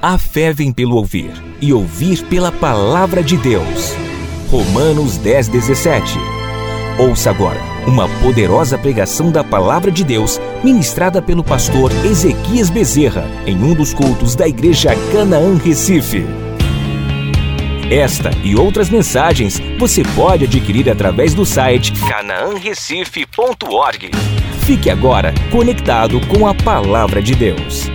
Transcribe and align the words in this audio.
A 0.00 0.16
fé 0.16 0.52
vem 0.52 0.72
pelo 0.72 0.94
ouvir, 0.94 1.32
e 1.60 1.72
ouvir 1.72 2.22
pela 2.26 2.52
palavra 2.52 3.24
de 3.24 3.36
Deus. 3.36 3.92
Romanos 4.48 5.16
10, 5.16 5.48
17. 5.48 6.16
Ouça 7.00 7.30
agora 7.30 7.58
uma 7.88 8.08
poderosa 8.20 8.78
pregação 8.78 9.32
da 9.32 9.42
palavra 9.42 9.90
de 9.90 10.04
Deus, 10.04 10.38
ministrada 10.62 11.20
pelo 11.20 11.42
pastor 11.42 11.90
Ezequias 12.04 12.70
Bezerra, 12.70 13.24
em 13.46 13.56
um 13.56 13.74
dos 13.74 13.92
cultos 13.92 14.36
da 14.36 14.46
Igreja 14.46 14.90
Canaã 15.10 15.56
Recife. 15.56 16.47
Esta 17.90 18.28
e 18.44 18.54
outras 18.54 18.90
mensagens 18.90 19.58
você 19.78 20.02
pode 20.14 20.44
adquirir 20.44 20.90
através 20.90 21.32
do 21.32 21.46
site 21.46 21.90
canaanrecife.org. 22.06 24.10
Fique 24.66 24.90
agora 24.90 25.32
conectado 25.50 26.20
com 26.26 26.46
a 26.46 26.54
palavra 26.54 27.22
de 27.22 27.34
Deus. 27.34 27.88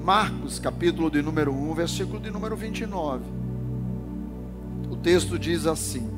Marcos, 0.00 0.60
capítulo 0.60 1.10
de 1.10 1.20
número 1.22 1.52
1, 1.52 1.74
versículo 1.74 2.20
de 2.20 2.30
número 2.30 2.54
29. 2.54 3.24
O 4.88 4.94
texto 4.94 5.36
diz 5.40 5.66
assim: 5.66 6.08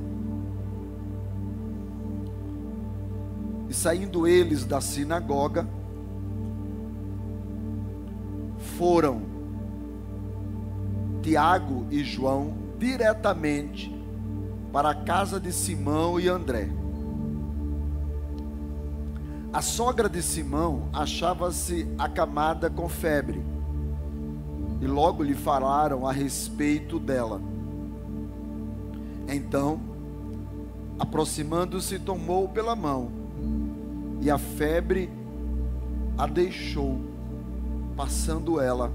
E 3.70 3.74
saindo 3.74 4.26
eles 4.26 4.66
da 4.66 4.82
sinagoga, 4.82 5.66
foram 8.76 9.22
Tiago 11.22 11.86
e 11.90 12.04
João 12.04 12.54
diretamente 12.78 13.94
para 14.72 14.90
a 14.90 14.94
casa 14.94 15.40
de 15.40 15.52
Simão 15.52 16.20
e 16.20 16.28
André. 16.28 16.68
A 19.52 19.62
sogra 19.62 20.08
de 20.08 20.22
Simão 20.22 20.88
achava-se 20.92 21.88
acamada 21.98 22.68
com 22.68 22.88
febre 22.88 23.42
e 24.80 24.86
logo 24.86 25.22
lhe 25.22 25.34
falaram 25.34 26.06
a 26.06 26.12
respeito 26.12 26.98
dela. 26.98 27.40
Então, 29.28 29.80
aproximando-se, 30.98 31.98
tomou 31.98 32.48
pela 32.48 32.76
mão, 32.76 33.10
e 34.20 34.30
a 34.30 34.38
febre 34.38 35.10
a 36.16 36.26
deixou, 36.26 37.15
passando 37.96 38.60
ela 38.60 38.92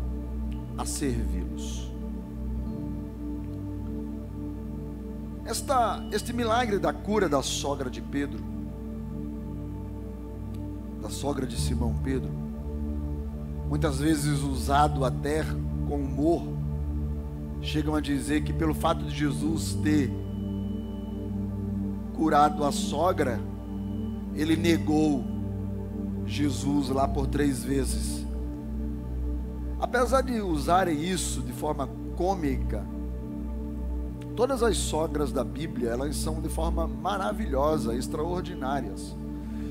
a 0.78 0.86
servi-los. 0.86 1.92
Esta, 5.44 6.02
este 6.12 6.32
milagre 6.32 6.78
da 6.80 6.94
cura 6.94 7.28
da 7.28 7.42
sogra 7.42 7.90
de 7.90 8.00
Pedro, 8.00 8.40
da 11.02 11.10
sogra 11.10 11.46
de 11.48 11.60
Simão 11.60 11.96
Pedro, 12.04 12.30
muitas 13.68 14.00
vezes 14.00 14.42
usado 14.42 15.04
até 15.04 15.44
com 15.90 15.96
humor, 15.96 16.44
chegam 17.62 17.96
a 17.96 18.02
dizer 18.02 18.44
que 18.44 18.54
pelo 18.54 18.74
fato 18.74 19.04
de 19.04 19.12
Jesus 19.12 19.74
ter 19.84 20.12
curado 22.16 22.64
a 22.64 22.72
sogra, 22.72 23.40
ele 24.36 24.56
negou 24.56 25.24
Jesus 26.26 26.90
lá 26.90 27.08
por 27.08 27.28
três 27.28 27.64
vezes. 27.64 28.21
Apesar 29.82 30.22
de 30.22 30.40
usarem 30.40 31.04
isso 31.04 31.42
de 31.42 31.52
forma 31.52 31.90
cômica, 32.16 32.86
todas 34.36 34.64
as 34.64 34.78
sogras 34.78 35.32
da 35.32 35.44
Bíblia, 35.44 35.90
elas 35.90 36.16
são 36.16 36.40
de 36.40 36.48
forma 36.48 36.88
maravilhosa, 36.88 37.96
extraordinárias. 37.96 39.18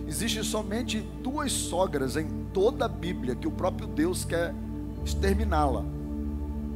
Existem 0.06 0.43
somente 0.43 1.00
duas 1.22 1.53
sogras 1.53 2.16
em 2.16 2.26
toda 2.53 2.84
a 2.84 2.88
Bíblia 2.88 3.37
que 3.37 3.47
o 3.47 3.53
próprio 3.53 3.87
Deus 3.87 4.25
quer 4.25 4.53
exterminá-la 5.04 5.84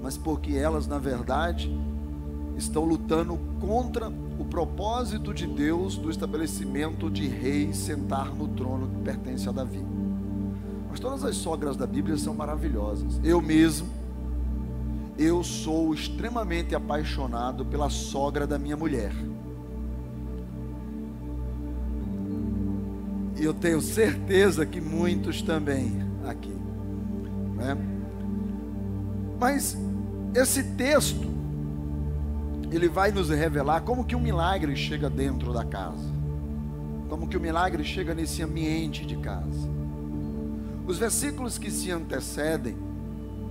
mas 0.04 0.18
porque 0.18 0.52
elas, 0.52 0.86
na 0.86 0.98
verdade, 0.98 1.74
estão 2.58 2.84
lutando 2.84 3.38
contra 3.58 4.12
o 4.38 4.44
propósito 4.44 5.32
de 5.32 5.46
Deus 5.46 5.96
do 5.96 6.10
estabelecimento 6.10 7.10
de 7.10 7.26
reis 7.26 7.78
sentar 7.78 8.30
no 8.34 8.46
trono 8.48 8.86
que 8.86 8.98
pertence 8.98 9.48
a 9.48 9.52
Davi. 9.52 9.93
Mas 10.94 11.00
todas 11.00 11.24
as 11.24 11.34
sogras 11.34 11.76
da 11.76 11.88
Bíblia 11.88 12.16
são 12.16 12.32
maravilhosas. 12.32 13.18
Eu 13.24 13.42
mesmo, 13.42 13.88
eu 15.18 15.42
sou 15.42 15.92
extremamente 15.92 16.72
apaixonado 16.72 17.66
pela 17.66 17.90
sogra 17.90 18.46
da 18.46 18.60
minha 18.60 18.76
mulher. 18.76 19.12
E 23.36 23.42
eu 23.42 23.52
tenho 23.52 23.80
certeza 23.80 24.64
que 24.64 24.80
muitos 24.80 25.42
também 25.42 26.00
aqui. 26.28 26.56
Né? 27.56 27.76
Mas 29.40 29.76
esse 30.32 30.62
texto 30.62 31.28
ele 32.70 32.88
vai 32.88 33.10
nos 33.10 33.30
revelar 33.30 33.80
como 33.80 34.04
que 34.04 34.14
um 34.14 34.20
milagre 34.20 34.76
chega 34.76 35.10
dentro 35.10 35.52
da 35.52 35.64
casa. 35.64 36.08
Como 37.08 37.26
que 37.26 37.36
o 37.36 37.40
milagre 37.40 37.82
chega 37.82 38.14
nesse 38.14 38.44
ambiente 38.44 39.04
de 39.04 39.16
casa. 39.16 39.83
Os 40.86 40.98
versículos 40.98 41.58
que 41.58 41.70
se 41.70 41.90
antecedem, 41.90 42.76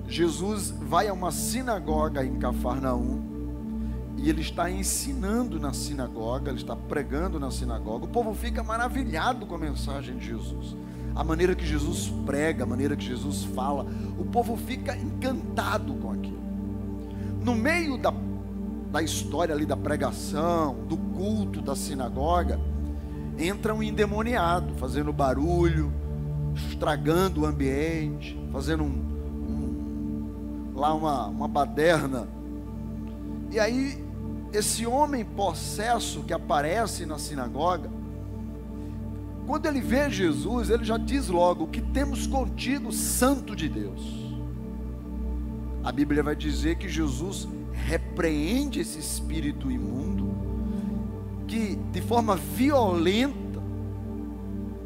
Jesus 0.08 0.72
vai 0.72 1.08
a 1.08 1.14
uma 1.14 1.32
sinagoga 1.32 2.26
em 2.26 2.38
Cafarnaum 2.38 3.22
e 4.18 4.30
ele 4.30 4.42
está 4.42 4.70
ensinando 4.70 5.60
na 5.60 5.74
sinagoga, 5.74 6.52
ele 6.52 6.60
está 6.60 6.76
pregando 6.76 7.40
na 7.40 7.50
sinagoga. 7.50 8.06
O 8.06 8.10
povo 8.10 8.34
fica 8.34 8.64
maravilhado 8.64 9.46
com 9.46 9.56
a 9.56 9.58
mensagem 9.58 10.18
de 10.18 10.28
Jesus. 10.28 10.76
A 11.16 11.24
maneira 11.24 11.56
que 11.56 11.66
Jesus 11.66 12.14
prega, 12.26 12.64
a 12.64 12.68
maneira 12.68 12.96
que 12.96 13.06
Jesus 13.06 13.44
fala, 13.44 13.86
o 14.18 14.26
povo 14.26 14.56
fica 14.56 14.96
encantado 14.96 15.94
com 15.96 16.12
aquilo 16.12 16.44
no 17.44 17.54
meio 17.54 17.98
da, 17.98 18.14
da 18.92 19.02
história 19.02 19.54
ali 19.54 19.66
da 19.66 19.76
pregação, 19.76 20.76
do 20.88 20.98
culto 20.98 21.62
da 21.62 21.76
sinagoga, 21.76 22.60
entra 23.38 23.76
um 23.76 23.84
endemoniado, 23.84 24.74
fazendo 24.76 25.12
barulho, 25.12 25.92
estragando 26.56 27.42
o 27.42 27.46
ambiente, 27.46 28.40
fazendo 28.52 28.84
um, 28.84 28.88
um, 28.88 30.74
lá 30.76 30.94
uma, 30.94 31.28
uma 31.28 31.48
baderna. 31.48 32.28
E 33.52 33.60
aí, 33.60 34.04
esse 34.52 34.86
homem 34.86 35.24
possesso 35.24 36.24
que 36.24 36.34
aparece 36.34 37.06
na 37.06 37.18
sinagoga, 37.18 37.90
quando 39.46 39.66
ele 39.66 39.82
vê 39.82 40.10
Jesus, 40.10 40.70
ele 40.70 40.84
já 40.84 40.98
diz 40.98 41.28
logo: 41.28 41.68
que 41.68 41.82
temos 41.82 42.28
contigo, 42.28 42.92
Santo 42.92 43.56
de 43.56 43.68
Deus 43.68 44.24
a 45.84 45.92
Bíblia 45.92 46.24
vai 46.24 46.36
dizer 46.36 46.78
que 46.78 46.88
Jesus 46.88 47.48
repreende 47.74 48.80
esse 48.80 48.98
espírito 48.98 49.70
imundo, 49.70 50.34
que 51.46 51.76
de 51.92 52.02
forma 52.02 52.38
violenta 52.38 53.62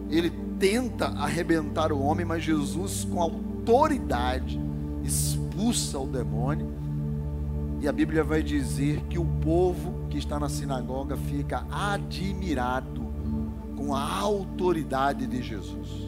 ele 0.10 0.32
tenta 0.60 1.08
arrebentar 1.08 1.92
o 1.92 2.00
homem, 2.00 2.26
mas 2.26 2.44
Jesus, 2.44 3.06
com 3.06 3.22
autoridade, 3.22 4.60
expulsa 5.04 6.00
o 6.00 6.08
demônio. 6.08 6.68
E 7.80 7.88
a 7.88 7.92
Bíblia 7.92 8.24
vai 8.24 8.42
dizer 8.42 9.02
que 9.04 9.20
o 9.20 9.26
povo 9.26 10.08
que 10.10 10.18
está 10.18 10.40
na 10.40 10.50
sinagoga 10.50 11.16
fica 11.16 11.66
admirado 11.70 13.06
com 13.76 13.94
a 13.94 14.18
autoridade 14.20 15.28
de 15.28 15.42
Jesus. 15.44 16.08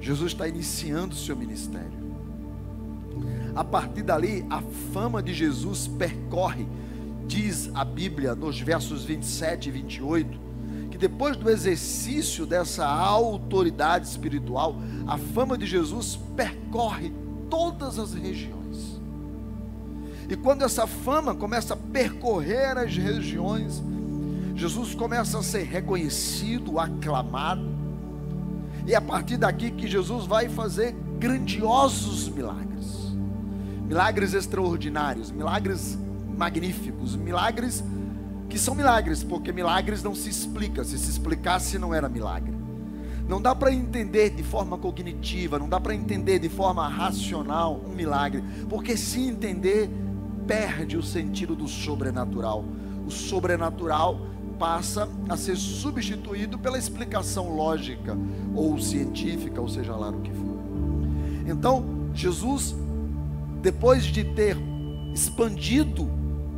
Jesus 0.00 0.32
está 0.32 0.48
iniciando 0.48 1.14
o 1.14 1.18
seu 1.18 1.36
ministério. 1.36 2.06
A 3.54 3.64
partir 3.64 4.02
dali, 4.02 4.44
a 4.50 4.60
fama 4.92 5.22
de 5.22 5.32
Jesus 5.32 5.88
percorre, 5.88 6.66
diz 7.26 7.70
a 7.74 7.84
Bíblia 7.84 8.34
nos 8.34 8.60
versos 8.60 9.04
27 9.04 9.68
e 9.68 9.72
28, 9.72 10.45
que 10.96 11.00
depois 11.00 11.36
do 11.36 11.50
exercício 11.50 12.46
dessa 12.46 12.86
autoridade 12.86 14.06
espiritual, 14.08 14.76
a 15.06 15.18
fama 15.18 15.58
de 15.58 15.66
Jesus 15.66 16.18
percorre 16.34 17.12
todas 17.50 17.98
as 17.98 18.14
regiões. 18.14 18.98
E 20.26 20.34
quando 20.34 20.62
essa 20.62 20.86
fama 20.86 21.34
começa 21.34 21.74
a 21.74 21.76
percorrer 21.76 22.78
as 22.78 22.96
regiões, 22.96 23.82
Jesus 24.54 24.94
começa 24.94 25.38
a 25.38 25.42
ser 25.42 25.64
reconhecido, 25.64 26.80
aclamado, 26.80 27.76
e 28.86 28.94
é 28.94 28.96
a 28.96 29.00
partir 29.00 29.36
daqui 29.36 29.70
que 29.70 29.86
Jesus 29.86 30.24
vai 30.24 30.48
fazer 30.48 30.92
grandiosos 31.18 32.26
milagres 32.28 32.66
milagres 33.86 34.34
extraordinários, 34.34 35.30
milagres 35.30 35.96
magníficos, 36.36 37.14
milagres 37.14 37.84
que 38.48 38.58
são 38.58 38.74
milagres, 38.74 39.22
porque 39.22 39.52
milagres 39.52 40.02
não 40.02 40.14
se 40.14 40.28
explica, 40.28 40.84
se 40.84 40.98
se 40.98 41.10
explicasse 41.10 41.78
não 41.78 41.92
era 41.92 42.08
milagre. 42.08 42.54
Não 43.28 43.42
dá 43.42 43.54
para 43.54 43.72
entender 43.72 44.30
de 44.30 44.44
forma 44.44 44.78
cognitiva, 44.78 45.58
não 45.58 45.68
dá 45.68 45.80
para 45.80 45.94
entender 45.94 46.38
de 46.38 46.48
forma 46.48 46.86
racional 46.88 47.80
um 47.84 47.92
milagre, 47.92 48.42
porque 48.68 48.96
se 48.96 49.20
entender, 49.20 49.90
perde 50.46 50.96
o 50.96 51.02
sentido 51.02 51.56
do 51.56 51.66
sobrenatural. 51.66 52.64
O 53.04 53.10
sobrenatural 53.10 54.20
passa 54.58 55.08
a 55.28 55.36
ser 55.36 55.56
substituído 55.56 56.58
pela 56.58 56.78
explicação 56.78 57.54
lógica 57.54 58.16
ou 58.54 58.78
científica, 58.80 59.60
ou 59.60 59.68
seja 59.68 59.94
lá 59.94 60.10
o 60.10 60.20
que 60.20 60.30
for. 60.30 60.56
Então, 61.46 61.84
Jesus, 62.14 62.74
depois 63.60 64.04
de 64.04 64.24
ter 64.24 64.56
expandido 65.12 66.08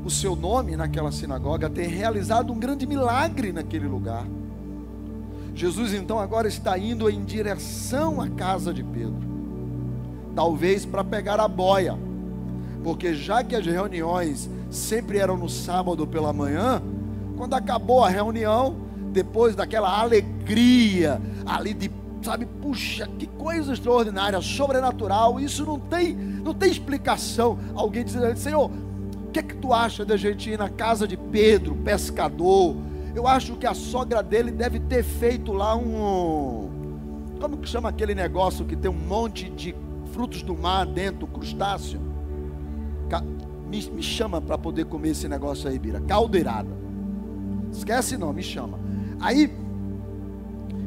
o 0.04 0.10
seu 0.10 0.34
nome 0.34 0.76
naquela 0.76 1.12
sinagoga, 1.12 1.68
ter 1.68 1.86
realizado 1.86 2.52
um 2.52 2.58
grande 2.58 2.86
milagre 2.86 3.52
naquele 3.52 3.86
lugar, 3.86 4.24
Jesus 5.54 5.92
então 5.92 6.20
agora 6.20 6.46
está 6.46 6.78
indo 6.78 7.10
em 7.10 7.24
direção 7.24 8.20
à 8.20 8.28
casa 8.28 8.72
de 8.72 8.84
Pedro, 8.84 9.26
talvez 10.32 10.86
para 10.86 11.02
pegar 11.02 11.40
a 11.40 11.48
boia, 11.48 11.98
porque 12.84 13.12
já 13.12 13.42
que 13.42 13.56
as 13.56 13.66
reuniões 13.66 14.48
sempre 14.70 15.18
eram 15.18 15.36
no 15.36 15.48
sábado 15.48 16.06
pela 16.06 16.32
manhã, 16.32 16.80
quando 17.36 17.54
acabou 17.54 18.04
a 18.04 18.08
reunião, 18.08 18.76
depois 19.10 19.56
daquela 19.56 20.00
alegria 20.00 21.20
ali 21.44 21.74
de, 21.74 21.90
sabe, 22.22 22.46
puxa, 22.46 23.08
que 23.18 23.26
coisa 23.26 23.72
extraordinária, 23.72 24.40
sobrenatural, 24.40 25.40
isso 25.40 25.66
não 25.66 25.78
tem, 25.80 26.14
não 26.14 26.54
tem 26.54 26.70
explicação. 26.70 27.58
Alguém 27.74 28.04
dizendo, 28.04 28.36
Senhor, 28.36 28.70
que 29.38 29.40
é 29.40 29.42
que 29.42 29.56
tu 29.56 29.72
acha 29.72 30.04
da 30.04 30.16
gente 30.16 30.50
ir 30.50 30.58
na 30.58 30.68
casa 30.68 31.06
de 31.06 31.16
Pedro, 31.16 31.76
pescador? 31.76 32.76
Eu 33.14 33.26
acho 33.26 33.56
que 33.56 33.66
a 33.66 33.74
sogra 33.74 34.22
dele 34.22 34.50
deve 34.50 34.80
ter 34.80 35.04
feito 35.04 35.52
lá 35.52 35.76
um. 35.76 37.36
Como 37.40 37.56
que 37.58 37.68
chama 37.68 37.88
aquele 37.88 38.14
negócio 38.14 38.64
que 38.64 38.74
tem 38.74 38.90
um 38.90 38.94
monte 38.94 39.48
de 39.48 39.74
frutos 40.12 40.42
do 40.42 40.56
mar 40.56 40.86
dentro, 40.86 41.26
crustáceo? 41.26 42.00
Me, 43.68 43.82
me 43.90 44.02
chama 44.02 44.40
para 44.40 44.58
poder 44.58 44.86
comer 44.86 45.10
esse 45.10 45.28
negócio 45.28 45.68
aí, 45.68 45.78
Bira. 45.78 46.00
Caldeirada. 46.00 46.70
Esquece 47.70 48.16
não, 48.16 48.32
me 48.32 48.42
chama. 48.42 48.78
Aí, 49.20 49.52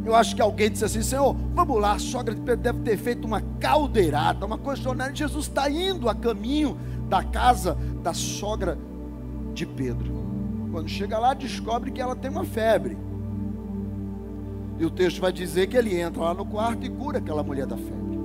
eu 0.03 0.15
acho 0.15 0.35
que 0.35 0.41
alguém 0.41 0.69
disse 0.69 0.83
assim: 0.83 1.01
Senhor, 1.01 1.35
vamos 1.53 1.79
lá, 1.79 1.93
a 1.93 1.99
sogra 1.99 2.33
de 2.33 2.41
Pedro 2.41 2.61
deve 2.61 2.79
ter 2.79 2.97
feito 2.97 3.25
uma 3.25 3.41
caldeirada, 3.59 4.45
uma 4.45 4.57
coisa 4.57 4.79
extraordinária. 4.79 5.15
Jesus 5.15 5.45
está 5.45 5.69
indo 5.69 6.09
a 6.09 6.15
caminho 6.15 6.77
da 7.11 7.21
casa 7.21 7.77
da 8.01 8.13
sogra 8.13 8.77
de 9.53 9.65
Pedro. 9.65 10.09
Quando 10.71 10.87
chega 10.87 11.19
lá, 11.19 11.33
descobre 11.33 11.91
que 11.91 11.99
ela 11.99 12.15
tem 12.15 12.31
uma 12.31 12.45
febre. 12.45 12.97
E 14.79 14.85
o 14.85 14.89
texto 14.89 15.19
vai 15.19 15.33
dizer 15.33 15.67
que 15.67 15.75
ele 15.75 15.99
entra 15.99 16.23
lá 16.23 16.33
no 16.33 16.45
quarto 16.45 16.85
e 16.85 16.89
cura 16.89 17.17
aquela 17.17 17.43
mulher 17.43 17.67
da 17.67 17.75
febre. 17.75 18.17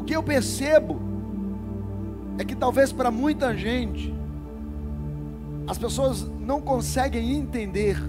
O 0.00 0.04
que 0.04 0.16
eu 0.16 0.22
percebo 0.22 1.02
é 2.38 2.44
que 2.46 2.56
talvez 2.56 2.92
para 2.92 3.10
muita 3.10 3.54
gente, 3.54 4.12
as 5.66 5.76
pessoas 5.76 6.22
não 6.40 6.62
conseguem 6.62 7.36
entender 7.36 8.02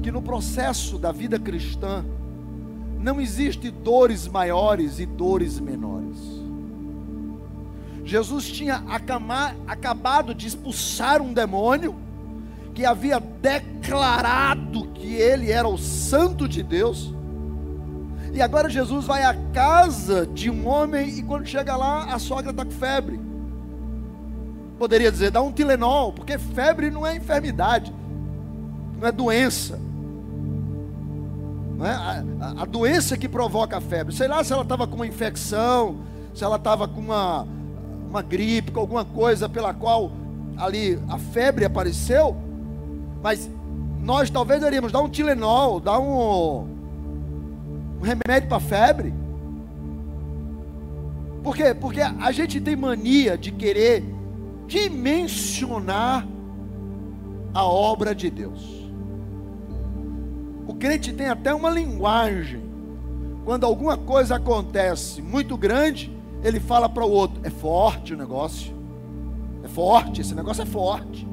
que 0.00 0.12
no 0.12 0.22
processo 0.22 0.96
da 0.96 1.10
vida 1.10 1.40
cristã 1.40 2.04
não 3.00 3.20
existe 3.20 3.68
dores 3.68 4.28
maiores 4.28 5.00
e 5.00 5.06
dores 5.06 5.58
menores. 5.58 6.41
Jesus 8.04 8.48
tinha 8.48 8.82
acabado 9.66 10.34
de 10.34 10.46
expulsar 10.46 11.22
um 11.22 11.32
demônio 11.32 11.94
que 12.74 12.84
havia 12.84 13.20
declarado 13.20 14.88
que 14.88 15.14
ele 15.14 15.50
era 15.50 15.68
o 15.68 15.78
santo 15.78 16.48
de 16.48 16.62
Deus. 16.62 17.14
E 18.32 18.40
agora 18.40 18.68
Jesus 18.68 19.04
vai 19.04 19.22
à 19.22 19.34
casa 19.52 20.26
de 20.26 20.50
um 20.50 20.66
homem 20.66 21.18
e 21.18 21.22
quando 21.22 21.46
chega 21.46 21.76
lá, 21.76 22.14
a 22.14 22.18
sogra 22.18 22.50
está 22.50 22.64
com 22.64 22.70
febre 22.70 23.20
poderia 24.82 25.12
dizer, 25.12 25.30
dá 25.30 25.40
um 25.40 25.52
Tilenol, 25.52 26.12
porque 26.12 26.36
febre 26.36 26.90
não 26.90 27.06
é 27.06 27.14
enfermidade, 27.14 27.94
não 28.98 29.06
é 29.06 29.12
doença. 29.12 29.78
Não 31.76 31.86
é? 31.86 31.92
A, 31.92 32.24
a, 32.40 32.62
a 32.62 32.64
doença 32.64 33.16
que 33.16 33.28
provoca 33.28 33.76
a 33.76 33.80
febre. 33.80 34.12
Sei 34.12 34.26
lá 34.26 34.42
se 34.42 34.52
ela 34.52 34.62
estava 34.62 34.88
com 34.88 34.96
uma 34.96 35.06
infecção, 35.06 35.98
se 36.34 36.42
ela 36.42 36.56
estava 36.56 36.88
com 36.88 36.98
uma, 36.98 37.46
uma 38.12 38.20
gripe, 38.20 38.70
alguma 38.74 39.06
coisa 39.06 39.48
pela 39.48 39.72
qual 39.72 40.12
ali 40.58 40.98
a 41.08 41.16
febre 41.16 41.64
apareceu, 41.64 42.36
mas 43.22 43.50
nós 44.00 44.28
talvez 44.28 44.60
deveríamos 44.60 44.92
dar 44.92 45.00
um 45.00 45.08
Tilenol, 45.08 45.80
dar 45.80 45.98
um, 45.98 46.68
um 47.98 48.00
remédio 48.02 48.50
para 48.50 48.60
febre. 48.60 49.14
Por 51.42 51.56
quê? 51.56 51.74
Porque 51.74 52.02
a 52.02 52.30
gente 52.32 52.60
tem 52.60 52.76
mania 52.76 53.38
de 53.38 53.50
querer 53.50 54.04
dimensionar 54.66 56.26
a 57.54 57.64
obra 57.64 58.14
de 58.14 58.28
Deus. 58.28 58.90
O 60.66 60.74
crente 60.74 61.14
tem 61.14 61.28
até 61.30 61.54
uma 61.54 61.70
linguagem. 61.70 62.62
Quando 63.44 63.64
alguma 63.64 63.96
coisa 63.96 64.36
acontece 64.36 65.22
muito 65.22 65.56
grande, 65.56 66.14
ele 66.42 66.60
fala 66.60 66.88
para 66.88 67.04
o 67.04 67.10
outro: 67.10 67.40
é 67.44 67.50
forte 67.50 68.14
o 68.14 68.16
negócio, 68.16 68.74
é 69.62 69.68
forte, 69.68 70.20
esse 70.20 70.34
negócio 70.34 70.62
é 70.62 70.66
forte. 70.66 71.26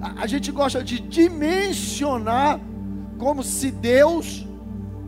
A, 0.00 0.22
a 0.22 0.26
gente 0.26 0.50
gosta 0.50 0.82
de 0.82 1.00
dimensionar 1.00 2.60
como 3.18 3.42
se 3.42 3.70
Deus 3.70 4.46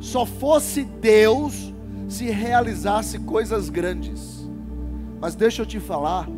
só 0.01 0.25
fosse 0.25 0.85
Deus 0.85 1.73
se 2.09 2.27
realizasse 2.27 3.19
coisas 3.19 3.69
grandes. 3.69 4.49
Mas 5.21 5.35
deixa 5.35 5.63
eu 5.63 5.67
te 5.67 5.81
falar, 5.81 6.29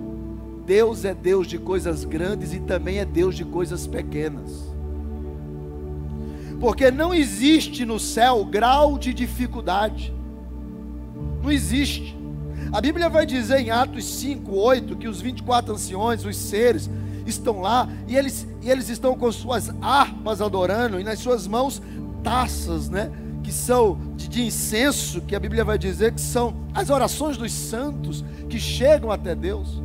Deus 0.65 1.05
é 1.05 1.13
Deus 1.13 1.47
de 1.47 1.59
coisas 1.59 2.05
grandes 2.05 2.53
e 2.53 2.61
também 2.61 2.99
é 2.99 3.05
Deus 3.05 3.35
de 3.35 3.45
coisas 3.45 3.87
pequenas. 3.87 4.67
Porque 6.61 6.91
não 6.91 7.13
existe 7.13 7.85
no 7.85 8.01
céu 8.01 8.45
grau 8.45 8.99
de 8.99 9.13
dificuldade. 9.13 10.15
Não 11.43 11.51
existe. 11.51 12.16
A 12.77 12.81
Bíblia 12.83 13.09
vai 13.09 13.25
dizer 13.25 13.61
em 13.61 13.71
Atos 13.71 14.05
5, 14.05 14.55
8 14.55 14.97
que 14.97 15.09
os 15.09 15.19
24 15.19 15.73
anciões, 15.73 16.27
os 16.27 16.37
seres, 16.37 16.91
estão 17.25 17.63
lá 17.63 17.89
e 18.07 18.15
eles, 18.15 18.47
e 18.61 18.69
eles 18.69 18.91
estão 18.91 19.17
com 19.17 19.33
suas 19.33 19.71
harpas 19.81 20.43
adorando 20.43 21.01
e 21.01 21.03
nas 21.03 21.19
suas 21.19 21.47
mãos 21.47 21.81
taças, 22.23 22.91
né? 22.91 23.11
Que 23.43 23.51
são 23.51 23.99
de, 24.15 24.29
de 24.29 24.43
incenso, 24.43 25.23
que 25.23 25.35
a 25.35 25.41
Bíblia 25.41 25.65
vai 25.65 25.79
dizer 25.79 26.13
que 26.13 26.21
são 26.21 26.55
as 26.75 26.91
orações 26.91 27.39
dos 27.39 27.51
santos 27.51 28.23
que 28.47 28.61
chegam 28.61 29.11
até 29.11 29.35
Deus. 29.35 29.83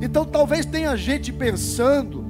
Então 0.00 0.24
talvez 0.24 0.64
tenha 0.64 0.96
gente 0.96 1.32
pensando 1.32 2.24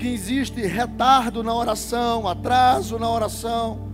que 0.00 0.08
existe 0.08 0.60
retardo 0.62 1.44
na 1.44 1.54
oração, 1.54 2.26
atraso 2.26 2.98
na 2.98 3.08
oração, 3.08 3.86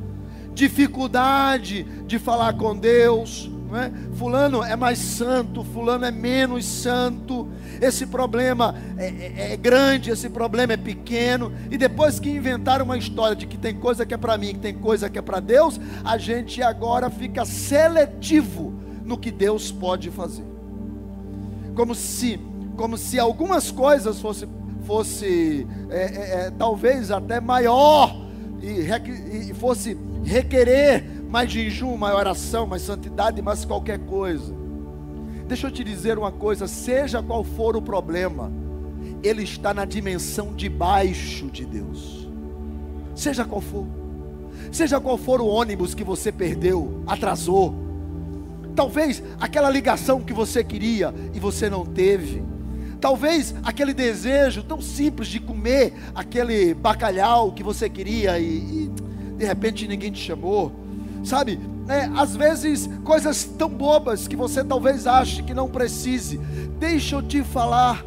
dificuldade 0.55 1.83
de 2.07 2.19
falar 2.19 2.55
com 2.55 2.75
Deus. 2.75 3.51
Não 3.73 3.81
é? 3.81 3.91
Fulano 4.17 4.63
é 4.63 4.77
mais 4.77 4.99
santo, 4.99 5.65
fulano 5.65 6.05
é 6.05 6.11
menos 6.11 6.67
santo. 6.67 7.49
Esse 7.81 8.05
problema 8.05 8.75
é, 8.99 9.07
é, 9.07 9.53
é 9.55 9.57
grande, 9.57 10.11
esse 10.11 10.29
problema 10.29 10.75
é 10.75 10.77
pequeno. 10.77 11.51
E 11.71 11.79
depois 11.79 12.21
que 12.21 12.29
inventaram 12.29 12.85
uma 12.85 12.99
história 12.99 13.35
de 13.35 13.47
que 13.47 13.57
tem 13.57 13.75
coisa 13.75 14.05
que 14.05 14.13
é 14.13 14.19
para 14.19 14.37
mim, 14.37 14.49
que 14.49 14.59
tem 14.59 14.75
coisa 14.75 15.09
que 15.09 15.19
é 15.19 15.23
para 15.23 15.41
Deus, 15.41 15.81
a 16.05 16.19
gente 16.19 16.63
agora 16.63 17.09
fica 17.09 17.47
seletivo 17.47 18.75
no 19.07 19.17
que 19.17 19.31
Deus 19.31 19.73
pode 19.73 20.11
fazer. 20.11 20.45
Como 21.75 21.95
se 21.95 22.39
como 22.77 22.99
se 22.99 23.19
algumas 23.19 23.71
coisas 23.71 24.21
fosse, 24.21 24.49
fosse 24.85 25.67
é, 25.89 25.97
é, 25.97 26.47
é, 26.47 26.51
talvez 26.51 27.11
até 27.11 27.41
maior 27.41 28.17
e, 28.63 29.51
e 29.51 29.55
fosse 29.55 29.97
requerer 30.25 31.22
mais 31.33 31.51
jejum, 31.51 31.97
mais 31.97 32.15
oração, 32.15 32.67
mais 32.67 32.83
santidade, 32.83 33.41
mais 33.41 33.65
qualquer 33.65 33.99
coisa. 34.01 34.55
Deixa 35.49 35.67
eu 35.67 35.71
te 35.71 35.83
dizer 35.83 36.19
uma 36.19 36.31
coisa: 36.31 36.69
seja 36.69 37.23
qual 37.23 37.43
for 37.43 37.75
o 37.75 37.81
problema, 37.81 38.53
ele 39.23 39.43
está 39.43 39.73
na 39.73 39.87
dimensão 39.87 40.53
de 40.55 40.69
baixo 40.69 41.47
de 41.47 41.65
Deus. 41.65 42.29
Seja 43.15 43.47
qual 43.47 43.63
for, 43.63 43.87
seja 44.71 45.01
qual 45.01 45.17
for 45.17 45.41
o 45.41 45.47
ônibus 45.47 45.95
que 45.95 46.05
você 46.05 46.31
perdeu, 46.31 47.03
atrasou, 47.07 47.75
talvez 48.77 49.23
aquela 49.41 49.71
ligação 49.71 50.21
que 50.21 50.35
você 50.35 50.63
queria 50.63 51.15
e 51.33 51.41
você 51.41 51.71
não 51.71 51.87
teve 51.87 52.53
Talvez 53.03 53.53
aquele 53.65 53.93
desejo 53.93 54.63
tão 54.63 54.81
simples 54.81 55.27
de 55.27 55.41
comer 55.41 55.93
aquele 56.15 56.73
bacalhau 56.73 57.51
que 57.51 57.61
você 57.61 57.91
queria 57.91 58.39
e, 58.39 58.45
e 58.45 58.91
de 59.37 59.45
repente 59.45 59.89
ninguém 59.89 60.13
te 60.13 60.21
chamou, 60.21 60.71
sabe? 61.25 61.59
É, 61.89 62.05
às 62.17 62.37
vezes 62.37 62.89
coisas 63.05 63.45
tão 63.45 63.69
bobas 63.69 64.29
que 64.29 64.37
você 64.37 64.63
talvez 64.63 65.07
ache 65.07 65.43
que 65.43 65.55
não 65.55 65.69
precise. 65.69 66.39
Deixa 66.79 67.17
eu 67.17 67.23
te 67.23 67.43
falar. 67.43 68.05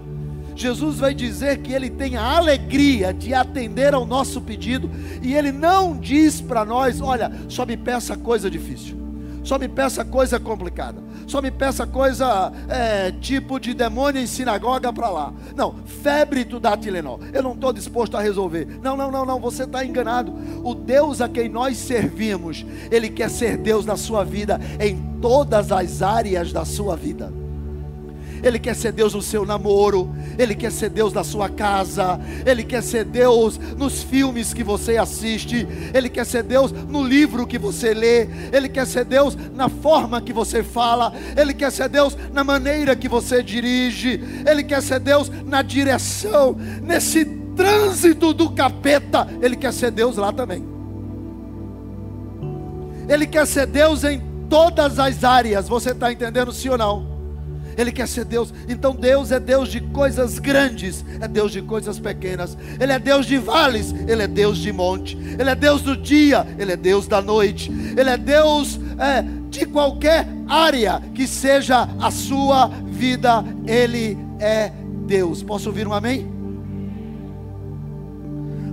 Jesus 0.55 0.99
vai 0.99 1.13
dizer 1.13 1.57
que 1.57 1.73
ele 1.73 1.89
tem 1.89 2.15
a 2.15 2.37
alegria 2.37 3.13
de 3.13 3.33
atender 3.33 3.93
ao 3.93 4.05
nosso 4.05 4.39
pedido 4.39 4.89
e 5.21 5.33
ele 5.33 5.51
não 5.51 5.97
diz 5.97 6.39
para 6.39 6.63
nós: 6.63 7.01
olha, 7.01 7.31
só 7.49 7.65
me 7.65 7.75
peça 7.75 8.15
coisa 8.15 8.49
difícil, 8.49 8.97
só 9.43 9.59
me 9.59 9.67
peça 9.67 10.05
coisa 10.05 10.39
complicada, 10.39 11.03
só 11.27 11.41
me 11.41 11.51
peça 11.51 11.85
coisa 11.85 12.51
é, 12.67 13.11
tipo 13.11 13.59
de 13.59 13.73
demônio 13.73 14.21
em 14.21 14.27
sinagoga 14.27 14.91
para 14.91 15.09
lá. 15.09 15.33
Não, 15.55 15.75
febre 15.85 16.45
tu 16.45 16.59
dá 16.59 16.75
Tilenol, 16.77 17.19
eu 17.33 17.43
não 17.43 17.53
estou 17.53 17.71
disposto 17.73 18.15
a 18.17 18.21
resolver. 18.21 18.67
Não, 18.81 18.95
não, 18.95 19.11
não, 19.11 19.25
não, 19.25 19.39
você 19.39 19.63
está 19.63 19.83
enganado. 19.85 20.33
O 20.63 20.73
Deus 20.73 21.21
a 21.21 21.29
quem 21.29 21.49
nós 21.49 21.77
servimos, 21.77 22.65
Ele 22.91 23.09
quer 23.09 23.29
ser 23.29 23.57
Deus 23.57 23.85
na 23.85 23.97
sua 23.97 24.23
vida, 24.23 24.59
em 24.79 25.19
todas 25.21 25.71
as 25.71 26.01
áreas 26.01 26.51
da 26.51 26.65
sua 26.65 26.95
vida. 26.95 27.44
Ele 28.45 28.59
quer 28.59 28.75
ser 28.75 28.91
Deus 28.91 29.15
no 29.15 29.23
seu 29.23 29.43
namoro, 29.43 30.15
Ele 30.37 30.53
quer 30.53 30.71
ser 30.71 30.91
Deus 30.91 31.11
na 31.11 31.23
sua 31.23 31.49
casa, 31.49 32.19
Ele 32.45 32.63
quer 32.63 32.83
ser 32.83 33.03
Deus 33.03 33.57
nos 33.75 34.03
filmes 34.03 34.53
que 34.53 34.63
você 34.63 34.97
assiste, 34.97 35.67
Ele 35.91 36.07
quer 36.07 36.27
ser 36.27 36.43
Deus 36.43 36.71
no 36.71 37.03
livro 37.03 37.47
que 37.47 37.57
você 37.57 37.91
lê, 37.91 38.29
Ele 38.53 38.69
quer 38.69 38.85
ser 38.85 39.03
Deus 39.03 39.35
na 39.35 39.67
forma 39.67 40.21
que 40.21 40.31
você 40.31 40.61
fala, 40.61 41.11
Ele 41.35 41.55
quer 41.55 41.71
ser 41.71 41.89
Deus 41.89 42.15
na 42.31 42.43
maneira 42.43 42.95
que 42.95 43.09
você 43.09 43.41
dirige, 43.41 44.21
Ele 44.47 44.63
quer 44.63 44.83
ser 44.83 44.99
Deus 44.99 45.27
na 45.43 45.63
direção, 45.63 46.55
nesse 46.83 47.25
trânsito 47.25 48.31
do 48.31 48.51
capeta, 48.51 49.27
Ele 49.41 49.55
quer 49.55 49.73
ser 49.73 49.89
Deus 49.89 50.17
lá 50.17 50.31
também. 50.31 50.63
Ele 53.09 53.25
quer 53.25 53.47
ser 53.47 53.65
Deus 53.65 54.03
em 54.03 54.21
todas 54.47 54.99
as 54.99 55.23
áreas, 55.23 55.67
você 55.67 55.93
está 55.93 56.11
entendendo 56.11 56.53
sim 56.53 56.69
ou 56.69 56.77
não? 56.77 57.14
Ele 57.77 57.91
quer 57.91 58.07
ser 58.07 58.25
Deus. 58.25 58.53
Então 58.67 58.95
Deus 58.95 59.31
é 59.31 59.39
Deus 59.39 59.69
de 59.69 59.81
coisas 59.81 60.39
grandes, 60.39 61.03
é 61.19 61.27
Deus 61.27 61.51
de 61.51 61.61
coisas 61.61 61.99
pequenas. 61.99 62.57
Ele 62.79 62.91
é 62.91 62.99
Deus 62.99 63.25
de 63.25 63.37
vales, 63.37 63.93
ele 64.07 64.23
é 64.23 64.27
Deus 64.27 64.57
de 64.57 64.71
monte. 64.71 65.17
Ele 65.17 65.49
é 65.49 65.55
Deus 65.55 65.81
do 65.81 65.95
dia, 65.95 66.45
ele 66.57 66.71
é 66.71 66.77
Deus 66.77 67.07
da 67.07 67.21
noite. 67.21 67.71
Ele 67.71 68.09
é 68.09 68.17
Deus 68.17 68.79
é, 68.99 69.23
de 69.49 69.65
qualquer 69.65 70.27
área 70.47 71.01
que 71.13 71.27
seja 71.27 71.87
a 71.99 72.11
sua 72.11 72.67
vida. 72.67 73.43
Ele 73.65 74.17
é 74.39 74.71
Deus. 75.05 75.43
Posso 75.43 75.69
ouvir 75.69 75.87
um 75.87 75.93
amém? 75.93 76.35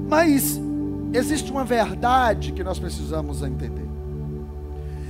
Mas 0.08 0.60
existe 1.12 1.50
uma 1.50 1.64
verdade 1.64 2.52
que 2.52 2.62
nós 2.62 2.78
precisamos 2.78 3.42
entender. 3.42 3.82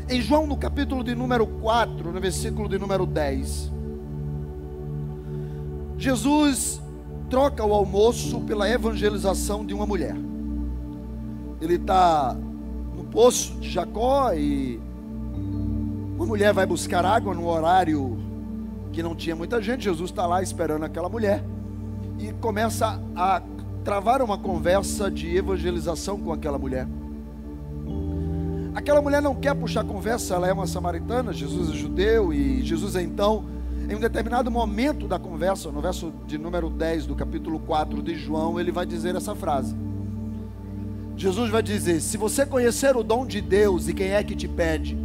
Em 0.08 0.20
João, 0.20 0.46
no 0.46 0.56
capítulo 0.56 1.02
de 1.02 1.14
número 1.14 1.46
4, 1.46 2.12
no 2.12 2.20
versículo 2.20 2.68
de 2.68 2.78
número 2.78 3.06
10, 3.06 3.70
Jesus 6.02 6.82
troca 7.30 7.64
o 7.64 7.72
almoço 7.72 8.40
pela 8.40 8.68
evangelização 8.68 9.64
de 9.64 9.72
uma 9.72 9.86
mulher. 9.86 10.16
Ele 11.60 11.76
está 11.76 12.36
no 12.96 13.04
poço 13.04 13.54
de 13.60 13.70
Jacó 13.70 14.32
e 14.32 14.80
uma 16.16 16.26
mulher 16.26 16.52
vai 16.52 16.66
buscar 16.66 17.04
água 17.04 17.32
no 17.32 17.46
horário 17.46 18.18
que 18.92 19.00
não 19.00 19.14
tinha 19.14 19.36
muita 19.36 19.62
gente. 19.62 19.84
Jesus 19.84 20.10
está 20.10 20.26
lá 20.26 20.42
esperando 20.42 20.84
aquela 20.84 21.08
mulher 21.08 21.44
e 22.18 22.32
começa 22.32 23.00
a 23.14 23.40
travar 23.84 24.22
uma 24.22 24.36
conversa 24.36 25.08
de 25.08 25.36
evangelização 25.36 26.18
com 26.18 26.32
aquela 26.32 26.58
mulher. 26.58 26.88
Aquela 28.74 29.00
mulher 29.00 29.22
não 29.22 29.36
quer 29.36 29.54
puxar 29.54 29.84
conversa, 29.84 30.34
ela 30.34 30.48
é 30.48 30.52
uma 30.52 30.66
samaritana, 30.66 31.32
Jesus 31.32 31.70
é 31.70 31.74
judeu 31.74 32.32
e 32.32 32.60
Jesus 32.62 32.96
então 32.96 33.61
em 33.88 33.94
um 33.94 34.00
determinado 34.00 34.50
momento 34.50 35.08
da 35.08 35.18
conversa, 35.18 35.70
no 35.70 35.80
verso 35.80 36.12
de 36.26 36.38
número 36.38 36.70
10 36.70 37.06
do 37.06 37.14
capítulo 37.14 37.58
4 37.60 38.02
de 38.02 38.14
João, 38.14 38.58
ele 38.58 38.70
vai 38.70 38.86
dizer 38.86 39.14
essa 39.14 39.34
frase. 39.34 39.74
Jesus 41.16 41.50
vai 41.50 41.62
dizer: 41.62 42.00
Se 42.00 42.16
você 42.16 42.46
conhecer 42.46 42.96
o 42.96 43.02
dom 43.02 43.26
de 43.26 43.40
Deus 43.40 43.88
e 43.88 43.94
quem 43.94 44.10
é 44.10 44.22
que 44.22 44.34
te 44.34 44.48
pede, 44.48 44.96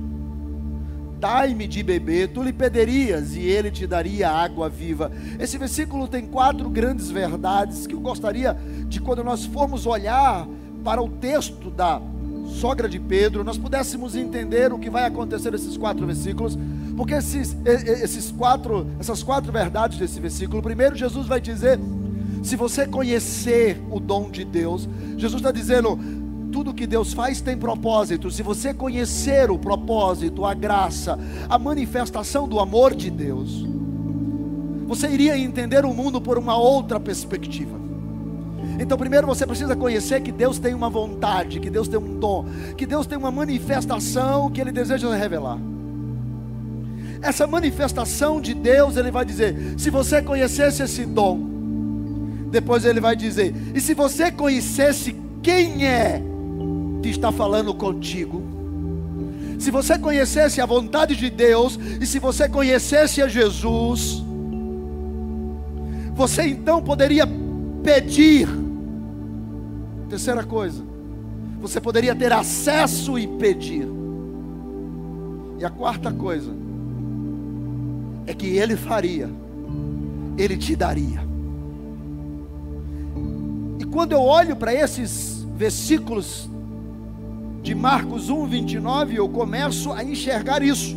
dai-me 1.20 1.68
de 1.68 1.84
beber, 1.84 2.30
tu 2.30 2.44
lhe 2.44 2.54
pedirias 2.54 3.36
e 3.36 3.42
ele 3.42 3.72
te 3.72 3.86
daria 3.88 4.30
água 4.30 4.70
viva. 4.70 5.12
Esse 5.40 5.58
versículo 5.58 6.08
tem 6.08 6.26
quatro 6.26 6.70
grandes 6.70 7.10
verdades 7.10 7.88
que 7.88 7.96
eu 7.96 8.00
gostaria 8.00 8.56
de, 8.88 9.02
quando 9.02 9.24
nós 9.24 9.46
formos 9.46 9.86
olhar 9.86 10.48
para 10.84 11.02
o 11.02 11.10
texto 11.10 11.70
da 11.70 12.02
sogra 12.48 12.88
de 12.88 13.00
Pedro, 13.00 13.44
nós 13.44 13.58
pudéssemos 13.58 14.16
entender 14.16 14.72
o 14.72 14.80
que 14.80 14.90
vai 14.90 15.06
acontecer 15.06 15.52
nesses 15.52 15.76
quatro 15.76 16.06
versículos 16.06 16.58
porque 16.98 17.14
esses, 17.14 17.56
esses 17.64 18.32
quatro, 18.32 18.88
essas 19.00 19.22
quatro 19.22 19.52
verdades 19.52 20.00
desse 20.00 20.20
versículo, 20.20 20.64
primeiro 20.64 20.96
Jesus 20.96 21.28
vai 21.28 21.40
dizer: 21.40 21.80
se 22.42 22.56
você 22.56 22.88
conhecer 22.88 23.80
o 23.92 24.00
dom 24.00 24.32
de 24.32 24.44
Deus, 24.44 24.90
Jesus 25.16 25.40
está 25.40 25.52
dizendo, 25.52 25.98
tudo 26.52 26.74
que 26.74 26.88
Deus 26.88 27.14
faz 27.14 27.40
tem 27.40 27.56
propósito. 27.56 28.32
Se 28.32 28.42
você 28.42 28.74
conhecer 28.74 29.52
o 29.52 29.60
propósito, 29.60 30.44
a 30.44 30.56
graça, 30.56 31.20
a 31.48 31.60
manifestação 31.60 32.48
do 32.48 32.60
amor 32.60 32.96
de 32.96 33.12
Deus, 33.12 33.64
você 34.88 35.08
iria 35.08 35.38
entender 35.38 35.86
o 35.86 35.94
mundo 35.94 36.20
por 36.20 36.36
uma 36.40 36.58
outra 36.58 37.00
perspectiva. 37.00 37.78
Então, 38.80 38.98
primeiro 38.98 39.28
você 39.28 39.46
precisa 39.46 39.76
conhecer 39.76 40.22
que 40.22 40.32
Deus 40.32 40.58
tem 40.58 40.74
uma 40.74 40.90
vontade, 40.90 41.60
que 41.60 41.70
Deus 41.70 41.88
tem 41.88 42.00
um 42.00 42.20
dom, 42.20 42.46
que 42.76 42.88
Deus 42.88 43.06
tem 43.06 43.20
uma 43.20 43.30
manifestação 43.30 44.50
que 44.50 44.60
Ele 44.60 44.72
deseja 44.72 45.14
revelar 45.14 45.60
essa 47.22 47.48
manifestação 47.48 48.40
de 48.40 48.54
Deus, 48.54 48.98
ele 48.98 49.12
vai 49.12 49.26
dizer: 49.26 49.76
se 49.78 49.90
você 49.90 50.22
conhecesse 50.22 50.84
esse 50.84 51.06
dom, 51.06 51.40
depois 52.52 52.86
ele 52.86 53.00
vai 53.00 53.16
dizer: 53.16 53.54
e 53.74 53.82
se 53.82 53.94
você 53.94 54.32
conhecesse 54.32 55.16
quem 55.42 55.86
é 55.86 56.22
que 57.02 57.10
está 57.10 57.32
falando 57.32 57.74
contigo, 57.74 58.42
se 59.60 59.72
você 59.72 59.98
conhecesse 59.98 60.62
a 60.62 60.66
vontade 60.66 61.16
de 61.16 61.30
Deus, 61.30 61.80
e 62.00 62.06
se 62.06 62.20
você 62.20 62.48
conhecesse 62.48 63.22
a 63.22 63.28
Jesus, 63.28 64.24
você 66.14 66.44
então 66.48 66.82
poderia 66.82 67.28
pedir. 67.84 68.48
Terceira 70.10 70.44
coisa, 70.44 70.84
você 71.60 71.82
poderia 71.82 72.16
ter 72.16 72.32
acesso 72.32 73.18
e 73.18 73.28
pedir. 73.28 73.88
E 75.60 75.66
a 75.66 75.70
quarta 75.70 76.12
coisa, 76.12 76.54
é 78.28 78.34
que 78.34 78.46
Ele 78.58 78.76
faria, 78.76 79.30
Ele 80.38 80.58
te 80.58 80.76
daria. 80.76 81.26
E 83.80 83.86
quando 83.86 84.12
eu 84.12 84.22
olho 84.22 84.56
para 84.56 84.74
esses 84.74 85.48
versículos 85.56 86.50
de 87.64 87.74
Marcos 87.74 88.30
1, 88.30 88.46
29, 88.46 89.16
eu 89.16 89.30
começo 89.30 89.94
a 89.94 90.04
enxergar 90.04 90.62
isso. 90.62 90.96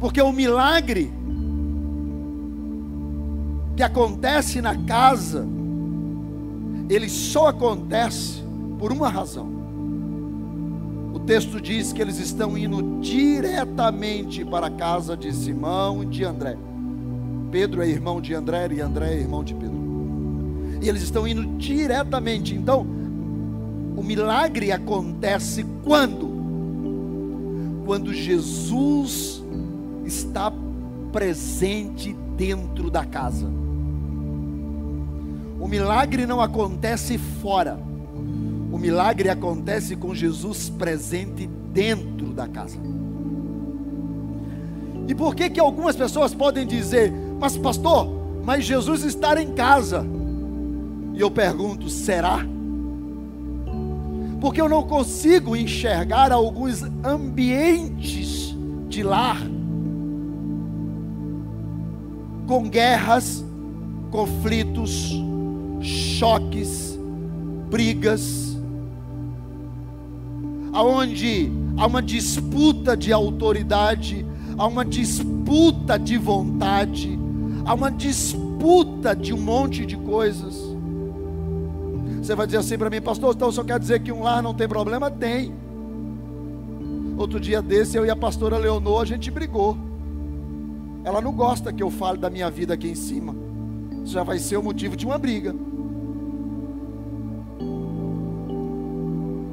Porque 0.00 0.20
o 0.20 0.32
milagre 0.32 1.12
que 3.76 3.82
acontece 3.82 4.62
na 4.62 4.76
casa, 4.84 5.46
ele 6.88 7.08
só 7.08 7.48
acontece 7.48 8.42
por 8.78 8.92
uma 8.92 9.08
razão 9.08 9.59
texto 11.26 11.60
diz 11.60 11.92
que 11.92 12.00
eles 12.00 12.18
estão 12.18 12.56
indo 12.56 13.00
diretamente 13.00 14.44
para 14.44 14.66
a 14.66 14.70
casa 14.70 15.16
de 15.16 15.32
Simão 15.34 16.02
e 16.02 16.06
de 16.06 16.24
André. 16.24 16.56
Pedro 17.50 17.82
é 17.82 17.88
irmão 17.88 18.20
de 18.20 18.34
André 18.34 18.68
e 18.72 18.80
André 18.80 19.14
é 19.14 19.18
irmão 19.18 19.42
de 19.42 19.54
Pedro. 19.54 19.80
E 20.80 20.88
eles 20.88 21.02
estão 21.02 21.26
indo 21.26 21.44
diretamente. 21.58 22.54
Então, 22.54 22.86
o 23.96 24.02
milagre 24.02 24.72
acontece 24.72 25.66
quando? 25.84 26.30
Quando 27.84 28.14
Jesus 28.14 29.44
está 30.04 30.52
presente 31.12 32.14
dentro 32.36 32.90
da 32.90 33.04
casa. 33.04 33.46
O 35.60 35.68
milagre 35.68 36.24
não 36.24 36.40
acontece 36.40 37.18
fora 37.18 37.89
o 37.89 37.89
milagre 38.80 39.28
acontece 39.28 39.94
com 39.94 40.14
Jesus 40.14 40.70
presente 40.70 41.46
dentro 41.72 42.32
da 42.32 42.48
casa. 42.48 42.78
E 45.06 45.14
por 45.14 45.34
que 45.34 45.50
que 45.50 45.60
algumas 45.60 45.96
pessoas 45.96 46.32
podem 46.32 46.66
dizer, 46.66 47.12
mas 47.38 47.56
pastor, 47.56 48.08
mas 48.44 48.64
Jesus 48.64 49.04
está 49.04 49.40
em 49.40 49.52
casa? 49.52 50.06
E 51.14 51.20
eu 51.20 51.30
pergunto, 51.30 51.90
será? 51.90 52.46
Porque 54.40 54.60
eu 54.60 54.68
não 54.68 54.84
consigo 54.84 55.54
enxergar 55.54 56.32
alguns 56.32 56.82
ambientes 57.04 58.56
de 58.88 59.02
lar 59.02 59.40
com 62.46 62.68
guerras, 62.68 63.44
conflitos, 64.10 65.12
choques, 65.80 66.98
brigas, 67.70 68.49
aonde 70.72 71.50
há 71.76 71.86
uma 71.86 72.02
disputa 72.02 72.96
de 72.96 73.12
autoridade, 73.12 74.24
há 74.56 74.66
uma 74.66 74.84
disputa 74.84 75.98
de 75.98 76.16
vontade, 76.16 77.18
há 77.64 77.74
uma 77.74 77.90
disputa 77.90 79.14
de 79.14 79.32
um 79.32 79.38
monte 79.38 79.86
de 79.86 79.96
coisas. 79.96 80.70
Você 82.22 82.34
vai 82.34 82.46
dizer 82.46 82.58
assim 82.58 82.78
para 82.78 82.90
mim, 82.90 83.00
pastor, 83.00 83.34
então 83.34 83.50
só 83.50 83.64
quer 83.64 83.78
dizer 83.78 84.00
que 84.00 84.12
um 84.12 84.22
lar 84.22 84.42
não 84.42 84.54
tem 84.54 84.68
problema? 84.68 85.10
Tem. 85.10 85.52
Outro 87.16 87.40
dia 87.40 87.60
desse, 87.60 87.96
eu 87.96 88.06
e 88.06 88.10
a 88.10 88.16
pastora 88.16 88.56
Leonor, 88.56 89.02
a 89.02 89.04
gente 89.04 89.30
brigou. 89.30 89.76
Ela 91.04 91.20
não 91.20 91.32
gosta 91.32 91.72
que 91.72 91.82
eu 91.82 91.90
fale 91.90 92.18
da 92.18 92.30
minha 92.30 92.50
vida 92.50 92.74
aqui 92.74 92.88
em 92.88 92.94
cima. 92.94 93.34
Isso 94.04 94.12
já 94.12 94.22
vai 94.22 94.38
ser 94.38 94.56
o 94.56 94.62
motivo 94.62 94.96
de 94.96 95.06
uma 95.06 95.18
briga. 95.18 95.54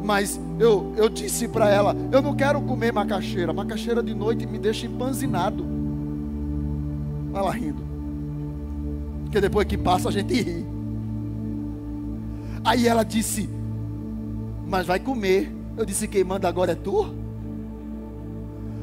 Mas 0.08 0.40
eu, 0.58 0.94
eu 0.96 1.10
disse 1.10 1.50
para 1.50 1.70
ela: 1.70 1.94
eu 2.14 2.22
não 2.22 2.34
quero 2.34 2.62
comer 2.62 2.94
macaxeira. 2.94 3.52
Macaxeira 3.52 4.02
de 4.02 4.14
noite 4.14 4.48
me 4.48 4.58
deixa 4.58 4.86
empanzinado. 4.86 5.66
Ela 7.36 7.52
rindo. 7.52 7.84
Porque 9.26 9.42
depois 9.42 9.68
que 9.68 9.78
passa 9.78 10.08
a 10.08 10.12
gente 10.14 10.34
ri. 10.34 10.66
Aí 12.64 12.88
ela 12.88 13.04
disse: 13.04 13.50
Mas 14.66 14.88
vai 14.88 14.98
comer. 14.98 15.54
Eu 15.76 15.84
disse: 15.84 16.08
Quem 16.08 16.24
manda 16.24 16.48
agora 16.48 16.72
é 16.72 16.76
tu? 16.76 17.14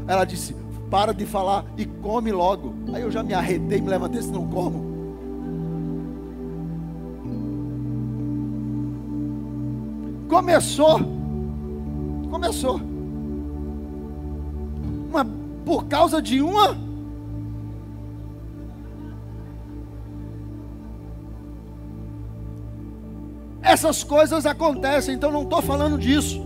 Ela 0.07 0.27
disse: 0.27 0.55
Para 0.91 1.15
de 1.15 1.25
falar 1.25 1.65
e 1.79 1.87
come 1.87 2.33
logo. 2.33 2.75
Aí 2.93 3.01
eu 3.01 3.11
já 3.11 3.23
me 3.23 3.33
arretei, 3.33 3.81
me 3.81 3.89
levantei, 3.89 4.21
se 4.21 4.31
não 4.31 4.47
como. 4.47 4.93
Começou. 10.29 11.14
Começou. 12.35 12.81
Uma, 15.09 15.25
por 15.65 15.85
causa 15.85 16.21
de 16.21 16.43
uma. 16.43 16.77
Essas 23.63 24.03
coisas 24.03 24.45
acontecem, 24.47 25.15
então 25.15 25.31
não 25.31 25.45
estou 25.45 25.63
falando 25.63 25.97
disso. 25.97 26.45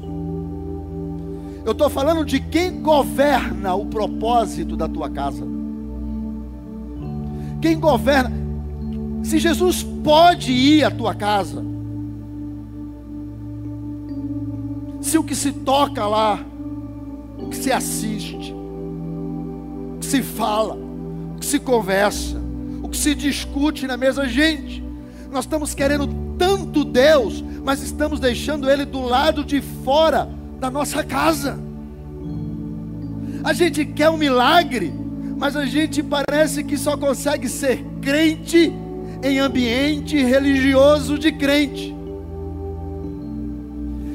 Eu 1.65 1.73
estou 1.73 1.89
falando 1.89 2.23
de 2.23 2.39
quem 2.39 2.83
governa 2.83 3.75
o 3.75 3.87
propósito 3.87 4.77
da 4.77 4.87
tua 4.87 5.09
casa. 5.09 5.43
Quem 7.63 7.81
governa. 7.81 8.37
Se 9.23 9.39
Jesus 9.39 9.83
pode 10.05 10.53
ir 10.53 10.85
à 10.85 10.91
tua 10.91 11.15
casa, 11.15 11.65
se 15.09 15.17
o 15.17 15.25
que 15.25 15.35
se 15.35 15.53
toca 15.53 16.07
lá, 16.07 16.39
o 17.39 17.49
que 17.49 17.57
se 17.57 17.73
assiste, 17.73 18.53
o 18.53 19.99
que 19.99 20.07
se 20.07 20.23
fala, 20.23 20.75
o 20.75 21.39
que 21.41 21.47
se 21.47 21.59
conversa, 21.59 22.37
o 22.83 22.89
que 22.89 22.97
se 22.97 23.15
discute 23.15 23.87
na 23.87 23.97
mesa, 23.97 24.29
gente, 24.29 24.85
nós 25.33 25.45
estamos 25.47 25.75
querendo 25.75 26.07
tanto 26.39 26.85
Deus, 26.85 27.43
mas 27.65 27.83
estamos 27.83 28.21
deixando 28.21 28.71
Ele 28.71 28.85
do 28.85 29.01
lado 29.01 29.43
de 29.43 29.63
fora 29.83 30.29
da 30.61 30.71
nossa 30.71 31.03
casa. 31.03 31.59
A 33.43 33.55
gente 33.55 33.87
quer 33.87 34.11
um 34.11 34.19
milagre, 34.19 34.93
mas 35.39 35.57
a 35.57 35.65
gente 35.65 36.03
parece 36.03 36.63
que 36.63 36.77
só 36.77 36.99
consegue 36.99 37.49
ser 37.49 37.83
crente 38.03 38.71
em 39.23 39.39
ambiente 39.39 40.23
religioso 40.23 41.19
de 41.19 41.33
crente. 41.33 41.98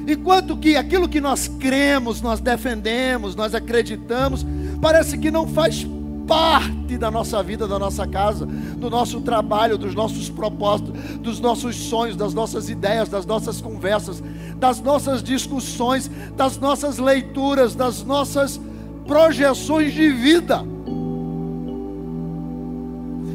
Enquanto 0.07 0.57
que 0.57 0.75
aquilo 0.75 1.07
que 1.07 1.21
nós 1.21 1.47
cremos, 1.47 2.21
nós 2.21 2.39
defendemos, 2.39 3.35
nós 3.35 3.55
acreditamos, 3.55 4.45
parece 4.81 5.17
que 5.17 5.31
não 5.31 5.47
faz 5.47 5.87
parte 6.27 6.97
da 6.97 7.09
nossa 7.09 7.41
vida, 7.41 7.67
da 7.67 7.79
nossa 7.79 8.07
casa, 8.07 8.45
do 8.45 8.89
nosso 8.89 9.21
trabalho, 9.21 9.77
dos 9.77 9.95
nossos 9.95 10.29
propósitos, 10.29 10.93
dos 11.19 11.39
nossos 11.39 11.75
sonhos, 11.75 12.15
das 12.15 12.33
nossas 12.33 12.69
ideias, 12.69 13.09
das 13.09 13.25
nossas 13.25 13.61
conversas, 13.61 14.21
das 14.57 14.81
nossas 14.81 15.23
discussões, 15.23 16.09
das 16.35 16.57
nossas 16.57 16.97
leituras, 16.97 17.75
das 17.75 18.03
nossas 18.03 18.59
projeções 19.05 19.93
de 19.93 20.09
vida. 20.09 20.65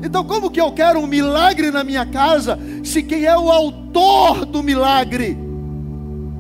Então, 0.03 0.25
como 0.25 0.51
que 0.51 0.61
eu 0.61 0.73
quero 0.73 1.01
um 1.01 1.07
milagre 1.07 1.71
na 1.71 1.83
minha 1.83 2.07
casa, 2.07 2.59
se 2.85 3.03
quem 3.03 3.25
é 3.25 3.37
o 3.37 3.51
autor 3.51 4.47
do 4.47 4.63
milagre 4.63 5.48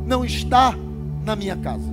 não 0.08 0.24
está 0.24 0.74
na 1.24 1.36
minha 1.36 1.54
casa. 1.54 1.84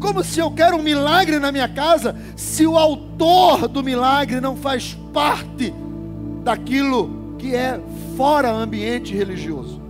Como 0.00 0.22
se 0.24 0.40
eu 0.40 0.50
quero 0.50 0.76
um 0.76 0.82
milagre 0.82 1.38
na 1.38 1.52
minha 1.52 1.68
casa, 1.68 2.16
se 2.34 2.66
o 2.66 2.76
autor 2.76 3.68
do 3.68 3.82
milagre 3.82 4.40
não 4.40 4.56
faz 4.56 4.94
parte 5.14 5.72
daquilo 6.42 7.36
que 7.38 7.54
é 7.54 7.80
fora 8.16 8.50
ambiente 8.50 9.14
religioso. 9.14 9.80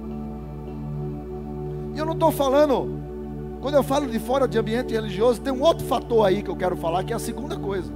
E 1.95 1.99
eu 1.99 2.05
não 2.05 2.13
estou 2.13 2.31
falando, 2.31 3.01
quando 3.61 3.75
eu 3.75 3.83
falo 3.83 4.07
de 4.07 4.19
fora 4.19 4.47
de 4.47 4.59
ambiente 4.59 4.93
religioso, 4.93 5.41
tem 5.41 5.53
um 5.53 5.63
outro 5.63 5.87
fator 5.87 6.27
aí 6.27 6.43
que 6.43 6.51
eu 6.51 6.57
quero 6.57 6.77
falar, 6.77 7.03
que 7.03 7.13
é 7.13 7.17
a 7.17 7.19
segunda 7.19 7.57
coisa. 7.57 7.91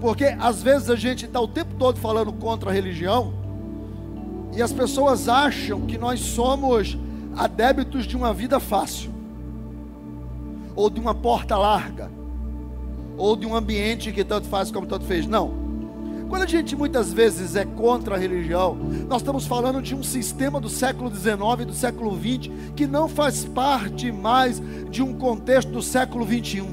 Porque 0.00 0.24
às 0.40 0.62
vezes 0.62 0.88
a 0.90 0.96
gente 0.96 1.26
está 1.26 1.40
o 1.40 1.46
tempo 1.46 1.74
todo 1.78 1.98
falando 2.00 2.32
contra 2.32 2.70
a 2.70 2.72
religião, 2.72 3.34
e 4.54 4.60
as 4.60 4.72
pessoas 4.72 5.28
acham 5.28 5.82
que 5.82 5.96
nós 5.96 6.20
somos 6.20 6.98
adébitos 7.36 8.04
de 8.04 8.16
uma 8.16 8.34
vida 8.34 8.60
fácil, 8.60 9.10
ou 10.76 10.90
de 10.90 11.00
uma 11.00 11.14
porta 11.14 11.56
larga, 11.56 12.10
ou 13.16 13.34
de 13.36 13.46
um 13.46 13.56
ambiente 13.56 14.12
que 14.12 14.24
tanto 14.24 14.46
faz 14.48 14.70
como 14.70 14.86
tanto 14.86 15.04
fez. 15.06 15.26
Não. 15.26 15.62
Quando 16.28 16.42
a 16.42 16.46
gente 16.46 16.74
muitas 16.74 17.12
vezes 17.12 17.56
é 17.56 17.64
contra 17.64 18.14
a 18.14 18.18
religião, 18.18 18.74
nós 19.06 19.20
estamos 19.20 19.46
falando 19.46 19.82
de 19.82 19.94
um 19.94 20.02
sistema 20.02 20.60
do 20.60 20.68
século 20.68 21.14
XIX 21.14 21.38
e 21.60 21.64
do 21.66 21.74
século 21.74 22.18
XX 22.18 22.50
que 22.74 22.86
não 22.86 23.06
faz 23.06 23.44
parte 23.44 24.10
mais 24.10 24.60
de 24.90 25.02
um 25.02 25.14
contexto 25.14 25.70
do 25.70 25.82
século 25.82 26.26
XXI. 26.26 26.64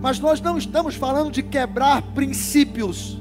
Mas 0.00 0.18
nós 0.18 0.40
não 0.40 0.56
estamos 0.56 0.94
falando 0.94 1.30
de 1.30 1.42
quebrar 1.42 2.02
princípios 2.02 3.19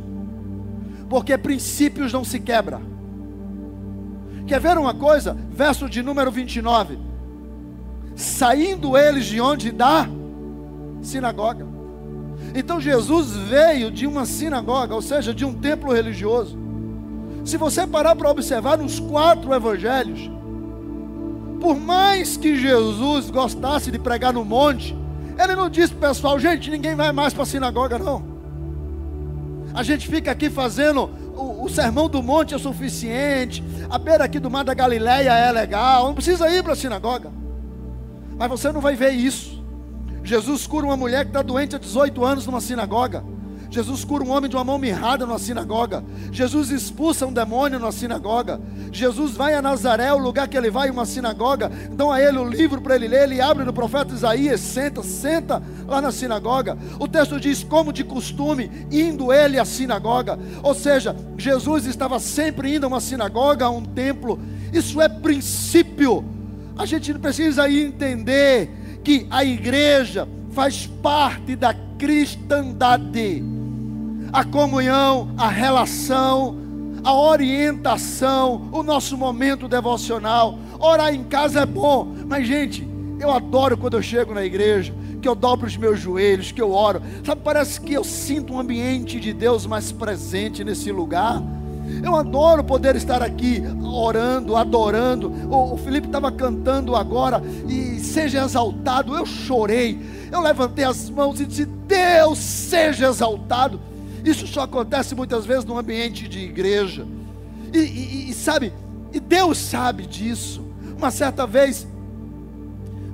porque 1.09 1.37
princípios 1.37 2.13
não 2.13 2.23
se 2.23 2.39
quebra. 2.39 2.79
Quer 4.45 4.59
ver 4.59 4.77
uma 4.77 4.93
coisa? 4.93 5.35
Verso 5.49 5.89
de 5.89 6.03
número 6.03 6.31
29. 6.31 6.99
Saindo 8.15 8.95
eles 8.95 9.25
de 9.25 9.41
onde 9.41 9.71
dá 9.71 10.07
sinagoga. 11.01 11.65
Então 12.53 12.79
Jesus 12.79 13.35
veio 13.35 13.91
de 13.91 14.07
uma 14.07 14.25
sinagoga, 14.25 14.95
ou 14.95 15.01
seja, 15.01 15.33
de 15.33 15.43
um 15.43 15.53
templo 15.53 15.93
religioso. 15.93 16.57
Se 17.43 17.57
você 17.57 17.87
parar 17.87 18.15
para 18.15 18.29
observar 18.29 18.77
nos 18.77 18.99
quatro 18.99 19.53
evangelhos, 19.53 20.29
por 21.59 21.79
mais 21.79 22.37
que 22.37 22.55
Jesus 22.55 23.29
gostasse 23.29 23.91
de 23.91 23.99
pregar 23.99 24.33
no 24.33 24.45
monte, 24.45 24.95
ele 25.37 25.55
não 25.55 25.69
disse 25.69 25.93
para 25.93 26.09
o 26.09 26.13
pessoal, 26.13 26.39
gente, 26.39 26.69
ninguém 26.69 26.95
vai 26.95 27.11
mais 27.11 27.33
para 27.33 27.43
a 27.43 27.45
sinagoga, 27.45 27.97
não. 27.97 28.38
A 29.73 29.83
gente 29.83 30.07
fica 30.07 30.31
aqui 30.31 30.49
fazendo 30.49 31.09
o, 31.35 31.63
o, 31.63 31.69
sermão 31.69 32.09
do 32.09 32.21
monte 32.21 32.53
é 32.53 32.57
suficiente. 32.57 33.63
A 33.89 33.97
beira 33.97 34.23
aqui 34.23 34.39
do 34.39 34.49
mar 34.49 34.63
da 34.63 34.73
Galileia 34.73 35.31
é 35.31 35.51
legal. 35.51 36.07
Não 36.07 36.13
precisa 36.13 36.49
ir 36.49 36.63
para 36.63 36.73
a 36.73 36.75
sinagoga. 36.75 37.31
Mas 38.37 38.49
você 38.49 38.71
não 38.71 38.81
vai 38.81 38.95
ver 38.95 39.11
isso. 39.11 39.63
Jesus 40.23 40.67
cura 40.67 40.85
uma 40.85 40.97
mulher 40.97 41.23
que 41.23 41.29
está 41.29 41.41
doente 41.41 41.75
há 41.75 41.79
18 41.79 42.23
anos 42.25 42.45
numa 42.45 42.61
sinagoga. 42.61 43.23
Jesus 43.69 44.03
cura 44.03 44.23
um 44.23 44.31
homem 44.31 44.49
de 44.49 44.55
uma 44.55 44.63
mão 44.63 44.79
mirrada 44.79 45.27
numa 45.27 45.37
sinagoga. 45.37 46.03
Jesus 46.31 46.71
expulsa 46.71 47.27
um 47.27 47.31
demônio 47.31 47.77
na 47.77 47.91
sinagoga. 47.91 48.59
Jesus 48.91 49.33
vai 49.33 49.53
a 49.53 49.61
Nazaré, 49.61 50.11
o 50.11 50.17
lugar 50.17 50.47
que 50.47 50.57
ele 50.57 50.71
vai, 50.71 50.89
uma 50.89 51.05
sinagoga. 51.05 51.69
Dão 51.91 52.11
a 52.11 52.19
ele 52.19 52.39
o 52.39 52.49
livro 52.49 52.81
para 52.81 52.95
ele 52.95 53.07
ler. 53.07 53.23
Ele 53.23 53.39
abre 53.39 53.63
no 53.63 53.71
profeta 53.71 54.13
Isaías, 54.13 54.59
senta, 54.59 55.03
senta 55.03 55.61
lá 55.87 56.01
na 56.01 56.11
sinagoga. 56.11 56.75
O 56.99 57.07
texto 57.07 57.39
diz: 57.39 57.63
como 57.63 57.93
de 57.93 58.03
costume, 58.03 58.71
indo 58.91 59.31
ele 59.31 59.59
à 59.59 59.65
sinagoga. 59.65 60.39
Ou 60.63 60.73
seja, 60.73 61.15
Jesus 61.37 61.85
estava 61.85 62.19
sempre 62.19 62.75
indo 62.75 62.85
a 62.85 62.87
uma 62.87 62.99
sinagoga, 62.99 63.65
a 63.65 63.69
um 63.69 63.83
templo. 63.83 64.39
Isso 64.73 64.99
é 64.99 65.07
princípio. 65.07 66.25
A 66.75 66.87
gente 66.87 67.13
precisa 67.13 67.69
entender 67.69 68.71
que 69.03 69.27
a 69.29 69.45
igreja 69.45 70.27
faz 70.51 70.87
parte 70.87 71.55
da 71.55 71.75
cristandade 71.99 73.58
a 74.31 74.43
comunhão, 74.43 75.31
a 75.37 75.49
relação, 75.49 76.55
a 77.03 77.13
orientação, 77.13 78.69
o 78.71 78.83
nosso 78.83 79.17
momento 79.17 79.67
devocional. 79.67 80.57
Orar 80.79 81.13
em 81.13 81.23
casa 81.23 81.61
é 81.61 81.65
bom, 81.65 82.07
mas 82.27 82.47
gente, 82.47 82.87
eu 83.19 83.31
adoro 83.31 83.77
quando 83.77 83.97
eu 83.97 84.01
chego 84.01 84.33
na 84.33 84.45
igreja, 84.45 84.93
que 85.21 85.27
eu 85.27 85.35
dobro 85.35 85.67
os 85.67 85.75
meus 85.75 85.99
joelhos, 85.99 86.51
que 86.51 86.61
eu 86.61 86.71
oro. 86.71 87.01
Sabe, 87.25 87.41
parece 87.43 87.81
que 87.81 87.93
eu 87.93 88.03
sinto 88.03 88.53
um 88.53 88.59
ambiente 88.59 89.19
de 89.19 89.33
Deus 89.33 89.65
mais 89.65 89.91
presente 89.91 90.63
nesse 90.63 90.91
lugar. 90.91 91.41
Eu 92.03 92.15
adoro 92.15 92.63
poder 92.63 92.95
estar 92.95 93.21
aqui 93.21 93.61
orando, 93.83 94.55
adorando. 94.55 95.33
O, 95.49 95.75
Felipe 95.75 96.07
estava 96.07 96.31
cantando 96.31 96.95
agora 96.95 97.41
e 97.67 97.99
seja 97.99 98.43
exaltado. 98.43 99.15
Eu 99.15 99.25
chorei, 99.25 99.99
eu 100.31 100.39
levantei 100.39 100.85
as 100.85 101.09
mãos 101.09 101.41
e 101.41 101.45
disse: 101.45 101.65
Deus 101.65 102.37
seja 102.37 103.07
exaltado. 103.07 103.81
Isso 104.23 104.47
só 104.47 104.61
acontece 104.61 105.15
muitas 105.15 105.45
vezes 105.45 105.65
no 105.65 105.77
ambiente 105.77 106.27
de 106.27 106.39
igreja. 106.39 107.05
E, 107.73 107.77
e, 107.77 108.29
e 108.29 108.33
sabe, 108.33 108.73
e 109.13 109.19
Deus 109.19 109.57
sabe 109.57 110.05
disso. 110.05 110.61
Uma 110.97 111.11
certa 111.11 111.47
vez, 111.47 111.87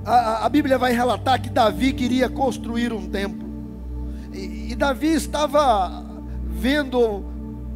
a, 0.04 0.46
a, 0.46 0.48
Bíblia 0.48 0.78
vai 0.78 0.92
relatar 0.92 1.40
que 1.40 1.48
Davi 1.48 1.92
queria 1.92 2.28
construir 2.28 2.92
um 2.92 3.08
templo. 3.08 3.46
E, 4.32 4.72
e 4.72 4.74
Davi 4.74 5.08
estava 5.08 6.04
vendo, 6.44 7.24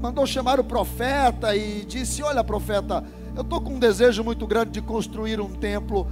mandou 0.00 0.26
chamar 0.26 0.58
o 0.58 0.64
profeta 0.64 1.54
e 1.54 1.84
disse: 1.84 2.22
Olha, 2.22 2.42
profeta, 2.42 3.04
eu 3.36 3.42
estou 3.42 3.60
com 3.60 3.74
um 3.74 3.78
desejo 3.78 4.24
muito 4.24 4.46
grande 4.46 4.72
de 4.72 4.82
construir 4.82 5.40
um 5.40 5.50
templo. 5.50 6.06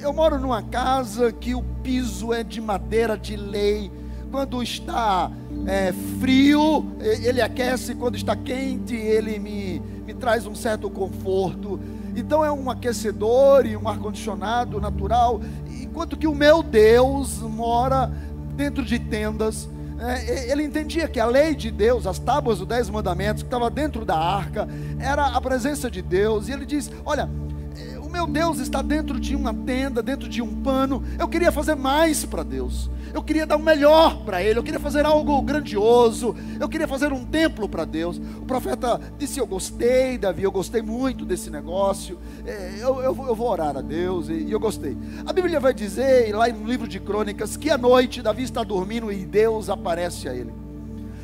Eu 0.00 0.12
moro 0.12 0.38
numa 0.38 0.62
casa 0.62 1.30
que 1.30 1.54
o 1.54 1.62
piso 1.82 2.32
é 2.32 2.42
de 2.42 2.60
madeira 2.60 3.16
de 3.16 3.36
lei. 3.36 3.90
Quando 4.30 4.62
está 4.62 5.30
é, 5.66 5.92
frio, 6.20 6.86
ele 7.00 7.40
aquece. 7.40 7.94
Quando 7.94 8.16
está 8.16 8.34
quente, 8.34 8.94
ele 8.94 9.38
me, 9.38 9.80
me 10.06 10.14
traz 10.14 10.46
um 10.46 10.54
certo 10.54 10.90
conforto. 10.90 11.80
Então 12.14 12.44
é 12.44 12.52
um 12.52 12.70
aquecedor 12.70 13.66
e 13.66 13.76
um 13.76 13.88
ar-condicionado 13.88 14.80
natural. 14.80 15.40
Enquanto 15.80 16.16
que 16.16 16.26
o 16.26 16.34
meu 16.34 16.62
Deus 16.62 17.38
mora 17.40 18.10
dentro 18.54 18.84
de 18.84 18.98
tendas. 18.98 19.68
É, 19.98 20.50
ele 20.50 20.64
entendia 20.64 21.06
que 21.06 21.20
a 21.20 21.26
lei 21.26 21.54
de 21.54 21.70
Deus, 21.70 22.06
as 22.06 22.18
tábuas 22.18 22.58
dos 22.58 22.66
dez 22.66 22.90
mandamentos, 22.90 23.42
que 23.42 23.46
estava 23.46 23.70
dentro 23.70 24.04
da 24.04 24.18
arca, 24.18 24.68
era 24.98 25.26
a 25.26 25.40
presença 25.40 25.90
de 25.90 26.02
Deus. 26.02 26.48
E 26.48 26.52
ele 26.52 26.66
diz: 26.66 26.90
Olha, 27.04 27.30
meu 28.12 28.26
Deus 28.26 28.58
está 28.58 28.82
dentro 28.82 29.18
de 29.18 29.34
uma 29.34 29.54
tenda, 29.54 30.02
dentro 30.02 30.28
de 30.28 30.42
um 30.42 30.62
pano. 30.62 31.02
Eu 31.18 31.26
queria 31.26 31.50
fazer 31.50 31.74
mais 31.74 32.26
para 32.26 32.42
Deus. 32.42 32.90
Eu 33.14 33.22
queria 33.22 33.46
dar 33.46 33.56
o 33.56 33.62
melhor 33.62 34.22
para 34.24 34.42
Ele. 34.42 34.58
Eu 34.58 34.62
queria 34.62 34.78
fazer 34.78 35.04
algo 35.06 35.40
grandioso. 35.40 36.36
Eu 36.60 36.68
queria 36.68 36.86
fazer 36.86 37.12
um 37.12 37.24
templo 37.24 37.66
para 37.68 37.86
Deus. 37.86 38.18
O 38.18 38.44
profeta 38.44 39.00
disse: 39.18 39.40
Eu 39.40 39.46
gostei, 39.46 40.18
Davi, 40.18 40.42
eu 40.42 40.52
gostei 40.52 40.82
muito 40.82 41.24
desse 41.24 41.50
negócio. 41.50 42.18
É, 42.46 42.74
eu, 42.78 43.00
eu, 43.00 43.16
eu, 43.26 43.34
vou 43.34 43.48
orar 43.48 43.76
a 43.76 43.80
Deus. 43.80 44.28
E, 44.28 44.50
eu 44.50 44.60
gostei. 44.60 44.96
A 45.26 45.32
Bíblia 45.32 45.58
vai 45.58 45.72
dizer, 45.72 46.34
lá 46.34 46.46
no 46.48 46.66
livro 46.66 46.86
de 46.86 47.00
Crônicas, 47.00 47.56
que 47.56 47.70
à 47.70 47.78
noite 47.78 48.20
Davi 48.20 48.42
está 48.42 48.62
dormindo 48.62 49.10
e 49.10 49.24
Deus 49.24 49.70
aparece 49.70 50.28
a 50.28 50.34
ele. 50.34 50.52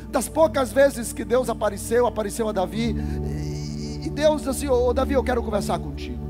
Das 0.09 0.27
poucas 0.27 0.73
vezes 0.73 1.13
que 1.13 1.23
Deus 1.23 1.49
apareceu, 1.49 2.07
apareceu 2.07 2.49
a 2.49 2.51
Davi. 2.51 2.95
E 4.03 4.09
Deus 4.09 4.41
disse 4.41 4.67
Ô 4.67 4.91
Davi, 4.91 5.13
eu 5.13 5.23
quero 5.23 5.43
conversar 5.43 5.77
contigo. 5.77 6.28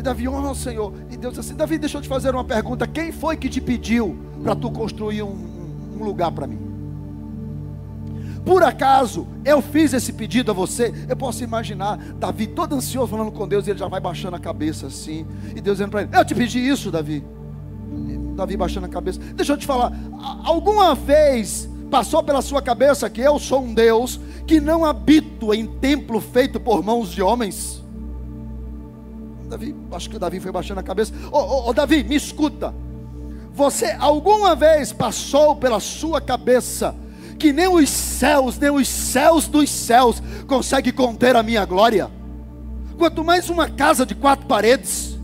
E 0.00 0.02
Davi, 0.02 0.26
oh 0.26 0.54
Senhor. 0.54 0.94
E 1.10 1.16
Deus 1.16 1.38
assim: 1.38 1.54
Davi, 1.54 1.76
deixa 1.76 1.98
eu 1.98 2.02
te 2.02 2.08
fazer 2.08 2.34
uma 2.34 2.42
pergunta. 2.42 2.86
Quem 2.86 3.12
foi 3.12 3.36
que 3.36 3.50
te 3.50 3.60
pediu 3.60 4.16
para 4.42 4.56
tu 4.56 4.70
construir 4.70 5.22
um, 5.22 5.98
um 6.00 6.02
lugar 6.02 6.32
para 6.32 6.46
mim? 6.46 6.58
Por 8.42 8.62
acaso 8.62 9.28
eu 9.44 9.60
fiz 9.60 9.92
esse 9.92 10.14
pedido 10.14 10.52
a 10.52 10.54
você? 10.54 10.94
Eu 11.06 11.14
posso 11.14 11.44
imaginar 11.44 11.98
Davi 12.14 12.46
todo 12.46 12.74
ansioso 12.74 13.08
falando 13.08 13.30
com 13.30 13.46
Deus 13.46 13.66
e 13.66 13.70
ele 13.70 13.78
já 13.78 13.88
vai 13.88 14.00
baixando 14.00 14.36
a 14.36 14.40
cabeça 14.40 14.86
assim. 14.86 15.26
E 15.54 15.60
Deus 15.60 15.76
dizendo 15.76 15.90
para 15.90 16.00
ele: 16.00 16.10
Eu 16.16 16.24
te 16.24 16.34
pedi 16.34 16.66
isso, 16.66 16.90
Davi. 16.90 17.22
Davi 18.34 18.56
baixando 18.56 18.86
a 18.86 18.88
cabeça. 18.88 19.20
Deixa 19.36 19.52
eu 19.52 19.58
te 19.58 19.66
falar. 19.66 19.92
Alguma 20.42 20.94
vez 20.94 21.68
passou 21.90 22.22
pela 22.22 22.40
sua 22.40 22.62
cabeça 22.62 23.10
que 23.10 23.20
eu 23.20 23.38
sou 23.38 23.64
um 23.64 23.74
Deus 23.74 24.18
que 24.46 24.62
não 24.62 24.82
habito 24.82 25.52
em 25.52 25.66
templo 25.66 26.22
feito 26.22 26.58
por 26.58 26.82
mãos 26.82 27.10
de 27.10 27.20
homens? 27.20 27.79
Davi, 29.50 29.74
acho 29.90 30.08
que 30.08 30.16
o 30.16 30.18
Davi 30.18 30.38
foi 30.38 30.52
baixando 30.52 30.78
a 30.78 30.82
cabeça. 30.82 31.12
Ô, 31.32 31.72
Davi, 31.72 32.04
me 32.04 32.14
escuta. 32.14 32.72
Você 33.52 33.96
alguma 33.98 34.54
vez 34.54 34.92
passou 34.92 35.56
pela 35.56 35.80
sua 35.80 36.20
cabeça 36.20 36.94
que 37.36 37.52
nem 37.52 37.66
os 37.66 37.90
céus, 37.90 38.58
nem 38.58 38.70
os 38.70 38.86
céus 38.86 39.48
dos 39.48 39.68
céus 39.68 40.22
conseguem 40.46 40.92
conter 40.92 41.34
a 41.34 41.42
minha 41.42 41.64
glória? 41.64 42.08
Quanto 42.96 43.24
mais 43.24 43.50
uma 43.50 43.68
casa 43.68 44.06
de 44.06 44.14
quatro 44.14 44.46
paredes. 44.46 45.18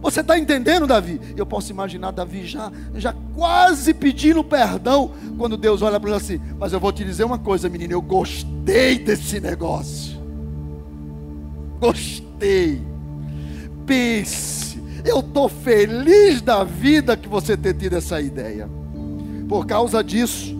Você 0.00 0.20
está 0.20 0.38
entendendo, 0.38 0.86
Davi? 0.86 1.20
Eu 1.36 1.44
posso 1.44 1.70
imaginar 1.72 2.12
Davi 2.12 2.46
já, 2.46 2.70
já 2.94 3.14
quase 3.34 3.92
pedindo 3.92 4.44
perdão 4.44 5.10
quando 5.36 5.56
Deus 5.56 5.82
olha 5.82 5.98
para 5.98 6.10
ele 6.10 6.16
assim. 6.16 6.40
Mas 6.58 6.72
eu 6.72 6.80
vou 6.80 6.92
te 6.92 7.04
dizer 7.04 7.24
uma 7.24 7.38
coisa, 7.38 7.68
menino, 7.68 7.92
eu 7.92 8.00
gostei 8.00 8.98
desse 8.98 9.40
negócio. 9.40 10.18
Gostei 11.80 12.29
gostei. 12.40 12.82
Pense, 13.86 14.80
eu 15.04 15.20
estou 15.20 15.48
feliz 15.48 16.40
da 16.40 16.64
vida 16.64 17.16
que 17.16 17.28
você 17.28 17.56
ter 17.56 17.74
tido 17.74 17.96
essa 17.96 18.20
ideia. 18.20 18.68
Por 19.48 19.66
causa 19.66 20.02
disso, 20.02 20.56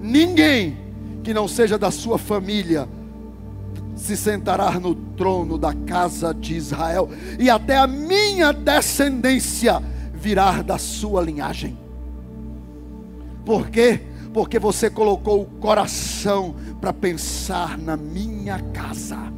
ninguém 0.00 0.78
que 1.22 1.34
não 1.34 1.46
seja 1.46 1.76
da 1.76 1.90
sua 1.90 2.18
família 2.18 2.88
se 3.94 4.16
sentará 4.16 4.78
no 4.78 4.94
trono 4.94 5.58
da 5.58 5.74
casa 5.74 6.32
de 6.32 6.54
Israel, 6.54 7.10
e 7.38 7.50
até 7.50 7.76
a 7.76 7.86
minha 7.86 8.52
descendência 8.52 9.82
virá 10.14 10.62
da 10.62 10.78
sua 10.78 11.20
linhagem. 11.20 11.76
Por 13.44 13.68
quê? 13.68 14.00
Porque 14.32 14.58
você 14.58 14.88
colocou 14.88 15.42
o 15.42 15.46
coração 15.46 16.54
para 16.80 16.92
pensar 16.92 17.76
na 17.76 17.96
minha 17.96 18.60
casa. 18.72 19.37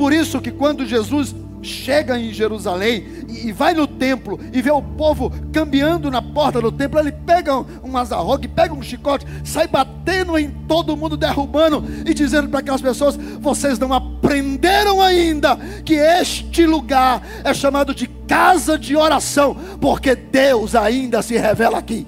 Por 0.00 0.14
isso 0.14 0.40
que 0.40 0.50
quando 0.50 0.86
Jesus 0.86 1.34
chega 1.60 2.18
em 2.18 2.32
Jerusalém 2.32 3.04
e 3.28 3.52
vai 3.52 3.74
no 3.74 3.86
templo 3.86 4.40
e 4.50 4.62
vê 4.62 4.70
o 4.70 4.80
povo 4.80 5.30
cambiando 5.52 6.10
na 6.10 6.22
porta 6.22 6.58
do 6.58 6.72
templo, 6.72 6.98
ele 6.98 7.12
pega 7.12 7.54
um 7.84 7.98
azarrogue, 7.98 8.48
pega 8.48 8.72
um 8.72 8.80
chicote, 8.80 9.26
sai 9.44 9.68
batendo 9.68 10.38
em 10.38 10.48
todo 10.66 10.96
mundo, 10.96 11.18
derrubando 11.18 11.84
e 12.06 12.14
dizendo 12.14 12.48
para 12.48 12.60
aquelas 12.60 12.80
pessoas: 12.80 13.14
vocês 13.40 13.78
não 13.78 13.92
aprenderam 13.92 15.02
ainda 15.02 15.54
que 15.84 15.96
este 15.96 16.64
lugar 16.64 17.20
é 17.44 17.52
chamado 17.52 17.94
de 17.94 18.06
casa 18.26 18.78
de 18.78 18.96
oração, 18.96 19.54
porque 19.82 20.14
Deus 20.16 20.74
ainda 20.74 21.20
se 21.20 21.36
revela 21.36 21.76
aqui. 21.76 22.06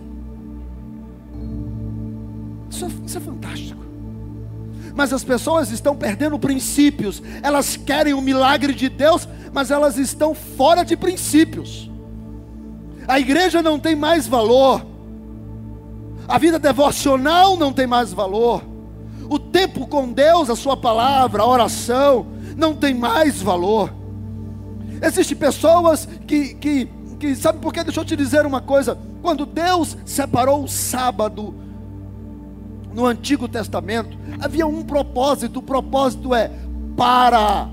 Isso 2.70 2.86
é, 2.86 2.88
isso 3.04 3.18
é 3.18 3.20
fantástico 3.20 3.41
mas 4.94 5.12
as 5.12 5.24
pessoas 5.24 5.70
estão 5.70 5.96
perdendo 5.96 6.38
princípios. 6.38 7.22
Elas 7.42 7.76
querem 7.76 8.14
o 8.14 8.20
milagre 8.20 8.74
de 8.74 8.88
Deus, 8.88 9.28
mas 9.52 9.70
elas 9.70 9.96
estão 9.98 10.34
fora 10.34 10.84
de 10.84 10.96
princípios. 10.96 11.90
A 13.06 13.18
igreja 13.18 13.62
não 13.62 13.78
tem 13.78 13.96
mais 13.96 14.26
valor. 14.26 14.84
A 16.28 16.38
vida 16.38 16.58
devocional 16.58 17.56
não 17.56 17.72
tem 17.72 17.86
mais 17.86 18.12
valor. 18.12 18.62
O 19.28 19.38
tempo 19.38 19.86
com 19.86 20.12
Deus, 20.12 20.50
a 20.50 20.56
sua 20.56 20.76
palavra, 20.76 21.42
a 21.42 21.46
oração, 21.46 22.26
não 22.56 22.74
tem 22.74 22.94
mais 22.94 23.40
valor. 23.40 23.92
Existem 25.00 25.36
pessoas 25.36 26.08
que, 26.26 26.54
que, 26.54 26.88
que 27.18 27.34
sabe 27.34 27.58
por 27.58 27.72
quê? 27.72 27.82
Deixa 27.82 28.00
eu 28.00 28.04
te 28.04 28.14
dizer 28.14 28.46
uma 28.46 28.60
coisa. 28.60 28.96
Quando 29.20 29.46
Deus 29.46 29.96
separou 30.04 30.62
o 30.62 30.68
sábado 30.68 31.54
no 32.94 33.06
Antigo 33.06 33.48
Testamento, 33.48 34.16
havia 34.40 34.66
um 34.66 34.82
propósito: 34.82 35.58
o 35.58 35.62
propósito 35.62 36.34
é 36.34 36.50
para 36.96 37.68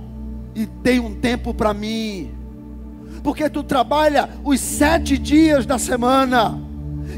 e 0.55 0.65
tem 0.65 0.99
um 0.99 1.13
tempo 1.13 1.53
para 1.53 1.73
mim, 1.73 2.31
porque 3.23 3.49
tu 3.49 3.63
trabalha 3.63 4.29
os 4.43 4.59
sete 4.59 5.17
dias 5.17 5.65
da 5.65 5.77
semana, 5.77 6.59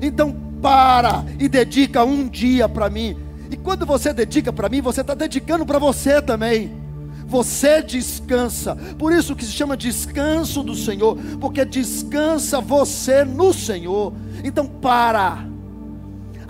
então 0.01 0.35
para 0.61 1.25
e 1.39 1.47
dedica 1.47 2.03
um 2.03 2.27
dia 2.27 2.69
para 2.69 2.89
mim. 2.89 3.17
E 3.49 3.57
quando 3.57 3.85
você 3.85 4.13
dedica 4.13 4.53
para 4.53 4.69
mim, 4.69 4.81
você 4.81 5.01
está 5.01 5.13
dedicando 5.13 5.65
para 5.65 5.79
você 5.79 6.21
também. 6.21 6.79
Você 7.27 7.81
descansa, 7.81 8.75
por 8.97 9.13
isso 9.13 9.35
que 9.35 9.45
se 9.45 9.53
chama 9.53 9.77
descanso 9.77 10.61
do 10.61 10.75
Senhor, 10.75 11.17
porque 11.39 11.63
descansa 11.63 12.59
você 12.59 13.23
no 13.23 13.53
Senhor. 13.53 14.13
Então 14.43 14.67
para 14.67 15.45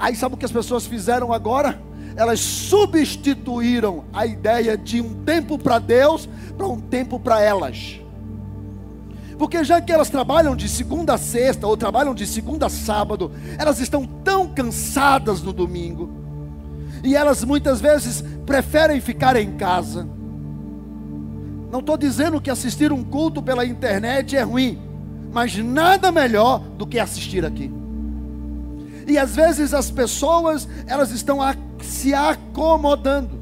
Aí 0.02 0.16
sabe 0.16 0.34
o 0.34 0.38
que 0.38 0.46
as 0.46 0.52
pessoas 0.52 0.88
fizeram 0.88 1.32
agora? 1.32 1.80
Elas 2.16 2.40
substituíram 2.40 4.04
a 4.12 4.26
ideia 4.26 4.76
de 4.76 5.00
um 5.00 5.14
tempo 5.24 5.60
para 5.60 5.78
Deus 5.78 6.28
para 6.58 6.68
um 6.68 6.82
tempo 6.82 7.20
para 7.20 7.40
elas. 7.40 8.02
Porque 9.38 9.64
já 9.64 9.80
que 9.80 9.92
elas 9.92 10.10
trabalham 10.10 10.56
de 10.56 10.68
segunda 10.68 11.14
a 11.14 11.18
sexta 11.20 11.68
ou 11.68 11.78
trabalham 11.78 12.16
de 12.16 12.26
segunda 12.26 12.66
a 12.66 12.70
sábado, 12.70 13.32
elas 13.60 13.80
estão 13.80 14.04
tão 14.06 14.48
cansadas 14.48 15.44
no 15.44 15.54
domingo. 15.54 16.10
E 17.04 17.16
elas 17.16 17.44
muitas 17.44 17.80
vezes 17.80 18.24
preferem 18.44 19.00
ficar 19.00 19.36
em 19.36 19.52
casa. 19.52 20.08
Não 21.72 21.80
estou 21.80 21.96
dizendo 21.96 22.42
que 22.42 22.50
assistir 22.50 22.92
um 22.92 23.04
culto 23.04 23.42
pela 23.42 23.66
internet 23.66 24.36
é 24.36 24.42
ruim, 24.42 24.82
mas 25.32 25.56
nada 25.58 26.12
melhor 26.12 26.60
do 26.60 26.88
que 26.88 26.98
assistir 26.98 27.46
aqui. 27.46 27.72
E 29.08 29.18
às 29.18 29.36
vezes 29.36 29.74
as 29.74 29.90
pessoas, 29.90 30.68
elas 30.88 31.12
estão 31.12 31.42
a, 31.42 31.56
se 31.82 32.14
acomodando. 32.14 33.42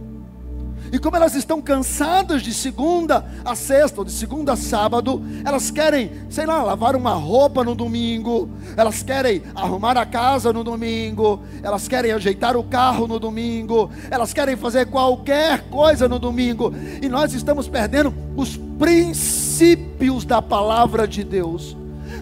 E 0.91 0.97
como 0.97 1.15
elas 1.15 1.35
estão 1.35 1.61
cansadas 1.61 2.41
de 2.41 2.53
segunda 2.53 3.25
a 3.45 3.55
sexta, 3.55 4.01
ou 4.01 4.05
de 4.05 4.11
segunda 4.11 4.53
a 4.53 4.55
sábado, 4.55 5.21
elas 5.45 5.69
querem, 5.69 6.11
sei 6.29 6.45
lá, 6.45 6.63
lavar 6.63 6.95
uma 6.95 7.13
roupa 7.13 7.63
no 7.63 7.75
domingo, 7.75 8.49
elas 8.75 9.03
querem 9.03 9.43
arrumar 9.53 9.97
a 9.97 10.05
casa 10.05 10.51
no 10.51 10.63
domingo, 10.63 11.41
elas 11.61 11.87
querem 11.87 12.11
ajeitar 12.11 12.57
o 12.57 12.63
carro 12.63 13.07
no 13.07 13.19
domingo, 13.19 13.91
elas 14.09 14.33
querem 14.33 14.55
fazer 14.55 14.87
qualquer 14.87 15.61
coisa 15.69 16.07
no 16.07 16.17
domingo, 16.17 16.73
e 17.01 17.07
nós 17.07 17.33
estamos 17.33 17.67
perdendo 17.67 18.13
os 18.35 18.57
princípios 18.57 20.25
da 20.25 20.41
palavra 20.41 21.07
de 21.07 21.23
Deus. 21.23 21.78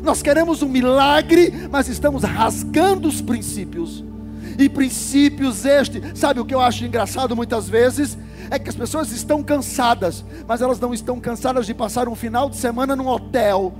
Nós 0.08 0.22
queremos 0.22 0.64
um 0.64 0.70
milagre, 0.70 1.68
mas 1.70 1.90
estamos 1.90 2.24
rasgando 2.24 3.10
os 3.10 3.22
princípios. 3.22 4.04
E 4.58 4.70
princípios 4.70 5.66
este, 5.66 6.02
sabe 6.16 6.40
o 6.40 6.46
que 6.46 6.56
eu 6.56 6.62
acho 6.62 6.86
engraçado 6.86 7.36
muitas 7.36 7.68
vezes? 7.68 8.18
é 8.50 8.58
que 8.58 8.70
as 8.70 8.76
pessoas 8.76 9.12
estão 9.12 9.44
cansadas, 9.44 10.24
mas 10.48 10.62
elas 10.62 10.80
não 10.80 10.94
estão 10.94 11.20
cansadas 11.20 11.66
de 11.66 11.74
passar 11.74 12.08
um 12.08 12.16
final 12.16 12.50
de 12.50 12.56
semana 12.56 12.96
num 12.96 13.08
hotel. 13.08 13.74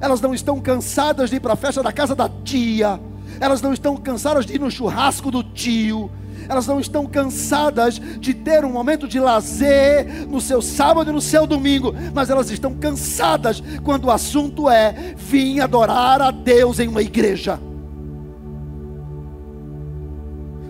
Elas 0.00 0.20
não 0.20 0.32
estão 0.32 0.58
cansadas 0.60 1.30
de 1.30 1.36
ir 1.36 1.40
para 1.40 1.52
a 1.52 1.56
festa 1.56 1.82
da 1.82 1.92
casa 1.92 2.14
da 2.14 2.28
tia. 2.28 2.98
Elas 3.38 3.60
não 3.60 3.72
estão 3.72 3.96
cansadas 3.96 4.46
de 4.46 4.54
ir 4.54 4.60
no 4.60 4.70
churrasco 4.70 5.30
do 5.30 5.42
tio. 5.42 6.10
Elas 6.48 6.66
não 6.66 6.80
estão 6.80 7.06
cansadas 7.06 8.00
de 8.18 8.34
ter 8.34 8.64
um 8.64 8.72
momento 8.72 9.08
de 9.08 9.18
lazer 9.18 10.26
no 10.28 10.40
seu 10.40 10.60
sábado 10.60 11.10
e 11.10 11.12
no 11.12 11.20
seu 11.20 11.46
domingo, 11.46 11.94
mas 12.14 12.30
elas 12.30 12.50
estão 12.50 12.74
cansadas 12.74 13.62
quando 13.82 14.06
o 14.06 14.10
assunto 14.10 14.68
é 14.68 15.14
vir 15.16 15.60
adorar 15.60 16.20
a 16.20 16.30
Deus 16.30 16.78
em 16.78 16.88
uma 16.88 17.02
igreja. 17.02 17.58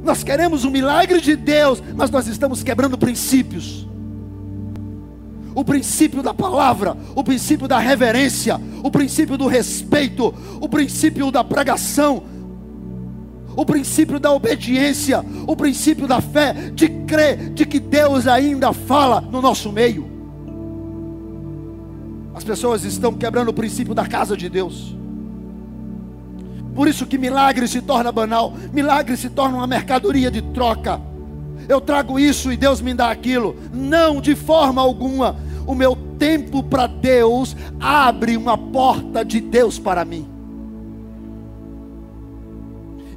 Nós 0.02 0.24
queremos 0.24 0.64
o 0.64 0.70
milagre 0.70 1.20
de 1.20 1.36
Deus, 1.36 1.82
mas 1.94 2.10
nós 2.10 2.26
estamos 2.26 2.62
quebrando 2.62 2.98
princípios. 2.98 3.86
O 5.54 5.64
princípio 5.64 6.22
da 6.22 6.34
palavra, 6.34 6.96
o 7.14 7.22
princípio 7.22 7.68
da 7.68 7.78
reverência, 7.78 8.60
o 8.82 8.90
princípio 8.90 9.36
do 9.36 9.46
respeito, 9.46 10.34
o 10.60 10.68
princípio 10.68 11.30
da 11.30 11.44
pregação, 11.44 12.22
o 13.56 13.64
princípio 13.64 14.18
da 14.18 14.32
obediência, 14.32 15.24
o 15.46 15.56
princípio 15.56 16.06
da 16.06 16.20
fé, 16.20 16.52
de 16.74 16.88
crer 16.88 17.50
de 17.50 17.66
que 17.66 17.78
Deus 17.78 18.26
ainda 18.26 18.72
fala 18.72 19.20
no 19.20 19.40
nosso 19.40 19.70
meio. 19.70 20.10
As 22.34 22.44
pessoas 22.44 22.84
estão 22.84 23.12
quebrando 23.12 23.48
o 23.48 23.54
princípio 23.54 23.94
da 23.94 24.06
casa 24.06 24.36
de 24.36 24.48
Deus. 24.48 24.96
Por 26.74 26.88
isso 26.88 27.06
que 27.06 27.18
milagre 27.18 27.68
se 27.68 27.82
torna 27.82 28.10
banal, 28.10 28.54
milagre 28.72 29.16
se 29.16 29.28
torna 29.28 29.58
uma 29.58 29.66
mercadoria 29.66 30.30
de 30.30 30.40
troca. 30.40 31.00
Eu 31.68 31.80
trago 31.80 32.18
isso 32.18 32.50
e 32.50 32.56
Deus 32.56 32.80
me 32.80 32.94
dá 32.94 33.10
aquilo. 33.10 33.54
Não, 33.72 34.20
de 34.20 34.34
forma 34.34 34.80
alguma. 34.80 35.36
O 35.66 35.74
meu 35.74 35.94
tempo 36.18 36.62
para 36.62 36.86
Deus 36.86 37.54
abre 37.78 38.36
uma 38.36 38.56
porta 38.56 39.24
de 39.24 39.40
Deus 39.40 39.78
para 39.78 40.04
mim. 40.04 40.31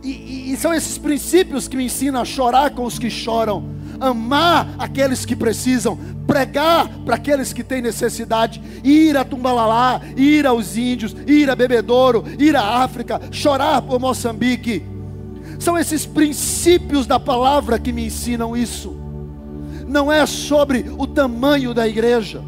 E, 0.06 0.54
e, 0.54 0.58
são 0.58 0.72
esses 0.72 1.00
princípios 1.00 1.68
que 1.68 1.76
me 1.76 1.86
ensinam 1.86 2.22
a 2.22 2.26
chorar 2.26 2.70
com 2.70 2.84
os 2.86 3.00
que 3.00 3.10
choram, 3.10 3.66
amar 4.00 4.76
aqueles 4.78 5.26
que 5.26 5.36
precisam, 5.36 5.98
pregar 6.28 6.88
para 7.04 7.16
aqueles 7.16 7.52
que 7.52 7.64
têm 7.64 7.82
necessidade, 7.82 8.62
ir 8.84 9.18
a 9.18 9.26
Tumbalalá, 9.26 10.00
ir 10.16 10.46
aos 10.46 10.78
índios, 10.78 11.16
ir 11.26 11.50
a 11.50 11.56
Bebedouro, 11.56 12.24
ir 12.38 12.56
à 12.56 12.84
África, 12.84 13.20
chorar 13.32 13.82
por 13.82 14.00
Moçambique. 14.00 14.84
São 15.60 15.76
esses 15.76 16.06
princípios 16.06 17.08
da 17.08 17.20
palavra 17.20 17.80
que 17.80 17.92
me 17.92 18.06
ensinam 18.06 18.56
isso. 18.56 18.96
Não 19.88 20.12
é 20.12 20.24
sobre 20.28 20.86
o 21.00 21.08
tamanho 21.08 21.74
da 21.74 21.88
igreja, 21.88 22.44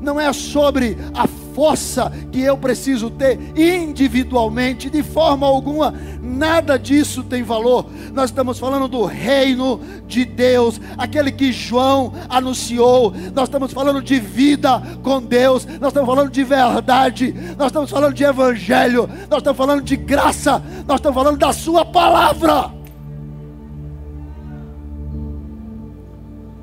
não 0.00 0.18
é 0.18 0.32
sobre 0.32 0.96
a 1.12 1.28
força 1.54 2.12
que 2.30 2.40
eu 2.40 2.56
preciso 2.56 3.10
ter 3.10 3.38
individualmente, 3.56 4.90
de 4.90 5.02
forma 5.02 5.46
alguma, 5.46 5.94
nada 6.20 6.78
disso 6.78 7.22
tem 7.22 7.42
valor. 7.42 7.86
Nós 8.12 8.30
estamos 8.30 8.58
falando 8.58 8.88
do 8.88 9.04
reino 9.04 9.80
de 10.06 10.24
Deus, 10.24 10.80
aquele 10.96 11.30
que 11.32 11.52
João 11.52 12.12
anunciou. 12.28 13.12
Nós 13.34 13.48
estamos 13.48 13.72
falando 13.72 14.02
de 14.02 14.18
vida 14.18 14.82
com 15.02 15.22
Deus, 15.22 15.66
nós 15.80 15.88
estamos 15.88 16.08
falando 16.08 16.30
de 16.30 16.44
verdade, 16.44 17.34
nós 17.56 17.68
estamos 17.68 17.90
falando 17.90 18.14
de 18.14 18.24
evangelho, 18.24 19.08
nós 19.30 19.38
estamos 19.38 19.56
falando 19.56 19.82
de 19.82 19.96
graça, 19.96 20.62
nós 20.86 20.96
estamos 20.96 21.14
falando 21.14 21.38
da 21.38 21.52
Sua 21.52 21.84
palavra. 21.84 22.82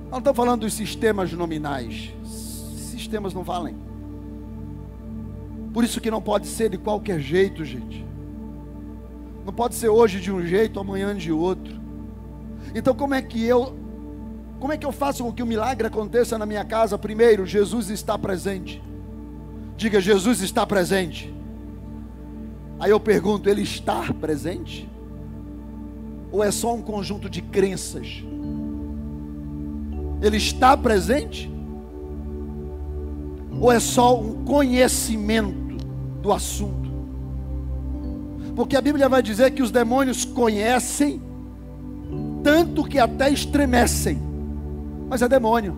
Nós 0.09 0.13
não 0.13 0.17
estamos 0.19 0.37
falando 0.37 0.61
dos 0.61 0.73
sistemas 0.73 1.31
nominais. 1.31 2.11
Sistemas 2.25 3.31
não 3.31 3.43
valem. 3.43 3.88
Por 5.73 5.83
isso 5.83 6.01
que 6.01 6.09
não 6.09 6.21
pode 6.21 6.47
ser 6.47 6.69
de 6.69 6.77
qualquer 6.77 7.19
jeito, 7.19 7.63
gente. 7.63 8.05
Não 9.45 9.53
pode 9.53 9.75
ser 9.75 9.89
hoje 9.89 10.19
de 10.19 10.31
um 10.31 10.45
jeito, 10.45 10.79
amanhã 10.79 11.15
de 11.15 11.31
outro. 11.31 11.79
Então 12.73 12.93
como 12.93 13.13
é 13.13 13.21
que 13.21 13.43
eu 13.43 13.77
como 14.59 14.73
é 14.73 14.77
que 14.77 14.85
eu 14.85 14.91
faço 14.91 15.23
com 15.23 15.31
que 15.31 15.41
o 15.41 15.45
milagre 15.45 15.87
aconteça 15.87 16.37
na 16.37 16.45
minha 16.45 16.65
casa? 16.65 16.97
Primeiro, 16.97 17.45
Jesus 17.45 17.89
está 17.89 18.17
presente. 18.17 18.83
Diga, 19.77 20.01
Jesus 20.01 20.41
está 20.41 20.67
presente. 20.67 21.33
Aí 22.77 22.91
eu 22.91 22.99
pergunto, 22.99 23.49
ele 23.49 23.61
está 23.61 24.13
presente? 24.13 24.89
Ou 26.31 26.43
é 26.43 26.51
só 26.51 26.75
um 26.75 26.81
conjunto 26.81 27.29
de 27.29 27.41
crenças? 27.41 28.21
Ele 30.21 30.35
está 30.35 30.75
presente? 30.75 31.49
Ou 33.59 33.71
é 33.71 33.79
só 33.79 34.19
um 34.19 34.43
conhecimento 34.45 35.77
do 36.21 36.31
assunto? 36.31 36.89
Porque 38.55 38.75
a 38.75 38.81
Bíblia 38.81 39.07
vai 39.07 39.21
dizer 39.21 39.51
que 39.51 39.61
os 39.61 39.71
demônios 39.71 40.25
conhecem, 40.25 41.21
tanto 42.43 42.83
que 42.83 42.99
até 42.99 43.29
estremecem, 43.29 44.21
mas 45.09 45.21
é 45.21 45.27
demônio. 45.27 45.75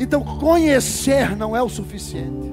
Então, 0.00 0.22
conhecer 0.22 1.36
não 1.36 1.56
é 1.56 1.62
o 1.62 1.68
suficiente. 1.68 2.52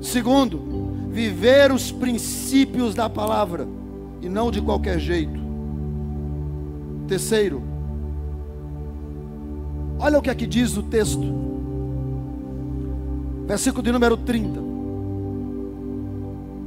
Segundo, 0.00 1.08
viver 1.10 1.72
os 1.72 1.90
princípios 1.90 2.94
da 2.94 3.10
palavra 3.10 3.66
e 4.22 4.28
não 4.28 4.50
de 4.50 4.60
qualquer 4.60 4.98
jeito. 4.98 5.40
Terceiro, 7.08 7.62
Olha 10.02 10.18
o 10.18 10.22
que 10.22 10.30
aqui 10.30 10.46
diz 10.46 10.78
o 10.78 10.82
texto. 10.82 11.22
Versículo 13.46 13.82
de 13.82 13.92
número 13.92 14.16
30. 14.16 14.58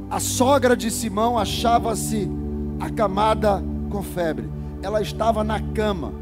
A 0.08 0.20
sogra 0.20 0.76
de 0.76 0.88
Simão 0.88 1.36
achava-se 1.36 2.30
acamada 2.78 3.60
com 3.90 4.04
febre. 4.04 4.48
Ela 4.80 5.02
estava 5.02 5.42
na 5.42 5.58
cama, 5.60 6.12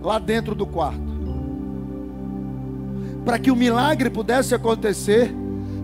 lá 0.00 0.20
dentro 0.20 0.54
do 0.54 0.64
quarto. 0.64 1.10
Para 3.24 3.40
que 3.40 3.50
o 3.50 3.56
milagre 3.56 4.10
pudesse 4.10 4.54
acontecer, 4.54 5.34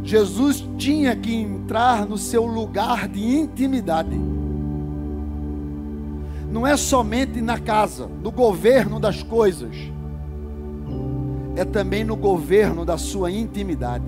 Jesus 0.04 0.64
tinha 0.78 1.16
que 1.16 1.34
entrar 1.34 2.06
no 2.06 2.16
seu 2.16 2.46
lugar 2.46 3.08
de 3.08 3.26
intimidade. 3.26 4.16
Não 6.48 6.64
é 6.64 6.76
somente 6.76 7.40
na 7.40 7.58
casa, 7.58 8.08
no 8.22 8.30
governo 8.30 9.00
das 9.00 9.20
coisas 9.20 9.95
é 11.56 11.64
também 11.64 12.04
no 12.04 12.14
governo 12.14 12.84
da 12.84 12.98
sua 12.98 13.30
intimidade. 13.30 14.04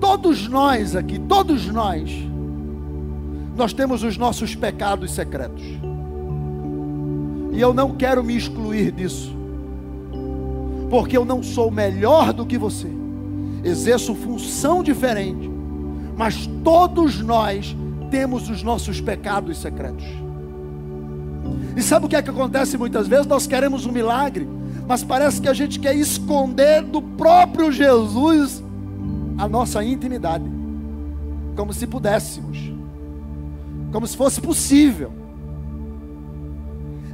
Todos 0.00 0.48
nós 0.48 0.96
aqui, 0.96 1.18
todos 1.18 1.66
nós, 1.68 2.10
nós 3.54 3.74
temos 3.74 4.02
os 4.02 4.16
nossos 4.16 4.54
pecados 4.54 5.12
secretos. 5.12 5.62
E 7.52 7.60
eu 7.60 7.74
não 7.74 7.92
quero 7.94 8.24
me 8.24 8.34
excluir 8.34 8.90
disso, 8.90 9.36
porque 10.88 11.16
eu 11.16 11.24
não 11.24 11.42
sou 11.42 11.70
melhor 11.70 12.32
do 12.32 12.46
que 12.46 12.56
você, 12.56 12.88
exerço 13.62 14.14
função 14.14 14.82
diferente, 14.82 15.50
mas 16.16 16.48
todos 16.64 17.20
nós 17.20 17.76
temos 18.10 18.48
os 18.48 18.62
nossos 18.62 19.00
pecados 19.00 19.58
secretos. 19.58 20.21
E 21.76 21.82
sabe 21.82 22.06
o 22.06 22.08
que 22.08 22.16
é 22.16 22.22
que 22.22 22.30
acontece 22.30 22.76
muitas 22.76 23.08
vezes? 23.08 23.26
Nós 23.26 23.46
queremos 23.46 23.86
um 23.86 23.92
milagre, 23.92 24.48
mas 24.86 25.02
parece 25.02 25.40
que 25.40 25.48
a 25.48 25.54
gente 25.54 25.78
quer 25.78 25.94
esconder 25.94 26.82
do 26.82 27.00
próprio 27.00 27.72
Jesus 27.72 28.62
a 29.38 29.48
nossa 29.48 29.82
intimidade, 29.82 30.44
como 31.56 31.72
se 31.72 31.86
pudéssemos, 31.86 32.58
como 33.90 34.06
se 34.06 34.16
fosse 34.16 34.40
possível. 34.40 35.12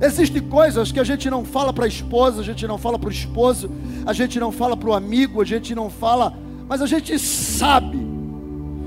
Existem 0.00 0.42
coisas 0.42 0.92
que 0.92 1.00
a 1.00 1.04
gente 1.04 1.28
não 1.28 1.44
fala 1.44 1.72
para 1.72 1.84
a 1.84 1.88
esposa, 1.88 2.40
a 2.40 2.44
gente 2.44 2.66
não 2.66 2.78
fala 2.78 2.98
para 2.98 3.08
o 3.08 3.12
esposo, 3.12 3.70
a 4.06 4.12
gente 4.12 4.38
não 4.38 4.52
fala 4.52 4.76
para 4.76 4.88
o 4.88 4.92
amigo, 4.92 5.40
a 5.40 5.44
gente 5.44 5.74
não 5.74 5.90
fala, 5.90 6.34
mas 6.68 6.80
a 6.80 6.86
gente 6.86 7.18
sabe 7.18 7.98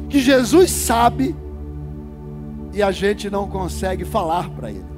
que 0.10 0.20
Jesus 0.20 0.72
sabe 0.72 1.36
e 2.74 2.82
a 2.82 2.92
gente 2.92 3.30
não 3.30 3.48
consegue 3.48 4.06
falar 4.06 4.50
para 4.50 4.70
Ele. 4.72 4.91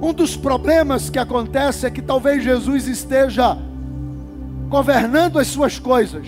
Um 0.00 0.12
dos 0.12 0.36
problemas 0.36 1.10
que 1.10 1.18
acontece 1.18 1.86
é 1.86 1.90
que 1.90 2.00
talvez 2.00 2.42
Jesus 2.42 2.86
esteja 2.86 3.58
governando 4.68 5.38
as 5.38 5.48
suas 5.48 5.78
coisas, 5.78 6.26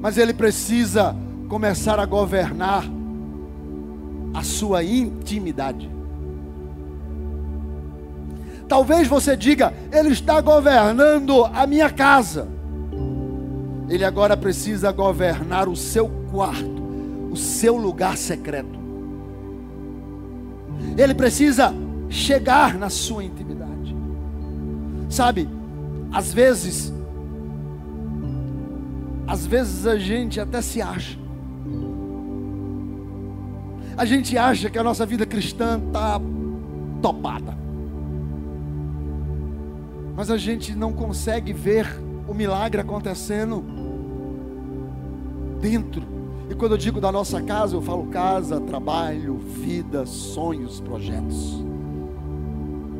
mas 0.00 0.16
ele 0.16 0.32
precisa 0.32 1.16
começar 1.48 1.98
a 1.98 2.06
governar 2.06 2.84
a 4.32 4.42
sua 4.44 4.84
intimidade. 4.84 5.90
Talvez 8.68 9.08
você 9.08 9.36
diga, 9.36 9.72
ele 9.90 10.10
está 10.10 10.40
governando 10.40 11.44
a 11.46 11.66
minha 11.66 11.90
casa. 11.90 12.46
Ele 13.88 14.04
agora 14.04 14.36
precisa 14.36 14.92
governar 14.92 15.68
o 15.68 15.74
seu 15.74 16.08
quarto, 16.30 16.82
o 17.32 17.36
seu 17.36 17.76
lugar 17.76 18.16
secreto. 18.16 18.78
Ele 20.96 21.14
precisa 21.14 21.72
chegar 22.08 22.74
na 22.78 22.88
sua 22.88 23.24
intimidade. 23.24 23.96
Sabe, 25.08 25.48
às 26.12 26.32
vezes, 26.32 26.92
às 29.26 29.46
vezes 29.46 29.86
a 29.86 29.98
gente 29.98 30.40
até 30.40 30.60
se 30.60 30.80
acha. 30.80 31.18
A 33.96 34.04
gente 34.04 34.38
acha 34.38 34.70
que 34.70 34.78
a 34.78 34.82
nossa 34.82 35.04
vida 35.04 35.26
cristã 35.26 35.80
está 35.86 36.20
topada. 37.02 37.56
Mas 40.16 40.30
a 40.30 40.36
gente 40.36 40.74
não 40.74 40.92
consegue 40.92 41.52
ver 41.52 41.86
o 42.26 42.34
milagre 42.34 42.80
acontecendo 42.80 43.64
dentro. 45.60 46.02
E 46.50 46.54
quando 46.54 46.72
eu 46.72 46.78
digo 46.78 47.00
da 47.00 47.12
nossa 47.12 47.42
casa, 47.42 47.74
eu 47.74 47.82
falo 47.82 48.06
casa, 48.06 48.60
trabalho, 48.60 49.36
vida, 49.36 50.06
sonhos, 50.06 50.80
projetos 50.80 51.67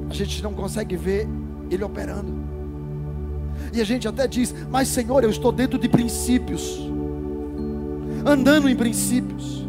a 0.08 0.14
gente 0.14 0.42
não 0.42 0.52
consegue 0.52 0.96
ver 0.96 1.28
Ele 1.70 1.84
operando. 1.84 2.32
E 3.72 3.80
a 3.80 3.84
gente 3.84 4.08
até 4.08 4.26
diz: 4.26 4.54
Mas 4.70 4.88
Senhor, 4.88 5.22
eu 5.22 5.30
estou 5.30 5.52
dentro 5.52 5.78
de 5.78 5.88
princípios, 5.88 6.78
andando 8.24 8.68
em 8.68 8.76
princípios. 8.76 9.66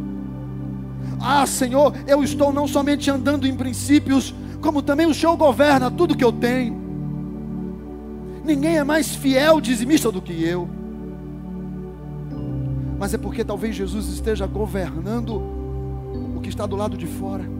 Ah, 1.21 1.45
Senhor, 1.45 1.93
eu 2.07 2.23
estou 2.23 2.53
não 2.53 2.67
somente 2.67 3.11
andando 3.11 3.45
em 3.45 3.55
princípios, 3.55 4.33
como 4.61 4.81
também 4.81 5.05
o 5.05 5.13
Senhor 5.13 5.35
governa 5.35 5.91
tudo 5.91 6.15
que 6.15 6.23
eu 6.23 6.31
tenho. 6.31 6.79
Ninguém 8.43 8.77
é 8.77 8.83
mais 8.83 9.13
fiel 9.13 9.59
dizimista 9.59 10.11
do 10.11 10.21
que 10.21 10.43
eu. 10.43 10.69
Mas 12.97 13.13
é 13.13 13.17
porque 13.17 13.43
talvez 13.43 13.75
Jesus 13.75 14.07
esteja 14.07 14.45
governando 14.47 15.35
o 16.35 16.39
que 16.41 16.49
está 16.49 16.65
do 16.65 16.75
lado 16.75 16.97
de 16.97 17.05
fora. 17.05 17.58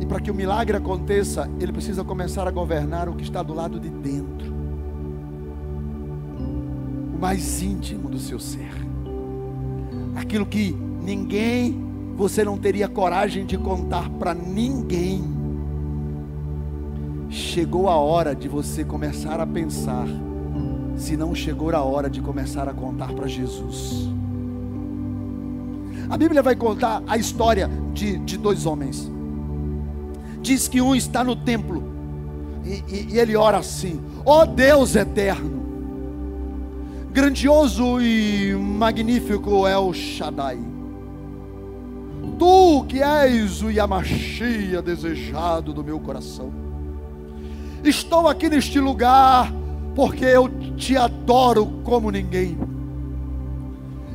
E 0.00 0.06
para 0.06 0.20
que 0.20 0.30
o 0.30 0.34
milagre 0.34 0.76
aconteça, 0.76 1.50
ele 1.58 1.72
precisa 1.72 2.04
começar 2.04 2.46
a 2.46 2.50
governar 2.50 3.08
o 3.08 3.14
que 3.14 3.22
está 3.22 3.42
do 3.42 3.54
lado 3.54 3.80
de 3.80 3.88
dentro 3.88 4.54
o 7.14 7.18
mais 7.18 7.62
íntimo 7.62 8.10
do 8.10 8.18
seu 8.18 8.38
ser 8.38 8.86
aquilo 10.16 10.46
que 10.46 10.74
ninguém, 11.02 11.84
você 12.16 12.42
não 12.42 12.56
teria 12.56 12.88
coragem 12.88 13.44
de 13.44 13.58
contar 13.58 14.08
para 14.10 14.34
ninguém. 14.34 15.22
Chegou 17.28 17.88
a 17.88 17.96
hora 17.96 18.34
de 18.34 18.48
você 18.48 18.82
começar 18.82 19.38
a 19.38 19.46
pensar, 19.46 20.06
se 20.96 21.16
não 21.16 21.34
chegou 21.34 21.70
a 21.74 21.82
hora 21.82 22.08
de 22.08 22.20
começar 22.20 22.68
a 22.68 22.72
contar 22.72 23.12
para 23.12 23.26
Jesus. 23.26 24.08
A 26.08 26.16
Bíblia 26.16 26.42
vai 26.42 26.56
contar 26.56 27.02
a 27.06 27.18
história 27.18 27.68
de, 27.92 28.16
de 28.18 28.38
dois 28.38 28.64
homens 28.64 29.10
diz 30.46 30.68
que 30.68 30.80
um 30.80 30.94
está 30.94 31.24
no 31.24 31.34
templo 31.34 31.82
e, 32.64 32.84
e, 32.88 33.14
e 33.14 33.18
ele 33.18 33.36
ora 33.36 33.58
assim: 33.58 34.00
Ó 34.24 34.42
oh 34.42 34.46
Deus 34.46 34.94
eterno, 34.94 35.62
grandioso 37.12 38.00
e 38.00 38.54
magnífico 38.54 39.66
é 39.66 39.76
o 39.76 39.92
Shaddai. 39.92 40.58
Tu 42.38 42.84
que 42.88 43.02
és 43.02 43.62
o 43.62 43.70
Yamashia 43.70 44.82
desejado 44.82 45.72
do 45.72 45.82
meu 45.82 45.98
coração. 45.98 46.52
Estou 47.82 48.28
aqui 48.28 48.48
neste 48.48 48.78
lugar 48.78 49.52
porque 49.94 50.24
eu 50.24 50.48
te 50.76 50.96
adoro 50.96 51.66
como 51.84 52.10
ninguém. 52.10 52.58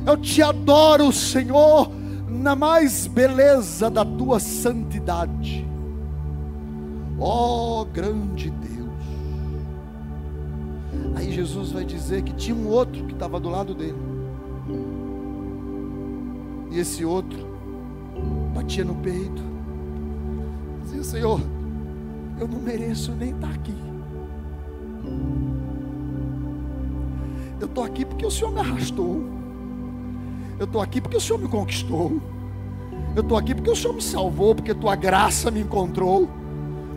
Eu 0.06 0.16
te 0.16 0.42
adoro, 0.42 1.12
Senhor, 1.12 1.90
na 2.28 2.54
mais 2.54 3.06
beleza 3.06 3.90
da 3.90 4.04
tua 4.04 4.38
santidade. 4.38 5.71
Ó 7.24 7.84
grande 7.84 8.50
Deus. 8.50 8.72
Aí 11.14 11.30
Jesus 11.30 11.70
vai 11.70 11.84
dizer 11.84 12.22
que 12.22 12.32
tinha 12.34 12.56
um 12.56 12.66
outro 12.68 13.04
que 13.04 13.12
estava 13.12 13.38
do 13.38 13.48
lado 13.48 13.74
dele. 13.74 13.98
E 16.72 16.80
esse 16.80 17.04
outro 17.04 17.38
batia 18.52 18.84
no 18.84 18.96
peito. 18.96 19.40
Dizia, 20.82 21.04
Senhor, 21.04 21.40
eu 22.40 22.48
não 22.48 22.58
mereço 22.58 23.12
nem 23.12 23.30
estar 23.30 23.50
aqui. 23.50 23.74
Eu 27.60 27.66
estou 27.66 27.84
aqui 27.84 28.04
porque 28.04 28.26
o 28.26 28.30
Senhor 28.32 28.52
me 28.52 28.58
arrastou. 28.58 29.22
Eu 30.58 30.64
estou 30.64 30.80
aqui 30.80 31.00
porque 31.00 31.16
o 31.16 31.20
Senhor 31.20 31.38
me 31.38 31.46
conquistou. 31.46 32.20
Eu 33.14 33.22
estou 33.22 33.38
aqui 33.38 33.54
porque 33.54 33.70
o 33.70 33.76
Senhor 33.76 33.94
me 33.94 34.02
salvou, 34.02 34.56
porque 34.56 34.74
tua 34.74 34.96
graça 34.96 35.52
me 35.52 35.60
encontrou. 35.60 36.41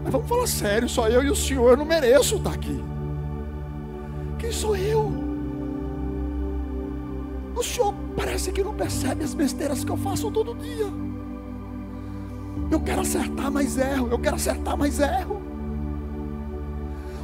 Mas 0.06 0.12
vamos 0.12 0.30
falar 0.30 0.46
sério, 0.46 0.88
só 0.88 1.08
eu 1.08 1.24
e 1.24 1.32
o 1.32 1.36
Senhor 1.36 1.72
eu 1.72 1.78
não 1.78 1.86
mereço 1.86 2.36
estar 2.36 2.52
aqui. 2.52 2.80
Quem 4.38 4.52
sou 4.52 4.76
eu? 4.76 5.12
O 7.56 7.64
Senhor 7.64 7.92
parece 8.16 8.52
que 8.52 8.64
não 8.64 8.76
percebe 8.76 9.24
as 9.24 9.34
besteiras 9.34 9.84
que 9.84 9.92
eu 9.92 9.98
faço 9.98 10.30
todo 10.30 10.54
dia. 10.54 10.86
Eu 12.70 12.80
quero 12.82 13.02
acertar, 13.02 13.52
mas 13.52 13.80
erro. 13.80 14.10
Eu 14.12 14.20
quero 14.20 14.36
acertar, 14.36 14.78
mas 14.78 15.00
erro. 15.00 15.42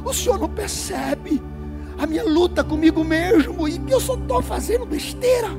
O 0.04 0.12
Senhor 0.12 0.40
não 0.40 0.48
percebe 0.48 1.40
a 1.96 2.04
minha 2.04 2.24
luta 2.24 2.64
comigo 2.64 3.04
mesmo 3.04 3.68
e 3.68 3.78
que 3.78 3.94
eu 3.94 4.00
só 4.00 4.14
estou 4.14 4.42
fazendo 4.42 4.84
besteira. 4.84 5.50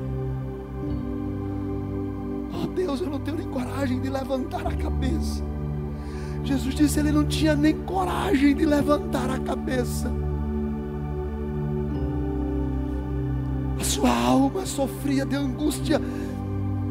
Oh 2.53 2.67
Deus, 2.67 2.99
eu 2.99 3.09
não 3.09 3.19
tenho 3.19 3.38
nem 3.38 3.47
coragem 3.47 4.01
de 4.01 4.09
levantar 4.09 4.67
a 4.67 4.75
cabeça. 4.75 5.52
Jesus 6.43 6.75
disse: 6.75 6.99
ele 6.99 7.12
não 7.12 7.25
tinha 7.25 7.56
nem 7.56 7.73
coragem 7.73 8.56
de 8.56 8.65
levantar 8.65 9.29
a 9.29 9.39
cabeça. 9.39 10.12
A 13.79 13.84
sua 13.84 14.13
alma 14.15 14.65
sofria 14.65 15.25
de 15.25 15.36
angústia, 15.36 16.01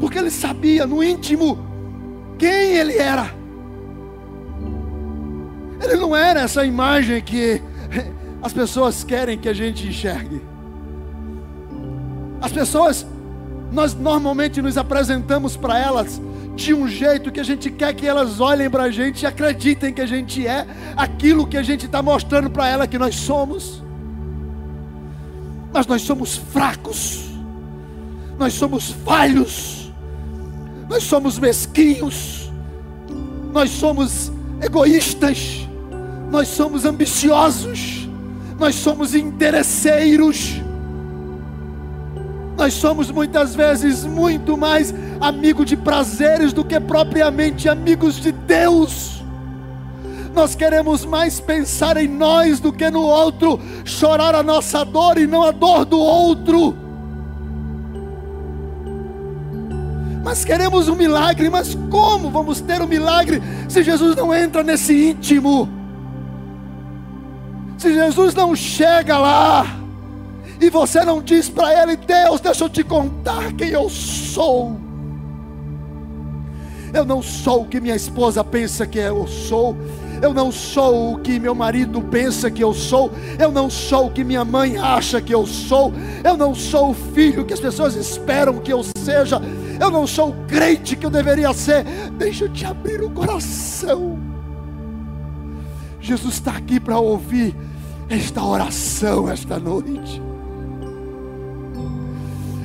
porque 0.00 0.18
ele 0.18 0.30
sabia 0.30 0.86
no 0.86 1.02
íntimo 1.02 1.58
quem 2.38 2.76
ele 2.76 2.96
era. 2.96 3.34
Ele 5.80 5.96
não 5.96 6.16
era 6.16 6.40
essa 6.40 6.64
imagem 6.64 7.20
que 7.20 7.60
as 8.42 8.52
pessoas 8.52 9.04
querem 9.04 9.38
que 9.38 9.48
a 9.48 9.52
gente 9.52 9.86
enxergue. 9.86 10.40
As 12.40 12.52
pessoas, 12.52 13.06
nós 13.70 13.94
normalmente 13.94 14.62
nos 14.62 14.76
apresentamos 14.76 15.56
para 15.56 15.78
elas 15.78 16.20
de 16.54 16.74
um 16.74 16.86
jeito 16.86 17.32
que 17.32 17.40
a 17.40 17.44
gente 17.44 17.70
quer 17.70 17.94
que 17.94 18.06
elas 18.06 18.40
olhem 18.40 18.68
para 18.68 18.84
a 18.84 18.90
gente 18.90 19.22
e 19.22 19.26
acreditem 19.26 19.92
que 19.92 20.00
a 20.00 20.06
gente 20.06 20.46
é 20.46 20.66
aquilo 20.96 21.46
que 21.46 21.56
a 21.56 21.62
gente 21.62 21.86
está 21.86 22.02
mostrando 22.02 22.50
para 22.50 22.68
ela 22.68 22.86
que 22.86 22.98
nós 22.98 23.14
somos. 23.14 23.82
Mas 25.72 25.86
nós 25.86 26.02
somos 26.02 26.36
fracos, 26.36 27.24
nós 28.38 28.52
somos 28.52 28.90
falhos, 28.90 29.90
nós 30.88 31.02
somos 31.04 31.38
mesquinhos, 31.38 32.52
nós 33.52 33.70
somos 33.70 34.30
egoístas, 34.60 35.66
nós 36.30 36.48
somos 36.48 36.84
ambiciosos, 36.84 38.08
nós 38.58 38.74
somos 38.74 39.14
interesseiros. 39.14 40.61
Nós 42.56 42.74
somos 42.74 43.10
muitas 43.10 43.54
vezes 43.54 44.04
muito 44.04 44.56
mais 44.56 44.94
amigo 45.20 45.64
de 45.64 45.76
prazeres 45.76 46.52
do 46.52 46.64
que 46.64 46.78
propriamente 46.78 47.68
amigos 47.68 48.16
de 48.16 48.32
Deus. 48.32 49.22
Nós 50.34 50.54
queremos 50.54 51.04
mais 51.04 51.40
pensar 51.40 51.96
em 51.96 52.08
nós 52.08 52.58
do 52.58 52.72
que 52.72 52.90
no 52.90 53.02
outro, 53.02 53.60
chorar 53.84 54.34
a 54.34 54.42
nossa 54.42 54.84
dor 54.84 55.18
e 55.18 55.26
não 55.26 55.42
a 55.42 55.50
dor 55.50 55.84
do 55.84 55.98
outro. 55.98 56.76
Mas 60.24 60.44
queremos 60.44 60.88
um 60.88 60.94
milagre, 60.94 61.50
mas 61.50 61.76
como 61.90 62.30
vamos 62.30 62.60
ter 62.60 62.80
um 62.80 62.86
milagre 62.86 63.42
se 63.68 63.82
Jesus 63.82 64.14
não 64.16 64.34
entra 64.34 64.62
nesse 64.62 65.10
íntimo? 65.10 65.68
Se 67.76 67.92
Jesus 67.92 68.34
não 68.34 68.54
chega 68.54 69.18
lá, 69.18 69.81
e 70.62 70.70
você 70.70 71.04
não 71.04 71.20
diz 71.20 71.48
para 71.48 71.82
ele: 71.82 71.96
Deus, 71.96 72.40
deixa 72.40 72.64
eu 72.64 72.68
te 72.68 72.84
contar 72.84 73.52
quem 73.54 73.70
eu 73.70 73.88
sou. 73.88 74.78
Eu 76.94 77.04
não 77.04 77.22
sou 77.22 77.62
o 77.62 77.66
que 77.66 77.80
minha 77.80 77.96
esposa 77.96 78.44
pensa 78.44 78.86
que 78.86 78.98
eu 78.98 79.26
sou. 79.26 79.76
Eu 80.20 80.32
não 80.32 80.52
sou 80.52 81.14
o 81.14 81.18
que 81.18 81.40
meu 81.40 81.54
marido 81.54 82.00
pensa 82.00 82.48
que 82.48 82.62
eu 82.62 82.72
sou. 82.72 83.10
Eu 83.40 83.50
não 83.50 83.68
sou 83.68 84.06
o 84.06 84.10
que 84.10 84.22
minha 84.22 84.44
mãe 84.44 84.76
acha 84.76 85.20
que 85.20 85.34
eu 85.34 85.44
sou. 85.46 85.92
Eu 86.22 86.36
não 86.36 86.54
sou 86.54 86.90
o 86.90 86.94
filho 86.94 87.44
que 87.44 87.54
as 87.54 87.60
pessoas 87.60 87.96
esperam 87.96 88.60
que 88.60 88.72
eu 88.72 88.84
seja. 88.84 89.40
Eu 89.80 89.90
não 89.90 90.06
sou 90.06 90.28
o 90.28 90.46
crente 90.46 90.94
que 90.94 91.06
eu 91.06 91.10
deveria 91.10 91.52
ser. 91.54 91.82
Deixa 92.18 92.44
eu 92.44 92.52
te 92.52 92.64
abrir 92.64 93.02
o 93.02 93.10
coração. 93.10 94.18
Jesus 95.98 96.34
está 96.34 96.52
aqui 96.52 96.78
para 96.78 97.00
ouvir 97.00 97.56
esta 98.08 98.44
oração 98.44 99.30
esta 99.30 99.58
noite 99.58 100.22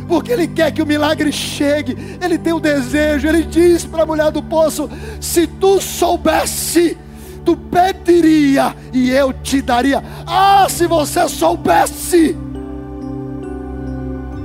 porque 0.07 0.31
Ele 0.31 0.47
quer 0.47 0.71
que 0.71 0.81
o 0.81 0.85
milagre 0.85 1.31
chegue, 1.31 1.97
Ele 2.21 2.37
tem 2.37 2.53
o 2.53 2.59
desejo, 2.59 3.27
Ele 3.27 3.43
diz 3.43 3.85
para 3.85 4.03
a 4.03 4.05
mulher 4.05 4.31
do 4.31 4.41
poço: 4.41 4.89
se 5.19 5.45
tu 5.45 5.81
soubesse, 5.81 6.97
tu 7.43 7.57
pediria 7.57 8.75
e 8.93 9.11
eu 9.11 9.33
te 9.33 9.61
daria. 9.61 10.03
Ah, 10.25 10.67
se 10.69 10.87
você 10.87 11.27
soubesse 11.27 12.37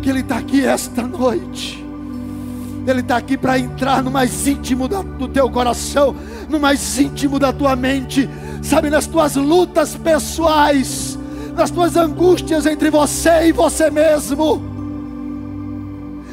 que 0.02 0.10
Ele 0.10 0.20
está 0.20 0.38
aqui 0.38 0.66
esta 0.66 1.02
noite, 1.02 1.84
Ele 2.86 3.00
está 3.00 3.16
aqui 3.16 3.36
para 3.36 3.58
entrar 3.58 4.02
no 4.02 4.10
mais 4.10 4.46
íntimo 4.46 4.88
do 4.88 5.28
teu 5.28 5.48
coração, 5.48 6.14
no 6.48 6.58
mais 6.58 6.98
íntimo 6.98 7.38
da 7.38 7.52
tua 7.52 7.76
mente, 7.76 8.28
sabe, 8.62 8.90
nas 8.90 9.06
tuas 9.06 9.36
lutas 9.36 9.94
pessoais, 9.94 11.16
nas 11.54 11.70
tuas 11.70 11.96
angústias 11.96 12.66
entre 12.66 12.90
você 12.90 13.48
e 13.48 13.52
você 13.52 13.90
mesmo 13.90 14.71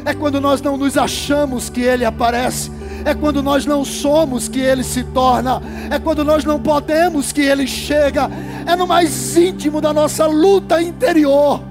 é 0.05 0.13
quando 0.13 0.39
nós 0.39 0.61
não 0.61 0.77
nos 0.77 0.97
achamos 0.97 1.69
que 1.69 1.81
Ele 1.81 2.05
aparece, 2.05 2.71
é 3.05 3.13
quando 3.13 3.41
nós 3.41 3.65
não 3.65 3.83
somos 3.83 4.47
que 4.47 4.59
Ele 4.59 4.83
se 4.83 5.03
torna, 5.03 5.61
é 5.89 5.99
quando 5.99 6.23
nós 6.23 6.43
não 6.43 6.59
podemos 6.59 7.31
que 7.31 7.41
Ele 7.41 7.67
chega, 7.67 8.29
é 8.65 8.75
no 8.75 8.87
mais 8.87 9.35
íntimo 9.35 9.81
da 9.81 9.93
nossa 9.93 10.25
luta 10.25 10.81
interior 10.81 11.61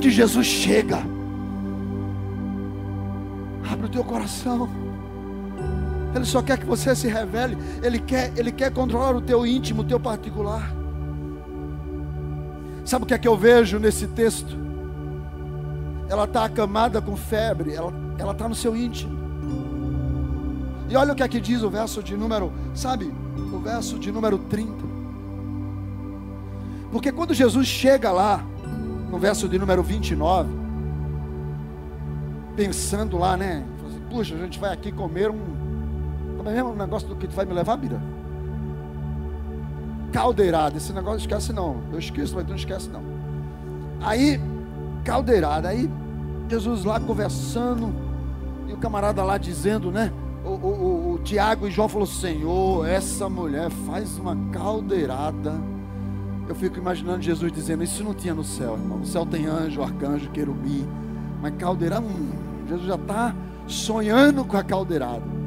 que 0.00 0.10
Jesus 0.10 0.46
chega. 0.46 0.98
Abre 3.70 3.86
o 3.86 3.88
teu 3.88 4.04
coração. 4.04 4.68
Ele 6.14 6.24
só 6.24 6.40
quer 6.40 6.58
que 6.58 6.64
você 6.64 6.96
se 6.96 7.06
revele, 7.06 7.56
ele 7.82 7.98
quer, 7.98 8.32
ele 8.36 8.50
quer 8.50 8.72
controlar 8.72 9.14
o 9.14 9.20
teu 9.20 9.46
íntimo, 9.46 9.82
o 9.82 9.84
teu 9.84 10.00
particular. 10.00 10.72
Sabe 12.84 13.04
o 13.04 13.06
que 13.06 13.12
é 13.12 13.18
que 13.18 13.28
eu 13.28 13.36
vejo 13.36 13.78
nesse 13.78 14.06
texto? 14.06 14.67
Ela 16.08 16.24
está 16.24 16.44
acamada 16.44 17.00
com 17.00 17.16
febre, 17.16 17.74
ela 17.74 18.32
está 18.32 18.48
no 18.48 18.54
seu 18.54 18.76
íntimo. 18.76 19.18
E 20.88 20.96
olha 20.96 21.12
o 21.12 21.16
que 21.16 21.22
aqui 21.22 21.40
diz 21.40 21.62
o 21.62 21.68
verso 21.68 22.02
de 22.02 22.16
número, 22.16 22.52
sabe, 22.74 23.12
o 23.52 23.58
verso 23.58 23.98
de 23.98 24.10
número 24.10 24.38
30. 24.38 24.72
Porque 26.90 27.12
quando 27.12 27.34
Jesus 27.34 27.66
chega 27.66 28.10
lá, 28.10 28.42
no 29.10 29.18
verso 29.18 29.48
de 29.48 29.58
número 29.58 29.82
29, 29.82 30.48
pensando 32.56 33.18
lá, 33.18 33.36
né? 33.36 33.64
Assim, 33.86 34.00
Puxa, 34.10 34.34
a 34.34 34.38
gente 34.38 34.58
vai 34.58 34.72
aqui 34.72 34.90
comer 34.90 35.30
um. 35.30 35.58
Como 36.36 36.48
é 36.48 36.54
mesmo 36.54 36.70
o 36.70 36.76
negócio 36.76 37.06
do 37.06 37.16
que 37.16 37.28
tu 37.28 37.34
vai 37.34 37.44
me 37.44 37.52
levar, 37.52 37.76
Bira? 37.76 38.00
Caldeirada. 40.12 40.76
Esse 40.78 40.92
negócio 40.92 41.18
esquece 41.18 41.52
não. 41.52 41.82
Eu 41.92 41.98
esqueço, 41.98 42.34
mas 42.34 42.44
tu 42.44 42.48
não 42.48 42.56
esquece 42.56 42.88
não. 42.88 43.02
Aí 44.00 44.40
caldeirada. 45.08 45.70
Aí 45.70 45.90
Jesus 46.50 46.84
lá 46.84 47.00
conversando, 47.00 47.94
e 48.68 48.72
o 48.74 48.76
camarada 48.76 49.24
lá 49.24 49.38
dizendo, 49.38 49.90
né? 49.90 50.12
O, 50.44 50.50
o, 50.50 50.52
o, 50.52 51.12
o 51.14 51.18
Tiago 51.20 51.66
e 51.66 51.70
João 51.70 51.88
falou: 51.88 52.06
Senhor, 52.06 52.86
essa 52.86 53.28
mulher 53.28 53.70
faz 53.86 54.18
uma 54.18 54.36
caldeirada. 54.52 55.54
Eu 56.46 56.54
fico 56.54 56.78
imaginando 56.78 57.22
Jesus 57.22 57.50
dizendo: 57.50 57.82
Isso 57.82 58.04
não 58.04 58.12
tinha 58.12 58.34
no 58.34 58.44
céu, 58.44 58.74
irmão. 58.74 58.98
No 58.98 59.06
céu 59.06 59.24
tem 59.24 59.46
anjo, 59.46 59.82
arcanjo, 59.82 60.30
querubim. 60.30 60.86
Mas 61.40 61.54
caldeirada, 61.56 62.04
hum, 62.04 62.30
Jesus 62.68 62.86
já 62.86 62.96
está 62.96 63.34
sonhando 63.66 64.44
com 64.44 64.56
a 64.56 64.62
caldeirada. 64.62 65.38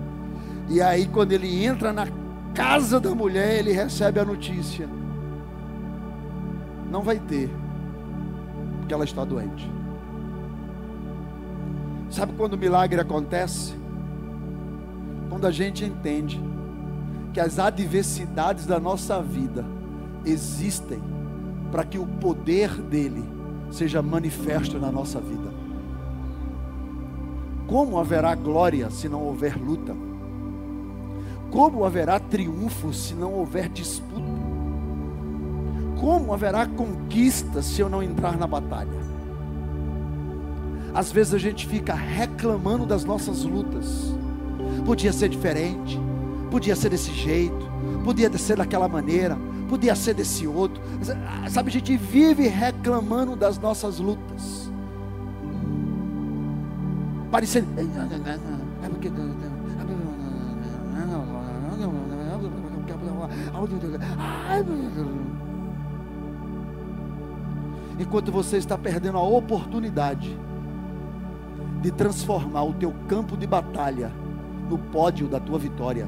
E 0.69 0.81
aí, 0.81 1.05
quando 1.07 1.33
ele 1.33 1.63
entra 1.63 1.93
na 1.93 2.07
casa 2.53 2.99
da 2.99 3.13
mulher, 3.13 3.59
ele 3.59 3.71
recebe 3.71 4.19
a 4.19 4.25
notícia: 4.25 4.89
Não 6.89 7.01
vai 7.01 7.19
ter 7.19 7.60
porque 8.91 8.93
ela 8.93 9.05
está 9.05 9.23
doente. 9.23 9.71
Sabe 12.09 12.33
quando 12.33 12.55
o 12.55 12.57
milagre 12.57 12.99
acontece? 12.99 13.73
Quando 15.29 15.47
a 15.47 15.51
gente 15.51 15.85
entende 15.85 16.41
que 17.33 17.39
as 17.39 17.57
adversidades 17.57 18.65
da 18.65 18.81
nossa 18.81 19.21
vida 19.21 19.63
existem 20.25 21.01
para 21.71 21.85
que 21.85 21.97
o 21.97 22.05
poder 22.05 22.69
dele 22.81 23.23
seja 23.71 24.01
manifesto 24.01 24.77
na 24.77 24.91
nossa 24.91 25.21
vida. 25.21 25.53
Como 27.67 27.97
haverá 27.97 28.35
glória 28.35 28.89
se 28.89 29.07
não 29.07 29.23
houver 29.23 29.55
luta? 29.57 29.95
Como 31.49 31.85
haverá 31.85 32.19
triunfo 32.19 32.91
se 32.91 33.13
não 33.13 33.33
houver 33.33 33.69
disputa? 33.69 34.40
Como 36.01 36.33
haverá 36.33 36.65
conquista 36.65 37.61
se 37.61 37.79
eu 37.79 37.87
não 37.87 38.01
entrar 38.01 38.35
na 38.35 38.47
batalha? 38.47 38.89
Às 40.95 41.11
vezes 41.11 41.35
a 41.35 41.37
gente 41.37 41.67
fica 41.67 41.93
reclamando 41.93 42.87
das 42.87 43.05
nossas 43.05 43.43
lutas. 43.43 44.11
Podia 44.83 45.13
ser 45.13 45.29
diferente, 45.29 46.01
podia 46.49 46.75
ser 46.75 46.89
desse 46.89 47.11
jeito, 47.11 47.71
podia 48.03 48.35
ser 48.35 48.57
daquela 48.57 48.87
maneira, 48.87 49.37
podia 49.69 49.93
ser 49.95 50.15
desse 50.15 50.47
outro. 50.47 50.81
Sabe, 51.47 51.69
a 51.69 51.71
gente 51.71 51.95
vive 51.95 52.47
reclamando 52.47 53.35
das 53.35 53.59
nossas 53.59 53.99
lutas. 53.99 54.71
Parecendo. 57.29 57.67
Enquanto 68.01 68.31
você 68.31 68.57
está 68.57 68.75
perdendo 68.75 69.19
a 69.19 69.21
oportunidade 69.21 70.35
de 71.83 71.91
transformar 71.91 72.63
o 72.63 72.73
teu 72.73 72.91
campo 73.07 73.37
de 73.37 73.45
batalha 73.45 74.11
no 74.67 74.77
pódio 74.77 75.27
da 75.27 75.39
tua 75.39 75.59
vitória. 75.59 76.07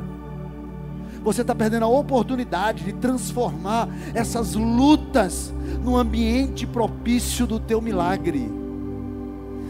Você 1.23 1.41
está 1.41 1.53
perdendo 1.53 1.85
a 1.85 1.87
oportunidade 1.87 2.83
de 2.83 2.93
transformar 2.93 3.87
essas 4.15 4.55
lutas 4.55 5.53
no 5.83 5.95
ambiente 5.95 6.65
propício 6.65 7.45
do 7.45 7.59
teu 7.59 7.79
milagre. 7.79 8.51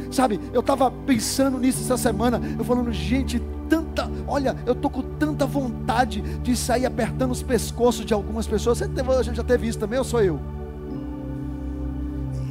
Sabe, 0.09 0.39
eu 0.53 0.61
estava 0.61 0.89
pensando 0.89 1.57
nisso 1.59 1.81
essa 1.81 1.97
semana, 1.97 2.39
eu 2.57 2.63
falando, 2.63 2.93
gente, 2.93 3.41
tanta, 3.67 4.09
olha, 4.25 4.55
eu 4.65 4.75
tô 4.75 4.89
com 4.89 5.01
tanta 5.01 5.45
vontade 5.45 6.21
de 6.39 6.55
sair 6.55 6.85
apertando 6.85 7.31
os 7.31 7.43
pescoços 7.43 8.05
de 8.05 8.13
algumas 8.13 8.47
pessoas. 8.47 8.77
Você 8.77 9.33
já 9.33 9.43
teve 9.43 9.67
isso 9.67 9.79
também, 9.79 9.99
ou 9.99 10.05
sou 10.05 10.21
eu? 10.21 10.39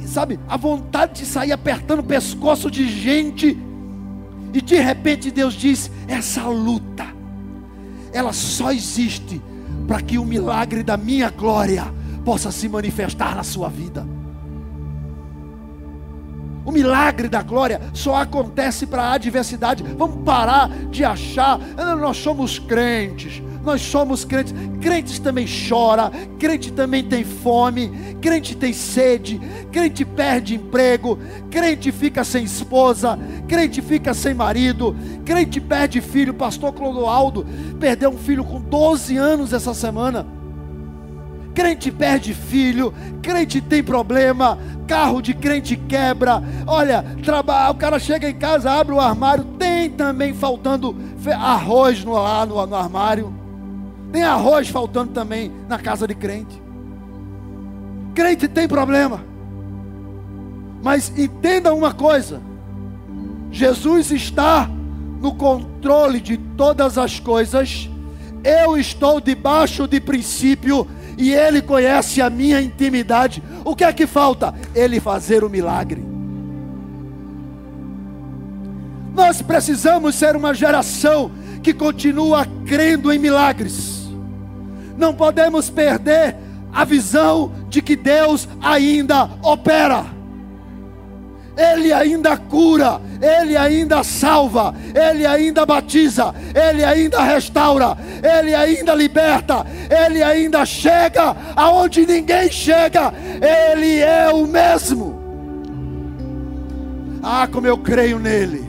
Sabe, 0.07 0.39
a 0.47 0.57
vontade 0.57 1.21
de 1.21 1.25
sair 1.25 1.51
apertando 1.51 1.99
o 1.99 2.03
pescoço 2.03 2.69
de 2.69 2.87
gente, 2.87 3.57
e 4.53 4.61
de 4.61 4.75
repente 4.75 5.31
Deus 5.31 5.53
diz: 5.53 5.89
essa 6.07 6.47
luta, 6.47 7.05
ela 8.11 8.33
só 8.33 8.71
existe 8.71 9.41
para 9.87 10.01
que 10.01 10.17
o 10.17 10.25
milagre 10.25 10.83
da 10.83 10.97
minha 10.97 11.29
glória 11.29 11.85
possa 12.23 12.51
se 12.51 12.69
manifestar 12.69 13.35
na 13.35 13.43
sua 13.43 13.69
vida. 13.69 14.05
O 16.65 16.71
milagre 16.71 17.27
da 17.27 17.41
glória 17.41 17.81
só 17.93 18.15
acontece 18.15 18.87
para 18.87 19.03
a 19.03 19.13
adversidade. 19.13 19.83
Vamos 19.97 20.23
parar 20.23 20.69
de 20.89 21.03
achar, 21.03 21.59
ah, 21.77 21.95
nós 21.95 22.17
somos 22.17 22.57
crentes, 22.57 23.43
nós 23.63 23.81
somos 23.81 24.25
crentes. 24.25 24.53
Crentes 24.81 25.19
também 25.19 25.47
chora, 25.47 26.11
crente 26.37 26.71
também 26.71 27.03
tem 27.03 27.23
fome, 27.23 28.15
crente 28.21 28.55
tem 28.55 28.73
sede, 28.73 29.39
crente 29.71 30.03
perde 30.03 30.55
emprego, 30.55 31.17
crente 31.49 31.91
fica 31.91 32.23
sem 32.23 32.43
esposa, 32.43 33.17
crente 33.47 33.81
fica 33.81 34.13
sem 34.13 34.33
marido, 34.33 34.95
crente 35.25 35.61
perde 35.61 36.01
filho. 36.01 36.33
Pastor 36.33 36.73
Clodoaldo 36.73 37.45
perdeu 37.79 38.09
um 38.09 38.17
filho 38.17 38.43
com 38.43 38.59
12 38.59 39.15
anos 39.17 39.53
essa 39.53 39.73
semana. 39.73 40.27
Crente 41.53 41.91
perde 41.91 42.33
filho, 42.33 42.91
crente 43.21 43.61
tem 43.61 43.83
problema, 43.83 44.57
carro 44.87 45.21
de 45.21 45.35
crente 45.35 45.77
quebra. 45.77 46.41
Olha, 46.65 47.05
trabalha, 47.23 47.71
o 47.71 47.75
cara 47.75 47.99
chega 47.99 48.27
em 48.27 48.33
casa, 48.33 48.71
abre 48.71 48.93
o 48.93 48.99
armário, 48.99 49.45
tem 49.59 49.89
também 49.91 50.33
faltando 50.33 50.95
arroz 51.31 52.03
no, 52.03 52.13
lá 52.13 52.43
no, 52.43 52.65
no 52.65 52.75
armário. 52.75 53.42
Tem 54.13 54.23
arroz 54.23 54.69
faltando 54.69 55.11
também 55.11 55.51
na 55.67 55.79
casa 55.79 56.07
de 56.07 56.13
crente. 56.13 56.61
Crente 58.13 58.47
tem 58.47 58.67
problema. 58.67 59.25
Mas 60.83 61.11
entenda 61.17 61.73
uma 61.73 61.91
coisa: 61.91 62.39
Jesus 63.51 64.11
está 64.11 64.69
no 65.19 65.33
controle 65.33 66.21
de 66.21 66.37
todas 66.37 66.99
as 66.99 67.19
coisas, 67.19 67.89
eu 68.43 68.77
estou 68.77 69.19
debaixo 69.19 69.87
de 69.87 69.99
princípio 69.99 70.87
e 71.17 71.33
Ele 71.33 71.59
conhece 71.59 72.21
a 72.21 72.29
minha 72.29 72.61
intimidade. 72.61 73.41
O 73.65 73.75
que 73.75 73.83
é 73.83 73.91
que 73.91 74.05
falta? 74.05 74.53
Ele 74.75 74.99
fazer 74.99 75.43
o 75.43 75.49
milagre. 75.49 76.05
Nós 79.15 79.41
precisamos 79.41 80.13
ser 80.13 80.35
uma 80.35 80.53
geração 80.53 81.31
que 81.63 81.73
continua 81.73 82.45
crendo 82.67 83.11
em 83.11 83.17
milagres. 83.17 84.02
Não 84.97 85.13
podemos 85.13 85.69
perder 85.69 86.35
a 86.73 86.83
visão 86.83 87.51
de 87.69 87.81
que 87.81 87.95
Deus 87.95 88.47
ainda 88.61 89.29
opera. 89.43 90.05
Ele 91.55 91.93
ainda 91.93 92.35
cura, 92.35 92.99
Ele 93.21 93.55
ainda 93.55 94.03
salva, 94.03 94.73
Ele 94.93 95.25
ainda 95.25 95.65
batiza, 95.65 96.33
Ele 96.53 96.83
ainda 96.83 97.21
restaura, 97.21 97.95
Ele 98.23 98.55
ainda 98.55 98.95
liberta, 98.95 99.65
Ele 99.89 100.23
ainda 100.23 100.65
chega 100.65 101.35
aonde 101.55 102.07
ninguém 102.07 102.51
chega, 102.51 103.13
Ele 103.39 103.99
é 103.99 104.29
o 104.29 104.47
mesmo. 104.47 105.21
Ah, 107.21 107.47
como 107.49 107.67
eu 107.67 107.77
creio 107.77 108.17
nele, 108.17 108.67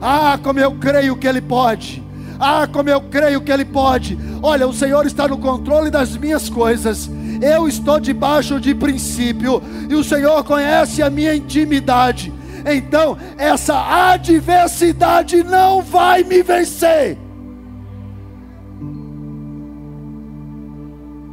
ah, 0.00 0.38
como 0.42 0.60
eu 0.60 0.72
creio 0.72 1.16
que 1.16 1.26
Ele 1.26 1.40
pode. 1.40 2.09
Ah, 2.40 2.66
como 2.66 2.88
eu 2.88 3.02
creio 3.02 3.42
que 3.42 3.52
Ele 3.52 3.66
pode. 3.66 4.18
Olha, 4.42 4.66
o 4.66 4.72
Senhor 4.72 5.04
está 5.04 5.28
no 5.28 5.36
controle 5.36 5.90
das 5.90 6.16
minhas 6.16 6.48
coisas. 6.48 7.10
Eu 7.42 7.68
estou 7.68 8.00
debaixo 8.00 8.58
de 8.58 8.74
princípio. 8.74 9.62
E 9.90 9.94
o 9.94 10.02
Senhor 10.02 10.42
conhece 10.42 11.02
a 11.02 11.10
minha 11.10 11.34
intimidade. 11.34 12.32
Então, 12.64 13.18
essa 13.36 14.10
adversidade 14.10 15.44
não 15.44 15.82
vai 15.82 16.24
me 16.24 16.42
vencer. 16.42 17.18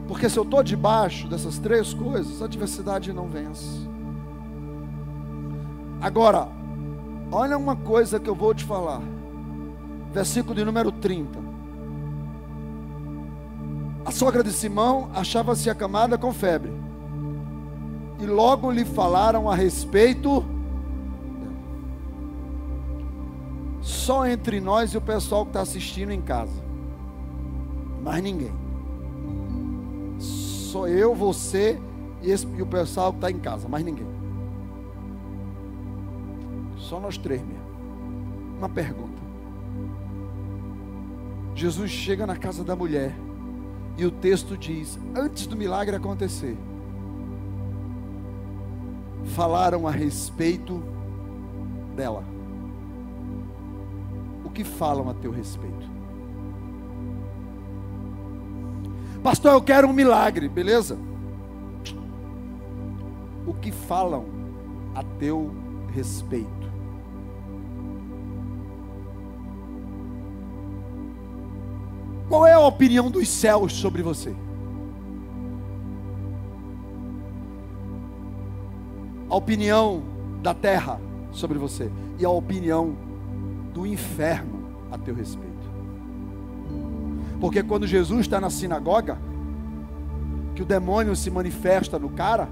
Porque 0.10 0.30
se 0.30 0.38
eu 0.38 0.44
estou 0.44 0.62
debaixo 0.62 1.28
dessas 1.30 1.58
três 1.58 1.94
coisas, 1.94 2.42
a 2.42 2.46
adversidade 2.46 3.14
não 3.14 3.30
vence. 3.30 3.88
Agora, 6.02 6.50
olha 7.32 7.58
uma 7.58 7.78
coisa 7.78 8.20
que 8.20 8.30
eu 8.30 8.36
vou 8.36 8.54
te 8.54 8.66
falar 8.66 9.02
versículo 10.14 10.56
de 10.56 10.66
número 10.66 10.92
30. 10.92 11.40
A 14.06 14.12
sogra 14.12 14.44
de 14.44 14.52
Simão 14.52 15.10
achava-se 15.14 15.70
acamada 15.70 16.18
com 16.18 16.32
febre. 16.34 16.72
E 18.20 18.26
logo 18.26 18.72
lhe 18.72 18.86
falaram 18.86 19.50
a 19.50 19.56
respeito. 19.56 20.46
Só 23.82 24.26
entre 24.26 24.60
nós 24.60 24.94
e 24.94 24.98
o 24.98 25.02
pessoal 25.02 25.44
que 25.44 25.50
está 25.50 25.62
assistindo 25.62 26.12
em 26.12 26.22
casa. 26.22 26.64
Mais 28.02 28.24
ninguém. 28.24 28.54
Só 30.20 30.88
eu, 30.88 31.14
você 31.14 31.80
e, 32.22 32.32
esse, 32.32 32.48
e 32.48 32.62
o 32.62 32.66
pessoal 32.66 33.12
que 33.12 33.18
está 33.18 33.30
em 33.30 33.40
casa. 33.40 33.68
Mais 33.68 33.84
ninguém. 33.84 34.08
Só 36.78 37.00
nós 37.00 37.18
três 37.18 37.42
mesmo. 37.42 37.68
Uma 38.58 38.70
pergunta. 38.70 39.07
Jesus 41.58 41.90
chega 41.90 42.28
na 42.28 42.36
casa 42.36 42.64
da 42.64 42.76
mulher 42.76 43.16
e 43.98 44.06
o 44.06 44.12
texto 44.12 44.56
diz: 44.56 45.00
antes 45.16 45.48
do 45.48 45.58
milagre 45.58 45.96
acontecer, 45.96 46.56
falaram 49.36 49.88
a 49.88 49.92
respeito 49.92 50.84
dela. 51.96 52.24
O 54.46 54.52
que 54.52 54.64
falam 54.64 55.10
a 55.10 55.16
teu 55.16 55.32
respeito? 55.32 55.90
Pastor, 59.24 59.54
eu 59.54 59.62
quero 59.62 59.88
um 59.88 59.94
milagre, 59.94 60.48
beleza? 60.48 60.96
O 63.48 63.54
que 63.56 63.72
falam 63.72 64.26
a 64.94 65.02
teu 65.02 65.52
respeito? 65.92 66.57
Qual 72.38 72.46
é 72.46 72.54
a 72.54 72.60
opinião 72.60 73.10
dos 73.10 73.28
céus 73.28 73.74
sobre 73.74 74.04
você? 74.04 74.32
A 79.28 79.36
opinião 79.36 80.04
da 80.44 80.54
terra 80.54 81.02
sobre 81.32 81.58
você 81.58 81.92
e 82.20 82.24
a 82.24 82.30
opinião 82.30 82.96
do 83.74 83.88
inferno 83.88 84.68
a 84.92 85.00
teu 85.00 85.16
respeito. 85.16 85.50
Porque 87.42 87.64
quando 87.64 87.88
Jesus 87.88 88.22
está 88.22 88.40
na 88.40 88.52
sinagoga, 88.52 89.18
que 90.54 90.62
o 90.62 90.66
demônio 90.66 91.16
se 91.16 91.32
manifesta 91.32 91.98
no 91.98 92.10
cara, 92.10 92.48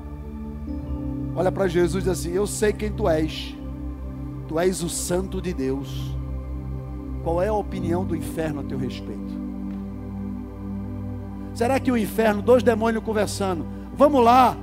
olha 1.36 1.52
para 1.52 1.68
Jesus 1.68 2.04
e 2.04 2.10
diz 2.10 2.20
assim: 2.20 2.32
Eu 2.32 2.48
sei 2.48 2.74
quem 2.74 2.92
tu 2.92 3.08
és, 3.08 3.56
tu 4.48 4.60
és 4.60 4.82
o 4.82 4.90
Santo 4.90 5.40
de 5.40 5.54
Deus. 5.54 6.18
Qual 7.24 7.40
é 7.40 7.50
a 7.50 7.54
opinião 7.54 8.04
do 8.04 8.16
inferno 8.16 8.62
a 8.62 8.64
teu 8.64 8.80
respeito? 8.80 9.45
Será 11.56 11.80
que 11.80 11.90
o 11.90 11.98
inferno, 11.98 12.42
dois 12.42 12.62
demônios 12.62 13.02
conversando, 13.02 13.66
vamos 13.96 14.22
lá? 14.22 14.58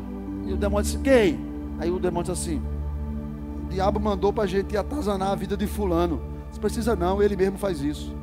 E 0.46 0.52
o 0.52 0.56
demônio 0.58 0.84
disse: 0.84 0.98
Quem? 0.98 1.40
Aí 1.80 1.90
o 1.90 1.98
demônio 1.98 2.30
disse 2.30 2.50
assim: 2.50 2.62
O 3.64 3.72
diabo 3.72 3.98
mandou 3.98 4.30
para 4.30 4.44
a 4.44 4.46
gente 4.46 4.76
atazanar 4.76 5.30
a 5.30 5.34
vida 5.34 5.56
de 5.56 5.66
Fulano. 5.66 6.20
Não 6.52 6.60
precisa 6.60 6.94
não, 6.94 7.22
ele 7.22 7.34
mesmo 7.34 7.56
faz 7.56 7.80
isso. 7.80 8.14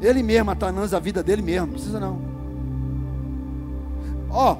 Ele 0.00 0.22
mesmo 0.22 0.52
atananza 0.52 0.96
a 0.96 1.00
vida 1.00 1.20
dele 1.20 1.42
mesmo, 1.42 1.66
não 1.66 1.74
precisa 1.74 1.98
não. 1.98 2.18
Ó, 4.30 4.56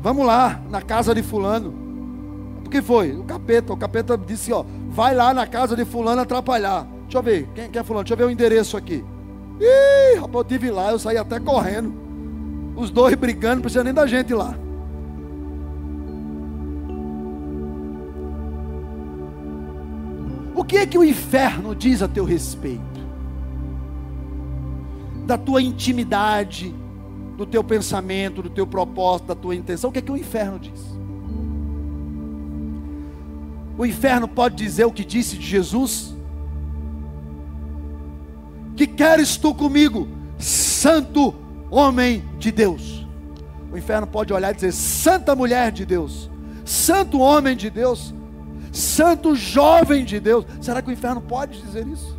vamos 0.00 0.24
lá 0.24 0.60
na 0.70 0.80
casa 0.80 1.12
de 1.12 1.24
Fulano. 1.24 1.74
O 2.64 2.70
que 2.70 2.80
foi? 2.80 3.16
O 3.16 3.24
capeta. 3.24 3.72
O 3.72 3.76
capeta 3.76 4.16
disse: 4.16 4.52
Ó, 4.52 4.64
vai 4.90 5.12
lá 5.12 5.34
na 5.34 5.44
casa 5.44 5.74
de 5.74 5.84
Fulano 5.84 6.22
atrapalhar. 6.22 6.86
Deixa 7.16 7.18
eu 7.18 7.22
ver, 7.22 7.48
quem, 7.54 7.70
quem 7.70 7.80
é 7.80 7.82
fulano? 7.82 8.04
Deixa 8.04 8.12
eu 8.12 8.18
ver 8.18 8.24
o 8.24 8.30
endereço 8.30 8.76
aqui. 8.76 9.02
Ih, 9.58 10.18
rapaz, 10.18 10.34
eu 10.34 10.44
tive 10.44 10.70
lá, 10.70 10.90
eu 10.90 10.98
saí 10.98 11.16
até 11.16 11.40
correndo. 11.40 11.94
Os 12.76 12.90
dois 12.90 13.14
brigando, 13.14 13.56
não 13.56 13.62
precisa 13.62 13.82
nem 13.82 13.94
da 13.94 14.06
gente 14.06 14.34
lá. 14.34 14.54
O 20.54 20.62
que 20.62 20.76
é 20.76 20.86
que 20.86 20.98
o 20.98 21.04
inferno 21.04 21.74
diz 21.74 22.02
a 22.02 22.08
teu 22.08 22.24
respeito? 22.24 22.82
Da 25.24 25.38
tua 25.38 25.62
intimidade, 25.62 26.74
do 27.34 27.46
teu 27.46 27.64
pensamento, 27.64 28.42
do 28.42 28.50
teu 28.50 28.66
propósito, 28.66 29.28
da 29.28 29.34
tua 29.34 29.54
intenção. 29.54 29.88
O 29.88 29.92
que 29.92 30.00
é 30.00 30.02
que 30.02 30.12
o 30.12 30.16
inferno 30.18 30.58
diz? 30.58 30.84
O 33.78 33.86
inferno 33.86 34.28
pode 34.28 34.56
dizer 34.56 34.84
o 34.84 34.92
que 34.92 35.04
disse 35.04 35.38
de 35.38 35.46
Jesus? 35.46 36.15
Que 38.76 38.86
queres 38.86 39.36
tu 39.36 39.54
comigo, 39.54 40.06
santo 40.38 41.34
homem 41.70 42.22
de 42.38 42.52
Deus? 42.52 43.06
O 43.72 43.76
inferno 43.76 44.06
pode 44.06 44.32
olhar 44.32 44.52
e 44.52 44.54
dizer: 44.54 44.72
Santa 44.72 45.34
mulher 45.34 45.72
de 45.72 45.86
Deus, 45.86 46.30
santo 46.64 47.18
homem 47.18 47.56
de 47.56 47.70
Deus, 47.70 48.14
santo 48.70 49.34
jovem 49.34 50.04
de 50.04 50.20
Deus. 50.20 50.44
Será 50.60 50.82
que 50.82 50.90
o 50.90 50.92
inferno 50.92 51.20
pode 51.20 51.60
dizer 51.60 51.86
isso? 51.86 52.14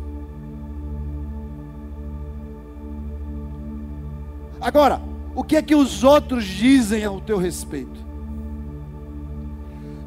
Agora, 4.60 5.00
o 5.34 5.44
que 5.44 5.56
é 5.56 5.62
que 5.62 5.74
os 5.74 6.02
outros 6.02 6.44
dizem 6.44 7.04
ao 7.04 7.20
teu 7.20 7.38
respeito? 7.38 8.08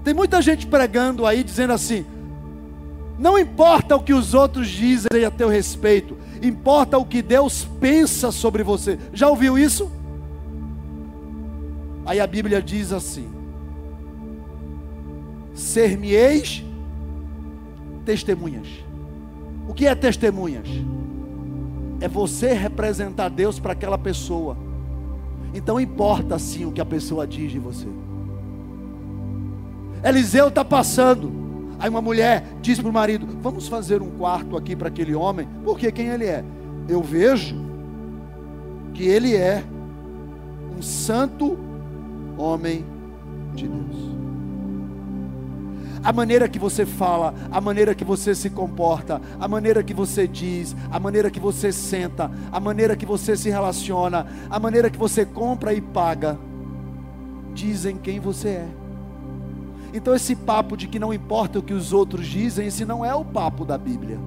Tem 0.04 0.14
muita 0.14 0.42
gente 0.42 0.68
pregando 0.68 1.26
aí 1.26 1.44
dizendo 1.44 1.72
assim: 1.72 2.06
não 3.22 3.38
importa 3.38 3.96
o 3.96 4.02
que 4.02 4.14
os 4.14 4.34
outros 4.34 4.68
dizem 4.68 5.24
a 5.26 5.30
teu 5.30 5.48
respeito, 5.48 6.18
importa 6.42 6.98
o 6.98 7.06
que 7.06 7.22
Deus 7.22 7.66
pensa 7.80 8.32
sobre 8.32 8.64
você. 8.64 8.98
Já 9.14 9.30
ouviu 9.30 9.58
isso? 9.58 9.92
Aí 12.06 12.20
a 12.20 12.28
Bíblia 12.28 12.62
diz 12.62 12.92
assim: 12.92 13.30
Ser-me-eis 15.54 16.64
testemunhas. 18.06 18.68
O 19.68 19.74
que 19.74 19.86
é 19.86 19.96
testemunhas? 19.96 20.68
É 22.00 22.08
você 22.08 22.54
representar 22.54 23.30
Deus 23.30 23.60
para 23.60 23.74
aquela 23.74 23.98
pessoa. 23.98 24.58
Então 25.54 25.80
importa 25.80 26.40
sim 26.40 26.66
o 26.66 26.72
que 26.72 26.82
a 26.82 26.86
pessoa 26.86 27.28
diz 27.28 27.52
de 27.52 27.60
você. 27.60 27.88
Eliseu 30.04 30.48
está 30.48 30.66
passando. 30.66 31.41
Aí 31.82 31.90
uma 31.90 32.02
mulher 32.02 32.44
diz 32.62 32.80
para 32.80 32.90
o 32.90 32.94
marido: 32.94 33.28
Vamos 33.42 33.68
fazer 33.68 34.04
um 34.04 34.12
quarto 34.12 34.56
aqui 34.56 34.76
para 34.76 34.88
aquele 34.88 35.16
homem, 35.16 35.48
porque 35.64 35.92
quem 35.92 36.10
ele 36.10 36.26
é? 36.26 36.46
Eu 36.88 37.02
vejo 37.02 37.56
que 38.94 39.04
ele 39.04 39.36
é 39.36 39.64
um 40.78 40.82
santo 40.82 41.58
homem 42.38 42.86
de 43.56 43.68
Deus. 43.68 44.12
A 46.04 46.14
maneira 46.14 46.48
que 46.48 46.60
você 46.60 46.86
fala, 46.86 47.34
a 47.52 47.60
maneira 47.60 47.96
que 47.96 48.04
você 48.04 48.36
se 48.36 48.50
comporta, 48.50 49.20
a 49.40 49.48
maneira 49.48 49.84
que 49.84 49.94
você 49.94 50.28
diz, 50.28 50.76
a 50.92 51.00
maneira 51.00 51.32
que 51.32 51.40
você 51.40 51.72
senta, 51.72 52.30
a 52.52 52.60
maneira 52.60 52.96
que 52.96 53.06
você 53.06 53.36
se 53.36 53.50
relaciona, 53.50 54.28
a 54.50 54.60
maneira 54.60 54.90
que 54.90 54.98
você 54.98 55.26
compra 55.26 55.74
e 55.74 55.82
paga, 55.82 56.38
dizem 57.54 57.98
quem 57.98 58.20
você 58.20 58.50
é. 58.50 58.81
Então, 59.94 60.16
esse 60.16 60.36
papo 60.36 60.78
de 60.78 60.88
que 60.88 61.00
não 61.00 61.14
importa 61.14 61.60
o 61.60 61.64
que 61.64 61.74
os 61.74 61.92
outros 61.92 62.26
dizem, 62.26 62.68
esse 62.68 62.86
não 62.86 63.04
é 63.04 63.14
o 63.14 63.26
papo 63.26 63.66
da 63.66 63.78
Bíblia. 63.78 64.20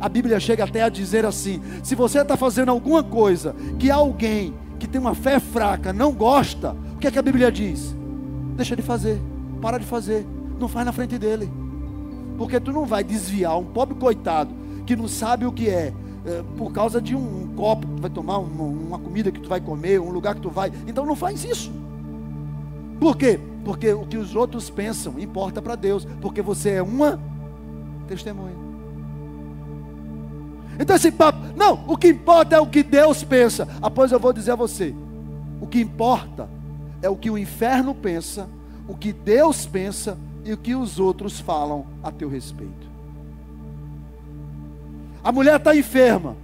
A 0.00 0.08
Bíblia 0.08 0.38
chega 0.38 0.64
até 0.64 0.82
a 0.82 0.88
dizer 0.88 1.24
assim: 1.24 1.60
se 1.82 1.94
você 1.94 2.20
está 2.20 2.36
fazendo 2.36 2.70
alguma 2.70 3.02
coisa 3.02 3.54
que 3.78 3.90
alguém 3.90 4.54
que 4.78 4.86
tem 4.86 5.00
uma 5.00 5.14
fé 5.14 5.40
fraca 5.40 5.92
não 5.92 6.12
gosta, 6.12 6.74
o 6.94 6.98
que 6.98 7.06
é 7.06 7.10
que 7.10 7.18
a 7.18 7.22
Bíblia 7.22 7.50
diz? 7.50 7.94
Deixa 8.56 8.76
de 8.76 8.82
fazer, 8.82 9.20
para 9.60 9.78
de 9.78 9.84
fazer, 9.84 10.26
não 10.58 10.68
faz 10.68 10.86
na 10.86 10.92
frente 10.92 11.18
dele, 11.18 11.50
porque 12.36 12.60
tu 12.60 12.72
não 12.72 12.84
vai 12.84 13.02
desviar 13.02 13.58
um 13.58 13.64
pobre 13.64 13.96
coitado 13.96 14.54
que 14.86 14.94
não 14.96 15.08
sabe 15.08 15.44
o 15.44 15.52
que 15.52 15.68
é, 15.68 15.92
é 16.24 16.42
por 16.56 16.72
causa 16.72 17.00
de 17.00 17.14
um, 17.14 17.48
copo 17.58 17.86
que 17.88 17.94
tu 17.94 18.00
vai 18.02 18.10
tomar, 18.10 18.38
uma 18.38 18.98
comida 18.98 19.32
que 19.32 19.40
tu 19.40 19.48
vai 19.48 19.60
comer, 19.60 20.00
um 20.00 20.10
lugar 20.10 20.36
que 20.36 20.40
tu 20.40 20.48
vai, 20.48 20.72
então 20.86 21.04
não 21.04 21.16
faz 21.16 21.44
isso. 21.44 21.72
Por 23.00 23.16
quê? 23.16 23.40
Porque 23.68 23.92
o 23.92 24.06
que 24.06 24.16
os 24.16 24.34
outros 24.34 24.70
pensam 24.70 25.20
importa 25.20 25.60
para 25.60 25.74
Deus, 25.74 26.06
porque 26.22 26.40
você 26.40 26.70
é 26.70 26.82
uma 26.82 27.20
testemunha. 28.08 28.56
Então 30.80 30.96
esse 30.96 31.12
papo, 31.12 31.38
não, 31.54 31.84
o 31.86 31.94
que 31.94 32.08
importa 32.08 32.56
é 32.56 32.58
o 32.58 32.66
que 32.66 32.82
Deus 32.82 33.22
pensa. 33.22 33.68
Após 33.82 34.10
eu 34.10 34.18
vou 34.18 34.32
dizer 34.32 34.52
a 34.52 34.54
você, 34.54 34.94
o 35.60 35.66
que 35.66 35.78
importa 35.78 36.48
é 37.02 37.10
o 37.10 37.16
que 37.16 37.28
o 37.28 37.36
inferno 37.36 37.94
pensa, 37.94 38.48
o 38.88 38.96
que 38.96 39.12
Deus 39.12 39.66
pensa 39.66 40.16
e 40.46 40.54
o 40.54 40.56
que 40.56 40.74
os 40.74 40.98
outros 40.98 41.38
falam 41.38 41.84
a 42.02 42.10
teu 42.10 42.30
respeito. 42.30 42.88
A 45.22 45.30
mulher 45.30 45.56
está 45.56 45.76
enferma, 45.76 46.38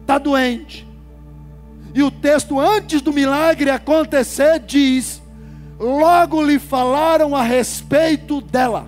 está 0.00 0.16
doente. 0.16 0.88
E 1.94 2.02
o 2.02 2.10
texto 2.10 2.58
antes 2.58 3.02
do 3.02 3.12
milagre 3.12 3.68
acontecer 3.68 4.58
diz 4.60 5.21
logo 5.82 6.40
lhe 6.40 6.58
falaram 6.58 7.34
a 7.34 7.42
respeito 7.42 8.40
dela. 8.40 8.86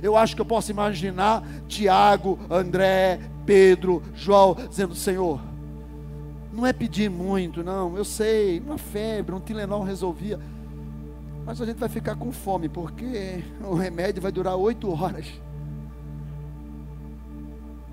Eu 0.00 0.16
acho 0.16 0.36
que 0.36 0.40
eu 0.40 0.46
posso 0.46 0.70
imaginar 0.70 1.44
Tiago, 1.66 2.38
André, 2.48 3.20
Pedro, 3.44 4.02
João, 4.14 4.54
dizendo: 4.54 4.94
Senhor, 4.94 5.40
não 6.52 6.64
é 6.64 6.72
pedir 6.72 7.10
muito, 7.10 7.64
não. 7.64 7.96
Eu 7.96 8.04
sei, 8.04 8.60
uma 8.60 8.78
febre, 8.78 9.34
um 9.34 9.40
Tilenol 9.40 9.82
resolvia. 9.82 10.38
Mas 11.44 11.60
a 11.60 11.66
gente 11.66 11.78
vai 11.78 11.88
ficar 11.88 12.14
com 12.14 12.30
fome, 12.30 12.68
porque 12.68 13.42
o 13.64 13.74
remédio 13.74 14.22
vai 14.22 14.30
durar 14.30 14.54
oito 14.54 14.90
horas. 14.92 15.26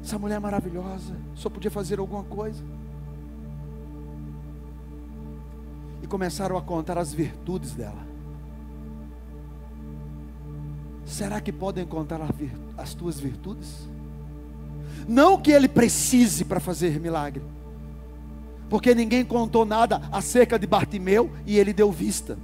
Essa 0.03 0.19
mulher 0.19 0.35
é 0.35 0.39
maravilhosa, 0.39 1.15
só 1.33 1.49
podia 1.49 1.71
fazer 1.71 1.97
alguma 1.97 2.23
coisa. 2.23 2.63
E 6.03 6.05
começaram 6.05 6.55
a 6.57 6.61
contar 6.61 6.99
as 6.99 7.11
virtudes 7.11 7.73
dela. 7.73 8.14
Será 11.05 11.39
que 11.39 11.51
podem 11.51 11.83
encontrar 11.83 12.19
as 12.77 12.93
tuas 12.93 13.19
virtudes? 13.19 13.87
Não 15.07 15.37
que 15.37 15.51
ele 15.51 15.67
precise 15.67 16.43
para 16.43 16.59
fazer 16.59 16.99
milagre, 16.99 17.43
porque 18.69 18.95
ninguém 18.95 19.23
contou 19.23 19.65
nada 19.65 20.01
acerca 20.11 20.57
de 20.57 20.65
Bartimeu 20.65 21.31
e 21.45 21.57
ele 21.59 21.71
deu 21.71 21.91
vista. 21.91 22.37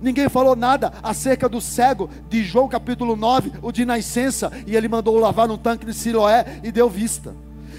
Ninguém 0.00 0.28
falou 0.28 0.56
nada 0.56 0.92
acerca 1.02 1.48
do 1.48 1.60
cego 1.60 2.08
de 2.30 2.42
João 2.44 2.68
capítulo 2.68 3.14
9, 3.16 3.52
o 3.60 3.70
de 3.70 3.84
nascença, 3.84 4.50
e 4.66 4.74
ele 4.74 4.88
mandou 4.88 5.18
lavar 5.18 5.48
no 5.48 5.58
tanque 5.58 5.84
de 5.84 5.92
Siloé 5.92 6.60
e 6.62 6.72
deu 6.72 6.88
vista. 6.88 7.34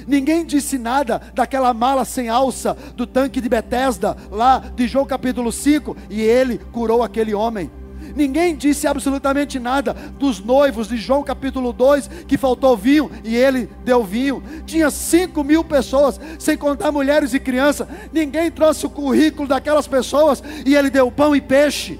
Ninguém 0.06 0.46
disse 0.46 0.78
nada 0.78 1.22
daquela 1.34 1.74
mala 1.74 2.06
sem 2.06 2.30
alça 2.30 2.76
do 2.96 3.08
tanque 3.08 3.42
de 3.42 3.50
Betesda, 3.50 4.16
lá 4.30 4.60
de 4.60 4.88
João 4.88 5.06
capítulo 5.06 5.52
5, 5.52 5.96
e 6.10 6.22
ele 6.22 6.58
curou 6.72 7.04
aquele 7.04 7.34
homem. 7.34 7.72
Ninguém 8.16 8.55
disse 8.55 8.88
absolutamente 8.88 9.60
nada 9.60 9.93
dos 9.93 10.39
noivos 10.39 10.88
de 10.88 10.97
João 10.97 11.24
capítulo 11.24 11.72
2, 11.72 12.10
que 12.28 12.38
faltou 12.38 12.76
vinho 12.76 13.12
e 13.24 13.36
ele 13.36 13.70
deu 13.84 14.03
vinho. 14.03 14.43
Tinha 14.66 14.89
5 14.89 15.43
mil 15.43 15.64
pessoas, 15.64 16.20
sem 16.38 16.57
contar 16.57 16.91
mulheres 16.91 17.34
e 17.34 17.39
crianças. 17.39 17.88
Ninguém 18.12 18.49
trouxe 18.51 18.86
o 18.86 18.89
currículo 18.89 19.47
daquelas 19.47 19.88
pessoas 19.88 20.43
e 20.66 20.76
ele 20.76 20.89
deu 20.89 21.12
pão 21.12 21.36
e 21.36 21.41
peixe. 21.41 21.99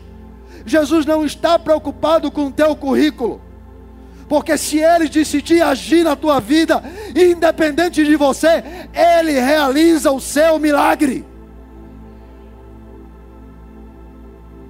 Jesus 0.66 1.06
não 1.06 1.26
está 1.26 1.58
preocupado 1.58 2.32
com 2.32 2.48
o 2.48 2.52
teu 2.52 2.76
currículo. 2.76 3.42
Porque 4.28 4.56
se 4.58 4.78
ele 4.78 5.10
decidir 5.10 5.62
agir 5.62 6.04
na 6.04 6.16
tua 6.16 6.40
vida, 6.40 6.84
independente 7.16 8.06
de 8.06 8.16
você, 8.16 8.64
ele 8.94 9.40
realiza 9.40 10.12
o 10.12 10.22
seu 10.22 10.60
milagre. 10.60 11.26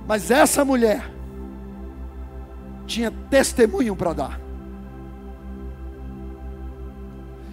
Mas 0.07 0.31
essa 0.31 0.63
mulher 0.63 1.18
tinha 2.89 3.11
testemunho 3.29 3.95
para 3.95 4.13
dar. 4.13 4.41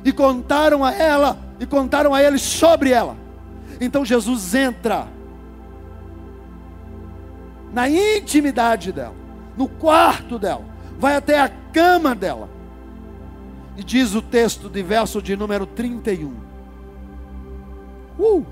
E 0.04 0.12
contaram 0.12 0.82
a 0.82 0.92
ela, 0.92 1.38
e 1.60 1.66
contaram 1.66 2.14
a 2.14 2.22
ele 2.22 2.38
sobre 2.38 2.90
ela. 2.90 3.16
Então 3.80 4.04
Jesus 4.04 4.54
entra 4.54 5.06
na 7.72 7.88
intimidade 7.90 8.90
dela, 8.90 9.14
no 9.56 9.68
quarto 9.68 10.38
dela, 10.38 10.64
vai 10.98 11.16
até 11.16 11.38
a 11.38 11.48
cama 11.48 12.14
dela. 12.14 12.48
E 13.76 13.84
diz 13.84 14.14
o 14.14 14.22
texto 14.22 14.70
de 14.70 14.82
verso 14.82 15.20
de 15.20 15.36
número 15.36 15.66
31. 15.66 16.32
Uh! 18.18 18.46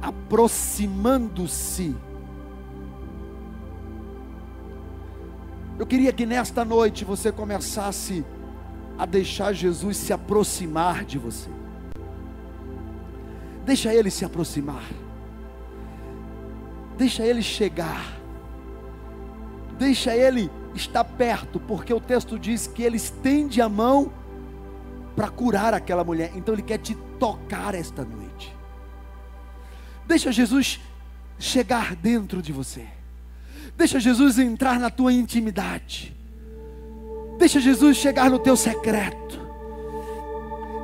Aproximando-se 0.00 1.94
Eu 5.82 5.86
queria 5.86 6.12
que 6.12 6.24
nesta 6.24 6.64
noite 6.64 7.04
você 7.04 7.32
começasse 7.32 8.24
a 8.96 9.04
deixar 9.04 9.52
Jesus 9.52 9.96
se 9.96 10.12
aproximar 10.12 11.04
de 11.04 11.18
você. 11.18 11.50
Deixa 13.64 13.92
ele 13.92 14.08
se 14.08 14.24
aproximar. 14.24 14.84
Deixa 16.96 17.26
ele 17.26 17.42
chegar. 17.42 18.16
Deixa 19.76 20.14
ele 20.14 20.48
estar 20.72 21.02
perto, 21.02 21.58
porque 21.58 21.92
o 21.92 21.98
texto 21.98 22.38
diz 22.38 22.68
que 22.68 22.84
ele 22.84 22.96
estende 22.96 23.60
a 23.60 23.68
mão 23.68 24.12
para 25.16 25.28
curar 25.30 25.74
aquela 25.74 26.04
mulher. 26.04 26.30
Então 26.36 26.54
ele 26.54 26.62
quer 26.62 26.78
te 26.78 26.94
tocar 27.18 27.74
esta 27.74 28.04
noite. 28.04 28.56
Deixa 30.06 30.30
Jesus 30.30 30.78
chegar 31.40 31.96
dentro 31.96 32.40
de 32.40 32.52
você. 32.52 33.01
Deixa 33.76 33.98
Jesus 33.98 34.38
entrar 34.38 34.78
na 34.78 34.90
tua 34.90 35.12
intimidade. 35.12 36.14
Deixa 37.38 37.60
Jesus 37.60 37.96
chegar 37.96 38.30
no 38.30 38.38
teu 38.38 38.56
secreto. 38.56 39.40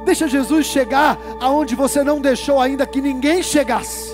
Deixa 0.05 0.27
Jesus 0.27 0.67
chegar 0.67 1.19
aonde 1.41 1.75
você 1.75 2.03
não 2.03 2.21
deixou 2.21 2.61
ainda 2.61 2.87
que 2.87 3.01
ninguém 3.01 3.43
chegasse. 3.43 4.13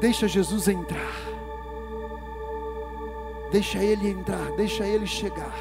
Deixa 0.00 0.28
Jesus 0.28 0.68
entrar. 0.68 1.12
Deixa 3.50 3.78
ele 3.78 4.08
entrar, 4.08 4.50
deixa 4.56 4.84
ele 4.84 5.06
chegar. 5.06 5.52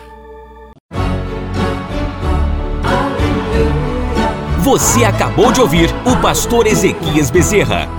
Você 4.64 5.04
acabou 5.04 5.52
de 5.52 5.60
ouvir 5.60 5.90
o 6.06 6.22
pastor 6.22 6.68
Ezequias 6.68 7.30
Bezerra. 7.30 7.90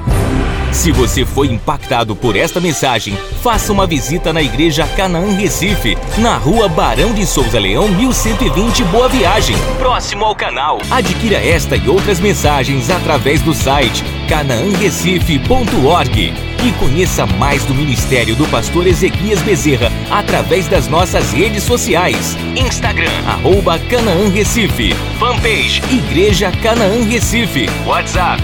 Se 0.73 0.91
você 0.91 1.27
foi 1.27 1.49
impactado 1.49 2.17
por 2.17 2.35
esta 2.35 2.61
mensagem, 2.61 3.15
faça 3.43 3.73
uma 3.73 3.87
visita 3.89 4.33
na 4.33 4.41
Igreja 4.41 4.87
Canaã 4.87 5.35
Recife, 5.35 5.99
na 6.19 6.37
rua 6.37 6.69
Barão 6.69 7.13
de 7.13 7.27
Souza 7.27 7.59
Leão, 7.59 7.89
1120 7.89 8.85
Boa 8.85 9.09
Viagem, 9.09 9.57
próximo 9.79 10.25
ao 10.25 10.37
canal. 10.37 10.79
Adquira 10.89 11.45
esta 11.45 11.77
e 11.77 11.89
outras 11.89 12.21
mensagens 12.21 12.89
através 12.89 13.43
do 13.43 13.53
site 13.53 14.05
canaanrecife.org 14.29 16.33
e 16.65 16.71
conheça 16.79 17.27
mais 17.27 17.65
do 17.65 17.75
ministério 17.75 18.37
do 18.37 18.47
pastor 18.47 18.87
Ezequias 18.87 19.43
Bezerra 19.43 19.91
através 20.09 20.69
das 20.69 20.87
nossas 20.87 21.33
redes 21.33 21.65
sociais. 21.65 22.37
Instagram, 22.55 23.11
arroba 23.27 23.77
Canaã 23.91 24.31
Recife. 24.31 24.95
Fanpage, 25.19 25.83
Igreja 25.91 26.53
Canaã 26.63 27.05
Recife. 27.05 27.69
WhatsApp, 27.85 28.41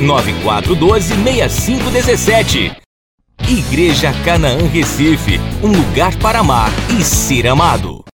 994126517. 0.00 2.87
Igreja 3.48 4.12
Canaã 4.26 4.68
Recife, 4.70 5.40
um 5.62 5.68
lugar 5.68 6.14
para 6.16 6.40
amar 6.40 6.70
e 6.98 7.02
ser 7.02 7.46
amado. 7.46 8.04